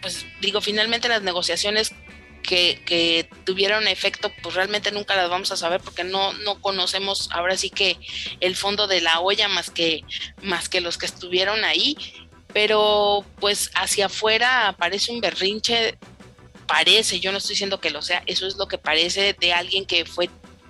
[0.01, 1.93] pues digo, finalmente las negociaciones
[2.41, 7.57] que, tuvieron efecto, pues realmente nunca las vamos a saber porque no, no conocemos ahora
[7.57, 7.97] sí que
[8.39, 10.03] el fondo de la olla más que,
[10.41, 11.95] más que los que estuvieron ahí.
[12.53, 15.97] Pero pues hacia afuera aparece un berrinche
[16.71, 19.85] parece, yo no estoy diciendo que lo sea, eso es lo que parece de alguien
[19.85, 20.29] que fue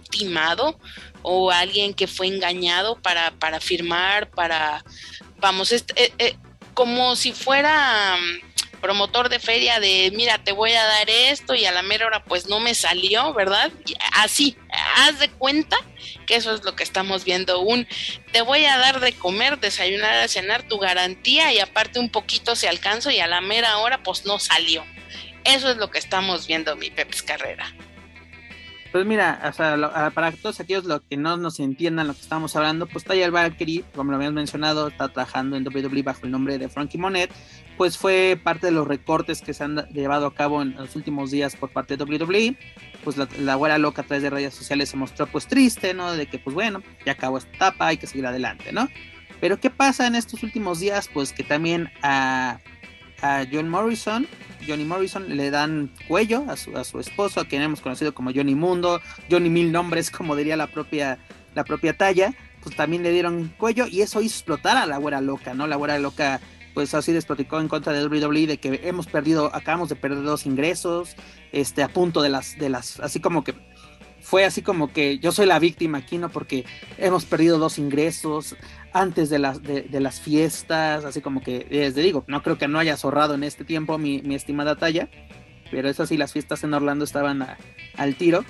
[0.09, 0.79] timado
[1.21, 4.83] o alguien que fue engañado para, para firmar, para,
[5.37, 6.35] vamos, eh, eh,
[6.73, 11.65] como si fuera mm, promotor de feria de, mira, te voy a dar esto y
[11.65, 13.71] a la mera hora pues no me salió, ¿verdad?
[14.13, 14.57] Así,
[14.95, 15.77] haz de cuenta
[16.25, 17.87] que eso es lo que estamos viendo, un,
[18.31, 22.67] te voy a dar de comer, desayunar, cenar, tu garantía y aparte un poquito se
[22.67, 24.83] alcanzo y a la mera hora pues no salió.
[25.43, 27.65] Eso es lo que estamos viendo, mi Peps Carrera.
[28.91, 32.57] Pues mira, o sea, para todos aquellos los que no nos entiendan lo que estamos
[32.57, 36.57] hablando, pues Taya Valkyrie, como lo habíamos mencionado, está trabajando en WWE bajo el nombre
[36.57, 37.31] de Frankie Monet,
[37.77, 41.31] pues fue parte de los recortes que se han llevado a cabo en los últimos
[41.31, 42.57] días por parte de WWE.
[43.01, 46.11] Pues la, la güera loca a través de redes sociales se mostró pues triste, ¿no?
[46.11, 48.89] De que pues bueno, ya acabó esta etapa, hay que seguir adelante, ¿no?
[49.39, 51.09] Pero ¿qué pasa en estos últimos días?
[51.11, 52.59] Pues que también a,
[53.21, 54.27] a John Morrison
[54.67, 58.31] Johnny Morrison, le dan cuello a su, a su esposo, a quien hemos conocido como
[58.33, 61.17] Johnny Mundo, Johnny Mil Nombres, como diría la propia,
[61.55, 65.21] la propia talla, pues también le dieron cuello y eso hizo explotar a la güera
[65.21, 65.67] loca, ¿no?
[65.67, 66.39] La güera loca
[66.73, 70.45] pues así despoticó en contra de WWE de que hemos perdido, acabamos de perder dos
[70.45, 71.17] ingresos,
[71.51, 73.53] este, a punto de las, de las, así como que
[74.21, 76.29] fue así como que yo soy la víctima aquí, ¿no?
[76.29, 76.65] Porque
[76.97, 78.55] hemos perdido dos ingresos
[78.93, 82.79] antes de las, de, las fiestas, así como que, desde digo, no creo que no
[82.79, 85.09] haya zorrado en este tiempo mi, estimada talla,
[85.69, 87.45] pero eso sí, las fiestas en Orlando estaban
[87.97, 88.43] al tiro.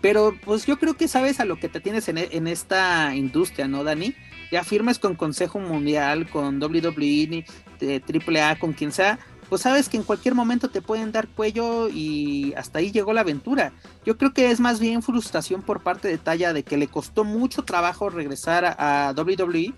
[0.00, 3.68] Pero pues yo creo que sabes a lo que te tienes en, en esta industria,
[3.68, 4.14] ¿no, Dani?
[4.50, 7.44] Ya firmes con Consejo Mundial, con WWE,
[7.80, 9.18] AAA, con quien sea,
[9.50, 13.22] pues sabes que en cualquier momento te pueden dar cuello y hasta ahí llegó la
[13.22, 13.72] aventura.
[14.06, 17.24] Yo creo que es más bien frustración por parte de Talla de que le costó
[17.24, 19.74] mucho trabajo regresar a, WWE,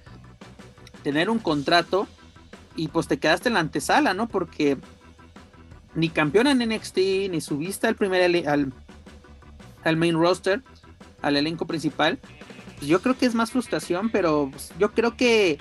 [1.03, 2.07] tener un contrato
[2.77, 4.28] y pues te quedaste en la antesala, ¿no?
[4.28, 4.77] Porque
[5.94, 6.99] ni campeón en NXT,
[7.31, 8.74] ni subiste al primer al,
[9.85, 10.62] al main roster,
[11.23, 12.19] al elenco principal.
[12.77, 15.59] Pues yo creo que es más frustración, pero pues, yo creo que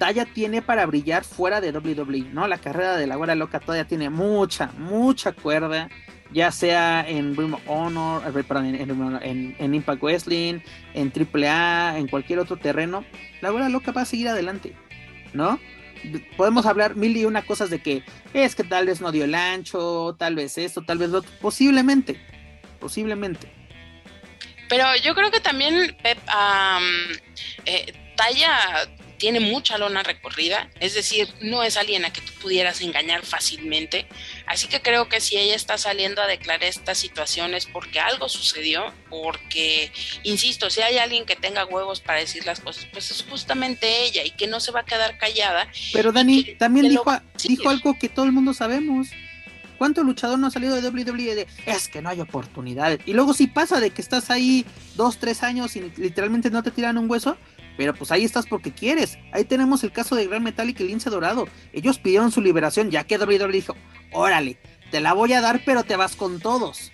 [0.00, 2.48] talla tiene para brillar fuera de WWE, ¿no?
[2.48, 5.90] La carrera de la güera loca todavía tiene mucha, mucha cuerda,
[6.32, 10.60] ya sea en Ring of Honor, eh, en, Impact Wrestling,
[10.94, 13.04] en AAA, en cualquier otro terreno,
[13.42, 14.74] la güera loca va a seguir adelante,
[15.34, 15.60] ¿no?
[16.38, 18.02] Podemos hablar mil y una cosas de que
[18.32, 21.30] es que tal vez no dio el ancho, tal vez esto, tal vez lo otro,
[21.42, 22.18] posiblemente,
[22.80, 23.52] posiblemente.
[24.70, 26.16] Pero yo creo que también Pep,
[27.66, 28.88] eh, Talla
[29.20, 34.06] tiene mucha lona recorrida, es decir, no es alguien a que tú pudieras engañar fácilmente.
[34.46, 38.92] Así que creo que si ella está saliendo a declarar estas situaciones porque algo sucedió,
[39.10, 39.92] porque,
[40.24, 44.24] insisto, si hay alguien que tenga huevos para decir las cosas, pues es justamente ella
[44.24, 45.68] y que no se va a quedar callada.
[45.92, 47.04] Pero Dani también dijo,
[47.44, 49.08] dijo algo que todo el mundo sabemos.
[49.76, 53.00] ¿Cuánto luchador no ha salido de WWE de es que no hay oportunidades?
[53.06, 56.70] Y luego si pasa de que estás ahí dos, tres años y literalmente no te
[56.70, 57.38] tiran un hueso,
[57.80, 59.18] pero pues ahí estás porque quieres.
[59.32, 61.48] Ahí tenemos el caso de Gran Metallic y Lince Dorado.
[61.72, 63.74] Ellos pidieron su liberación, ya que WWE dijo,
[64.12, 64.58] órale,
[64.90, 66.92] te la voy a dar, pero te vas con todos.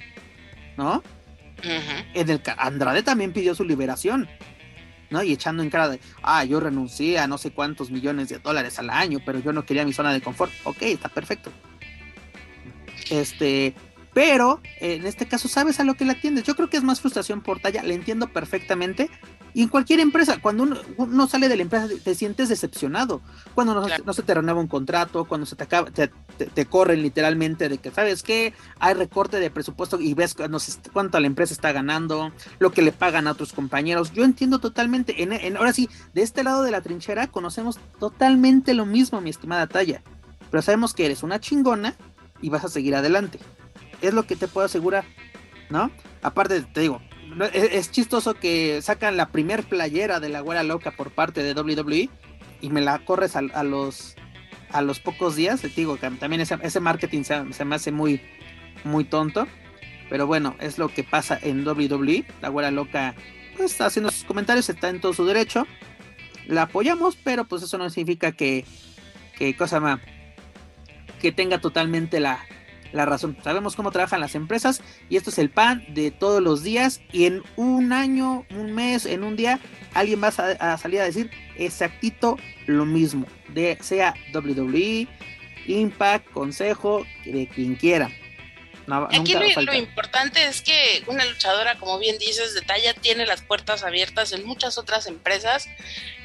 [0.76, 1.02] ¿No?
[2.14, 4.28] en el, Andrade también pidió su liberación.
[5.10, 5.24] ¿no?
[5.24, 8.78] Y echando en cara de, ah, yo renuncié a no sé cuántos millones de dólares
[8.78, 10.52] al año, pero yo no quería mi zona de confort.
[10.62, 11.50] Ok, está perfecto.
[13.10, 13.74] Este,
[14.14, 16.44] pero en este caso sabes a lo que le atiendes.
[16.44, 19.10] Yo creo que es más frustración por talla, le entiendo perfectamente,
[19.56, 20.68] y en cualquier empresa, cuando
[20.98, 23.22] uno, sale de la empresa, te, sientes decepcionado.
[23.54, 27.78] Cuando no, se te renueva un contrato, cuando se te, acaba, te, corren literalmente de
[27.78, 28.52] que, ¿sabes qué?
[28.80, 30.36] Hay recorte de presupuesto y ves
[30.92, 34.12] cuánto la empresa está ganando, lo que le pagan a otros compañeros.
[34.12, 35.22] Yo entiendo totalmente.
[35.22, 39.66] En, ahora sí, de este lado de la trinchera conocemos totalmente lo mismo, mi estimada
[39.68, 40.02] Talla.
[40.50, 41.94] Pero sabemos que eres una chingona
[42.42, 43.38] y vas a seguir adelante.
[44.02, 45.06] Es lo que te puedo asegurar,
[45.70, 45.90] ¿no?
[46.20, 47.00] Aparte, te digo,
[47.52, 52.08] es, chistoso que sacan la primer playera de la güera loca por parte de WWE
[52.60, 54.14] y me la corres a, los
[54.70, 55.60] a los pocos días.
[55.60, 58.20] Te digo que también ese, marketing se, me hace muy,
[58.84, 59.46] muy tonto.
[60.08, 62.24] Pero bueno, es lo que pasa en WWE.
[62.40, 63.14] La güera loca
[63.56, 65.66] pues, está haciendo sus comentarios, está en todo su derecho.
[66.46, 68.64] La apoyamos, pero pues eso no significa que,
[69.36, 70.00] que cosa más,
[71.20, 72.46] que tenga totalmente la,
[72.92, 73.36] la razón.
[73.42, 77.26] Sabemos cómo trabajan las empresas y esto es el pan de todos los días y
[77.26, 79.60] en un año, un mes, en un día,
[79.94, 82.36] alguien va a, salir a decir exactito
[82.66, 85.08] lo mismo, de sea WWE,
[85.66, 88.10] Impact, Consejo, de quien quiera.
[89.10, 93.82] Aquí lo, importante es que una luchadora, como bien dices, de talla tiene las puertas
[93.82, 95.68] abiertas en muchas otras empresas.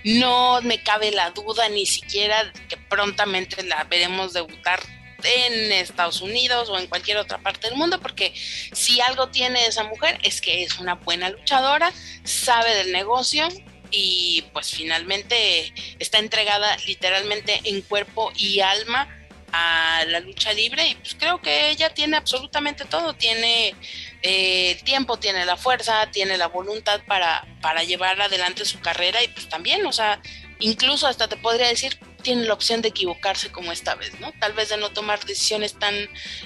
[0.04, 4.80] No me cabe la duda ni siquiera que prontamente la veremos debutar
[5.23, 9.84] en Estados Unidos o en cualquier otra parte del mundo, porque si algo tiene esa
[9.84, 11.91] mujer es que es una buena luchadora,
[12.23, 13.48] sabe del negocio
[13.91, 19.07] y pues finalmente está entregada literalmente en cuerpo y alma
[19.52, 23.76] a la lucha libre y pues creo que ella tiene absolutamente todo, tiene
[24.22, 29.27] eh, tiempo, tiene la fuerza, tiene la voluntad para, para llevar adelante su carrera y
[29.27, 30.22] pues también, o sea,
[30.60, 34.31] incluso hasta te podría decir tiene la opción de equivocarse como esta vez, ¿no?
[34.39, 35.93] Tal vez de no tomar decisiones tan,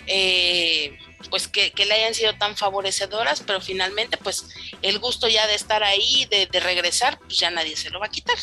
[0.08, 0.98] eh,
[1.30, 4.50] pues que, le hayan sido tan favorecedoras, pero finalmente pues
[4.82, 8.08] el gusto ya de estar ahí, de, de regresar, pues ya nadie se lo va
[8.08, 8.38] a quitar.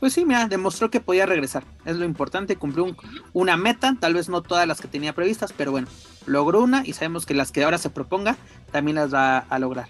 [0.00, 1.64] Pues sí, mira, demostró que podía regresar.
[1.84, 2.94] Es lo importante, cumplió
[3.32, 5.88] una meta, tal vez no todas las que tenía previstas, pero bueno,
[6.26, 8.36] logró una y sabemos que las que ahora se proponga
[8.70, 9.88] también las va a lograr.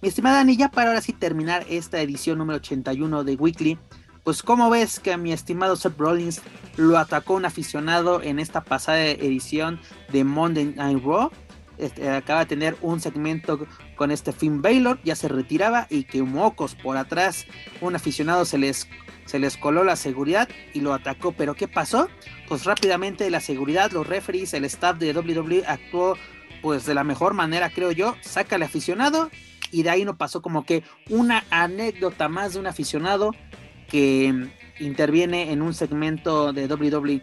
[0.00, 3.78] Mi estimada Dani, ya para ahora sí terminar esta edición número 81 de Weekly,
[4.24, 6.40] pues como ves que a mi estimado Seth Rollins
[6.76, 9.80] lo atacó un aficionado en esta pasada edición
[10.12, 11.30] de Monday Night Raw.
[11.78, 13.66] Este, acaba de tener un segmento
[13.96, 17.46] con este Finn Baylor, ya se retiraba y que mocos por atrás
[17.80, 18.88] un aficionado se les
[19.24, 21.32] se les coló la seguridad y lo atacó.
[21.32, 22.08] Pero ¿qué pasó?
[22.48, 26.16] Pues rápidamente la seguridad, los referees, el staff de WWE actuó
[26.60, 28.16] pues de la mejor manera, creo yo.
[28.20, 29.30] Saca al aficionado
[29.70, 33.32] y de ahí no pasó como que una anécdota más de un aficionado
[33.92, 34.48] que
[34.80, 37.20] interviene en un segmento de WWE.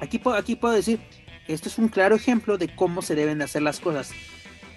[0.00, 1.00] Aquí, aquí puedo decir,
[1.48, 4.12] esto es un claro ejemplo de cómo se deben de hacer las cosas.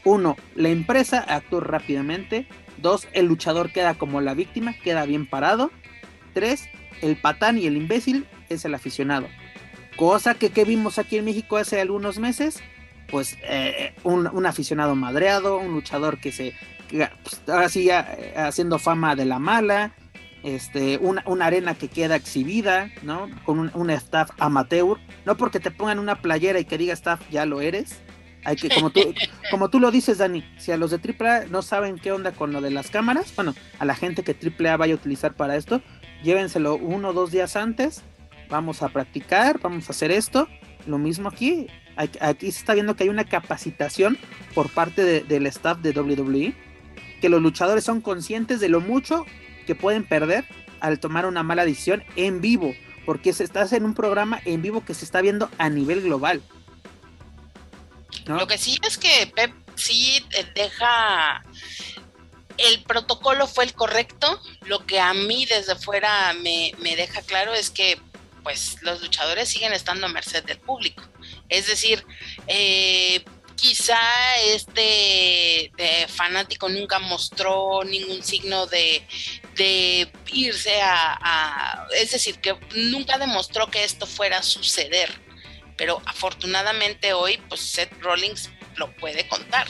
[0.03, 2.47] Uno, la empresa actuó rápidamente.
[2.77, 5.69] Dos, el luchador queda como la víctima, queda bien parado.
[6.33, 6.67] 3,
[7.03, 9.27] el patán y el imbécil es el aficionado.
[9.95, 12.63] Cosa que, vimos aquí en México hace algunos meses,
[13.11, 16.55] pues eh, un, aficionado madreado, un luchador que se,
[16.89, 19.93] pues, ahora eh, haciendo fama de la mala,
[20.43, 23.29] este, una, una, arena que queda exhibida, ¿no?
[23.45, 27.45] Con un, staff amateur, no porque te pongan una playera y que diga staff ya
[27.45, 28.01] lo eres.
[28.45, 29.01] Hay que, como tú,
[29.51, 32.53] como tú lo dices, Dani, si a los de AAA no saben qué onda con
[32.53, 35.81] lo de las cámaras, bueno, a la gente que AAA vaya a utilizar para esto,
[36.23, 38.03] llévenselo uno o dos días antes,
[38.49, 40.47] vamos a practicar, vamos a hacer esto.
[40.87, 41.67] Lo mismo aquí,
[41.97, 44.17] aquí se está viendo que hay una capacitación
[44.55, 46.55] por parte del staff de WWE,
[47.19, 49.25] que los luchadores son conscientes de lo mucho
[49.69, 50.45] que pueden perder
[50.79, 52.73] al tomar una mala decisión en vivo,
[53.05, 56.41] porque se está en un programa en vivo que se está viendo a nivel global.
[58.25, 60.25] Lo que sí es que Pep sí
[60.55, 61.43] deja
[62.57, 64.41] el protocolo fue el correcto.
[64.65, 68.01] Lo que a mí desde fuera me, deja claro es que
[68.41, 71.03] pues los luchadores siguen estando a merced del público.
[71.47, 72.03] Es decir,
[72.47, 73.23] eh,
[73.59, 73.99] quizá
[74.45, 75.71] este
[76.07, 79.05] fanático nunca mostró ningún signo de,
[80.31, 85.09] irse a, Es decir, que nunca demostró que esto fuera a suceder.
[85.77, 89.67] Pero afortunadamente hoy, pues Seth Rollins lo puede contar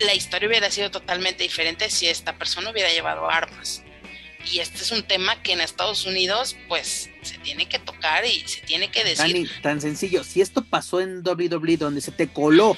[0.00, 3.82] la historia hubiera sido totalmente diferente si esta persona hubiera llevado armas.
[4.50, 8.46] Y este es un tema que en Estados Unidos, pues, se tiene que tocar y
[8.46, 9.18] se tiene que decir.
[9.18, 10.22] Dani, tan sencillo.
[10.24, 12.76] Si esto pasó en WWE, donde se te coló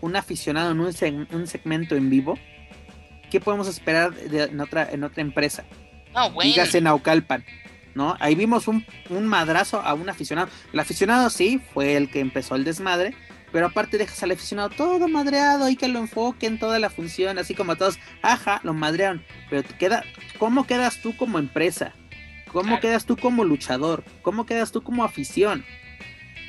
[0.00, 2.38] un aficionado en un, segmento en vivo,
[3.30, 5.64] ¿qué podemos esperar de, en, otra, en otra empresa?
[6.14, 6.50] No, bueno.
[6.50, 7.44] Dígase Naucalpan.
[7.94, 8.16] ¿no?
[8.20, 10.48] Ahí vimos un, un madrazo a un aficionado.
[10.72, 13.14] El aficionado sí fue el que empezó el desmadre,
[13.52, 17.54] pero aparte dejas al aficionado todo madreado y que lo enfoquen toda la función, así
[17.54, 20.04] como todos, ajá, lo madrearon, pero te queda,
[20.38, 21.94] ¿cómo quedas tú como empresa?
[22.52, 24.02] ¿Cómo quedas tú como luchador?
[24.22, 25.64] ¿Cómo quedas tú como afición?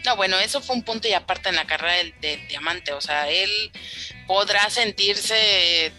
[0.06, 3.30] No, bueno, eso fue un punto y aparte en la carrera del diamante, o sea,
[3.30, 3.52] él
[4.26, 5.94] podrá sentirse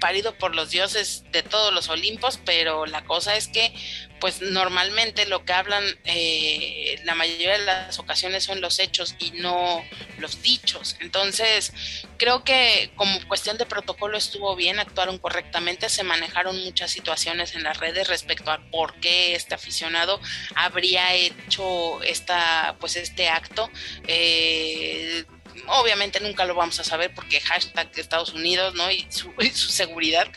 [0.00, 3.72] parido por los dioses de todos los Olimpos, pero la cosa es que
[4.20, 9.30] pues normalmente lo que hablan eh, la mayoría de las ocasiones son los hechos y
[9.32, 9.84] no
[10.18, 10.96] los dichos.
[11.00, 11.72] Entonces,
[12.16, 17.62] creo que como cuestión de protocolo estuvo bien, actuaron correctamente, se manejaron muchas situaciones en
[17.62, 20.20] las redes respecto a por qué este aficionado
[20.54, 23.70] habría hecho esta, pues este acto.
[24.06, 25.24] Eh,
[25.66, 28.90] obviamente nunca lo vamos a saber porque hashtag Estados Unidos, ¿no?
[28.90, 30.28] Y su, su seguridad,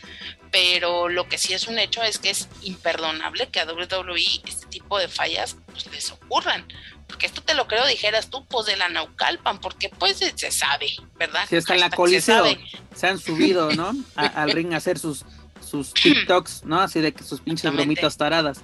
[0.50, 4.66] pero lo que sí es un hecho es que es imperdonable que a WWE este
[4.66, 6.66] tipo de fallas pues, les ocurran.
[7.06, 10.92] Porque esto te lo creo, dijeras tú, pues de la Naucalpan, porque pues se sabe,
[11.18, 11.44] ¿verdad?
[11.48, 12.46] Si está en la Coliseo,
[12.94, 13.92] se, han subido, ¿no?
[14.16, 15.24] al ring a hacer sus,
[15.60, 16.80] sus TikToks, ¿no?
[16.80, 18.60] Así de que sus pinches bromitas taradas.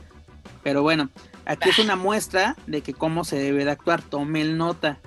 [0.63, 1.11] Pero bueno,
[1.45, 4.99] aquí es una muestra de que cómo se debe de actuar, tome nota,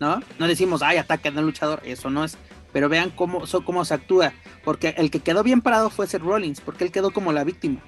[0.00, 0.20] ¿no?
[0.38, 2.36] No decimos, ay, ataquen al luchador, eso no es
[2.72, 4.32] pero vean cómo, cómo se actúa,
[4.64, 7.82] porque el que quedó bien parado fue Seth Rollins, porque él quedó como la víctima.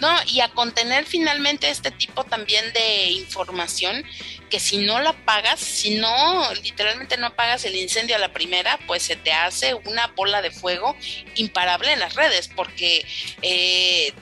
[0.00, 4.04] No, y a contener finalmente este tipo también de información
[4.48, 8.78] que si no la pagas, si no, literalmente no pagas el incendio a la primera,
[8.86, 10.96] pues se te hace una bola de fuego
[11.34, 13.04] imparable en las redes, porque
[13.42, 14.12] eh,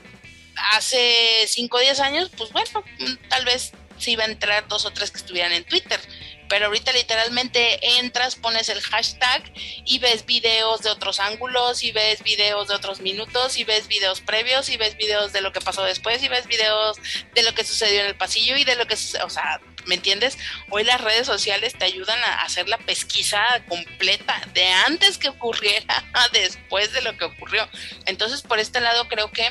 [0.73, 2.83] hace 5 o 10 años, pues bueno,
[3.29, 5.99] tal vez se iba a entrar dos o tres que estuvieran en Twitter,
[6.49, 9.43] pero ahorita literalmente entras, pones el hashtag
[9.85, 14.21] y ves videos de otros ángulos y ves videos de otros minutos y ves videos
[14.21, 16.97] previos y ves videos de lo que pasó después y ves videos
[17.33, 20.37] de lo que sucedió en el pasillo y de lo que o sea, ¿me entiendes?
[20.69, 26.03] Hoy las redes sociales te ayudan a hacer la pesquisa completa de antes que ocurriera
[26.13, 27.67] a después de lo que ocurrió.
[28.05, 29.47] Entonces, por este lado, creo que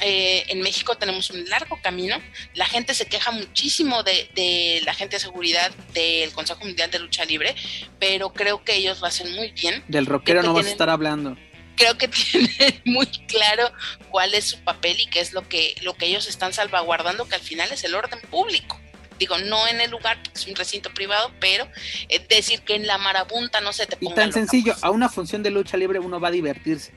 [0.00, 2.16] eh, en México tenemos un largo camino.
[2.54, 7.00] La gente se queja muchísimo de, de la gente de seguridad del Consejo Mundial de
[7.00, 7.54] Lucha Libre,
[7.98, 9.84] pero creo que ellos lo hacen muy bien.
[9.88, 11.36] Del rockero no vas a estar hablando
[11.76, 13.72] creo que tienen muy claro
[14.10, 17.36] cuál es su papel y qué es lo que, lo que ellos están salvaguardando, que
[17.36, 18.78] al final es el orden público
[19.20, 21.68] digo, no en el lugar, porque es un recinto privado, pero
[22.08, 24.12] es decir que en la marabunta no se te ponga.
[24.12, 26.92] Y tan sencillo, a una función de lucha libre uno va a divertirse,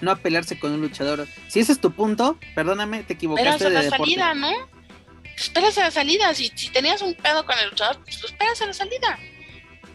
[0.00, 1.26] no a pelearse con un luchador.
[1.48, 3.50] Si ese es tu punto, perdóname, te equivocaste.
[3.50, 4.52] Esperas a la salida, ¿no?
[5.36, 6.32] Esperas a la salida.
[6.34, 9.18] Si, si tenías un pedo con el luchador, pues esperas a la salida.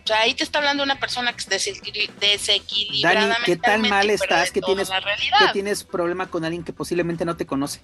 [0.03, 1.81] O sea, ahí te está hablando una persona que es
[2.19, 3.27] desequilibrada.
[3.27, 7.37] Dani, ¿qué tan mal estás que tienes, que tienes problema con alguien que posiblemente no
[7.37, 7.79] te conoce?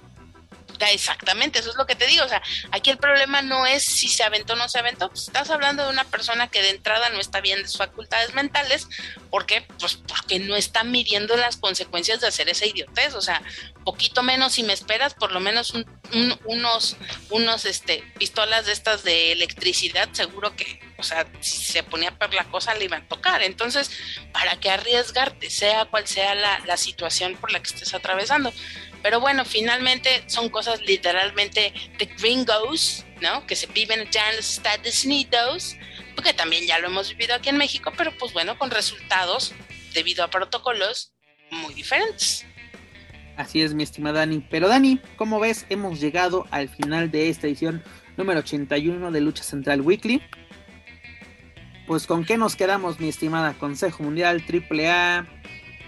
[0.91, 2.25] Exactamente, eso es lo que te digo.
[2.25, 2.41] O sea,
[2.71, 5.09] aquí el problema no es si se aventó o no se aventó.
[5.09, 8.33] Pues estás hablando de una persona que de entrada no está bien de sus facultades
[8.33, 8.87] mentales.
[9.29, 9.65] ¿Por qué?
[9.79, 13.15] Pues porque no está midiendo las consecuencias de hacer esa idiotez.
[13.15, 13.41] O sea,
[13.83, 15.73] poquito menos si me esperas, por lo menos
[16.45, 16.97] unos,
[17.29, 22.33] unos este, pistolas de estas de electricidad, seguro que, o sea, si se ponía por
[22.33, 23.43] la cosa le iban a tocar.
[23.43, 23.91] Entonces,
[24.33, 25.49] ¿para qué arriesgarte?
[25.49, 28.51] Sea cual sea la, la situación por la que estés atravesando.
[29.05, 33.45] Pero bueno, finalmente son cosas literalmente de gringos, ¿no?
[33.45, 35.75] Que se viven ya en los Estados Unidos,
[36.15, 39.53] porque también ya lo hemos vivido aquí en México, pero pues bueno, con resultados
[39.93, 41.13] debido a protocolos
[41.51, 42.47] muy diferentes.
[43.37, 44.43] Así es, mi estimada Dani.
[44.49, 47.83] Pero Dani, como ves, hemos llegado al final de esta edición
[48.17, 50.23] número 81 de Lucha Central Weekly.
[51.85, 55.27] Pues con qué nos quedamos, mi estimada Consejo Mundial, AAA,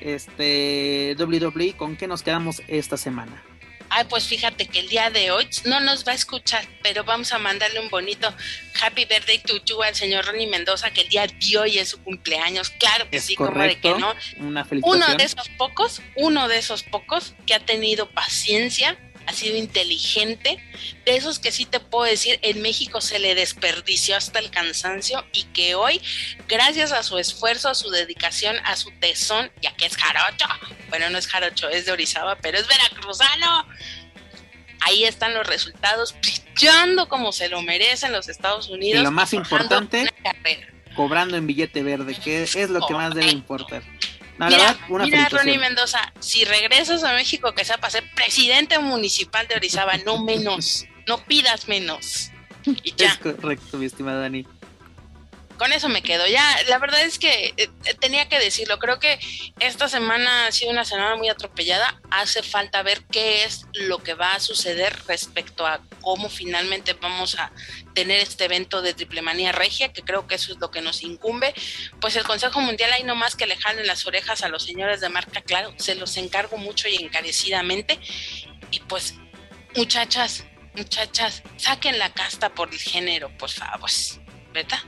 [0.01, 3.43] este WWE, ¿con qué nos quedamos esta semana?
[3.89, 7.31] Ay, pues fíjate que el día de hoy no nos va a escuchar, pero vamos
[7.31, 8.33] a mandarle un bonito
[8.81, 12.03] Happy Birthday to you al señor Ronnie Mendoza, que el día de hoy es su
[12.03, 12.69] cumpleaños.
[12.71, 14.13] Claro que sí, como de que no.
[14.39, 19.57] Una uno de esos pocos, uno de esos pocos que ha tenido paciencia ha sido
[19.57, 20.57] inteligente,
[21.05, 25.23] de esos que sí te puedo decir, en México se le desperdició hasta el cansancio
[25.33, 26.01] y que hoy,
[26.47, 30.45] gracias a su esfuerzo, a su dedicación, a su tesón, ya que es jarocho,
[30.89, 33.67] bueno, no es jarocho, es de Orizaba, pero es veracruzano,
[34.81, 39.01] ahí están los resultados, brillando como se lo merecen los Estados Unidos.
[39.01, 40.09] Y lo más importante,
[40.95, 43.83] cobrando en billete verde, que es lo que más debe importar
[44.39, 44.77] mira,
[45.29, 50.23] Ronnie Mendoza, si regresas a México, que sea para ser presidente municipal de Orizaba, no
[50.23, 52.31] menos, no pidas menos.
[52.83, 53.13] Y ya.
[53.13, 54.45] Es correcto, mi estimada Dani
[55.57, 56.25] con eso me quedo.
[56.27, 57.69] Ya, la verdad es que eh,
[57.99, 58.79] tenía que decirlo.
[58.79, 59.19] Creo que
[59.59, 61.99] esta semana ha sido una semana muy atropellada.
[62.11, 67.37] Hace falta ver qué es lo que va a suceder respecto a cómo finalmente vamos
[67.37, 67.51] a
[67.93, 71.03] tener este evento de Triple Manía Regia, que creo que eso es lo que nos
[71.03, 71.53] incumbe.
[71.99, 75.01] Pues el Consejo Mundial hay no más que le jalen las orejas a los señores
[75.01, 77.99] de marca, claro, se los encargo mucho y encarecidamente.
[78.71, 79.15] Y pues,
[79.75, 80.45] muchachas,
[80.77, 83.89] muchachas, saquen la casta por el género, por favor,
[84.53, 84.79] ¿verdad?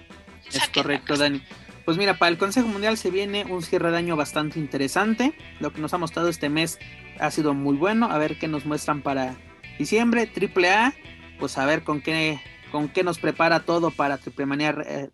[0.49, 1.43] Es correcto, Dani.
[1.83, 5.33] Pues mira, para el Consejo Mundial se viene un cierre de año bastante interesante.
[5.59, 6.79] Lo que nos ha mostrado este mes
[7.19, 8.09] ha sido muy bueno.
[8.09, 9.35] A ver qué nos muestran para
[9.79, 10.27] diciembre.
[10.27, 10.93] Triple A,
[11.39, 12.39] pues a ver con qué,
[12.71, 15.09] con qué nos prepara todo para Triple Manía, eh,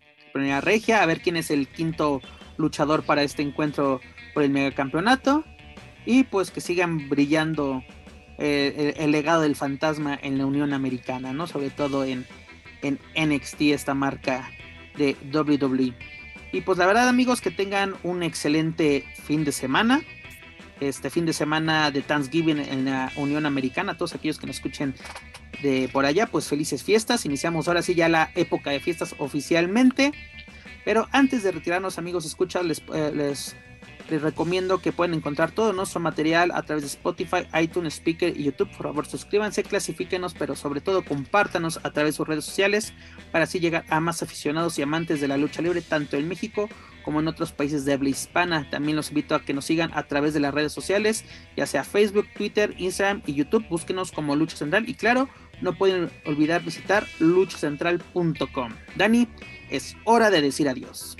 [0.60, 1.02] Regia.
[1.02, 2.20] A ver quién es el quinto
[2.58, 4.02] luchador para este encuentro
[4.34, 5.44] por el megacampeonato.
[6.04, 7.82] Y pues que sigan brillando
[8.38, 11.46] eh, el, legado del fantasma en la Unión Americana, ¿no?
[11.46, 12.26] Sobre todo en,
[12.82, 14.50] en NXT, esta marca
[14.96, 15.94] de WWE.
[16.52, 20.02] Y pues la verdad amigos que tengan un excelente fin de semana.
[20.80, 23.96] Este fin de semana de Thanksgiving en la Unión Americana.
[23.96, 24.94] Todos aquellos que nos escuchen
[25.62, 27.24] de por allá, pues felices fiestas.
[27.24, 30.12] Iniciamos ahora sí ya la época de fiestas oficialmente.
[30.84, 33.10] Pero antes de retirarnos amigos, escucha, les, eh,
[34.10, 38.44] les recomiendo que pueden encontrar todo nuestro material a través de Spotify, iTunes, Speaker y
[38.44, 38.70] YouTube.
[38.76, 42.92] Por favor, suscríbanse, clasifíquenos, pero sobre todo compártanos a través de sus redes sociales
[43.32, 46.68] para así llegar a más aficionados y amantes de la lucha libre, tanto en México
[47.06, 48.68] como en otros países de habla hispana.
[48.68, 51.24] También los invito a que nos sigan a través de las redes sociales,
[51.56, 53.64] ya sea Facebook, Twitter, Instagram y YouTube.
[53.68, 55.28] Búsquenos como Lucha Central y claro,
[55.60, 58.72] no pueden olvidar visitar luchacentral.com.
[58.96, 59.28] Dani,
[59.70, 61.16] es hora de decir adiós.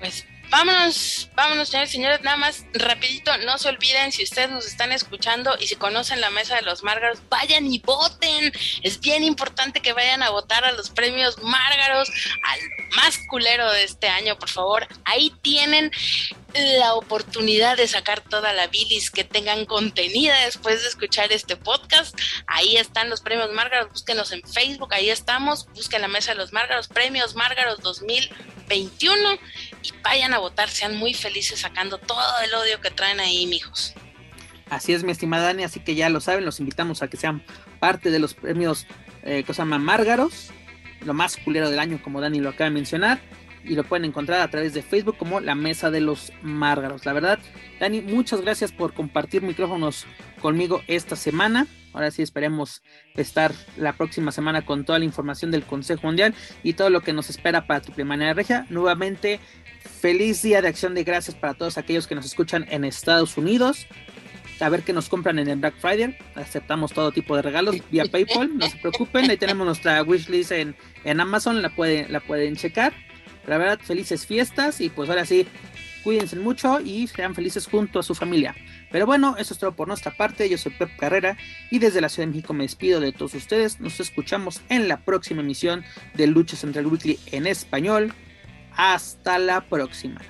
[0.00, 4.66] Pues Vámonos, vámonos, señores y señores, nada más rapidito, no se olviden si ustedes nos
[4.66, 8.52] están escuchando y si conocen la mesa de los Márgaros, vayan y voten.
[8.82, 12.10] Es bien importante que vayan a votar a los premios Márgaros,
[12.48, 12.60] al
[12.96, 14.88] más culero de este año, por favor.
[15.04, 15.92] Ahí tienen
[16.54, 22.18] la oportunidad de sacar toda la bilis que tengan contenida después de escuchar este podcast.
[22.46, 26.52] Ahí están los premios Márgaros, búsquenos en Facebook, ahí estamos, busquen la mesa de los
[26.52, 29.34] Márgaros, premios Márgaros 2021
[29.82, 33.94] y vayan a votar, sean muy felices sacando todo el odio que traen ahí, mijos.
[34.68, 37.44] Así es, mi estimada Dani, así que ya lo saben, los invitamos a que sean
[37.80, 38.86] parte de los premios
[39.22, 40.50] eh, que se llaman Márgaros,
[41.04, 43.20] lo más culero del año, como Dani lo acaba de mencionar
[43.64, 47.04] y lo pueden encontrar a través de Facebook como la Mesa de los Márgaros.
[47.04, 47.38] La verdad,
[47.78, 50.06] Dani, muchas gracias por compartir micrófonos
[50.40, 51.66] conmigo esta semana.
[51.92, 52.82] Ahora sí esperemos
[53.16, 57.12] estar la próxima semana con toda la información del Consejo Mundial y todo lo que
[57.12, 58.66] nos espera para Triple Manera Regia.
[58.70, 59.40] Nuevamente,
[60.00, 63.86] feliz día de acción de gracias para todos aquellos que nos escuchan en Estados Unidos.
[64.60, 66.16] A ver qué nos compran en el Black Friday.
[66.34, 68.56] Aceptamos todo tipo de regalos vía PayPal.
[68.56, 69.30] No se preocupen.
[69.30, 71.62] Ahí tenemos nuestra wishlist en, en Amazon.
[71.62, 72.92] La pueden, la pueden checar.
[73.50, 75.44] La verdad, felices fiestas y pues ahora sí,
[76.04, 78.54] cuídense mucho y sean felices junto a su familia.
[78.92, 80.48] Pero bueno, eso es todo por nuestra parte.
[80.48, 81.36] Yo soy Pep Carrera
[81.68, 83.80] y desde la Ciudad de México me despido de todos ustedes.
[83.80, 85.82] Nos escuchamos en la próxima emisión
[86.14, 88.14] de Lucha Central Weekly en español.
[88.76, 90.20] Hasta la próxima.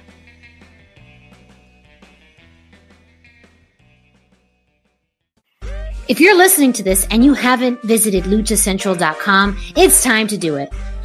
[6.08, 10.70] If you're listening to this and you haven't visited luchacentral.com, it's time to do it.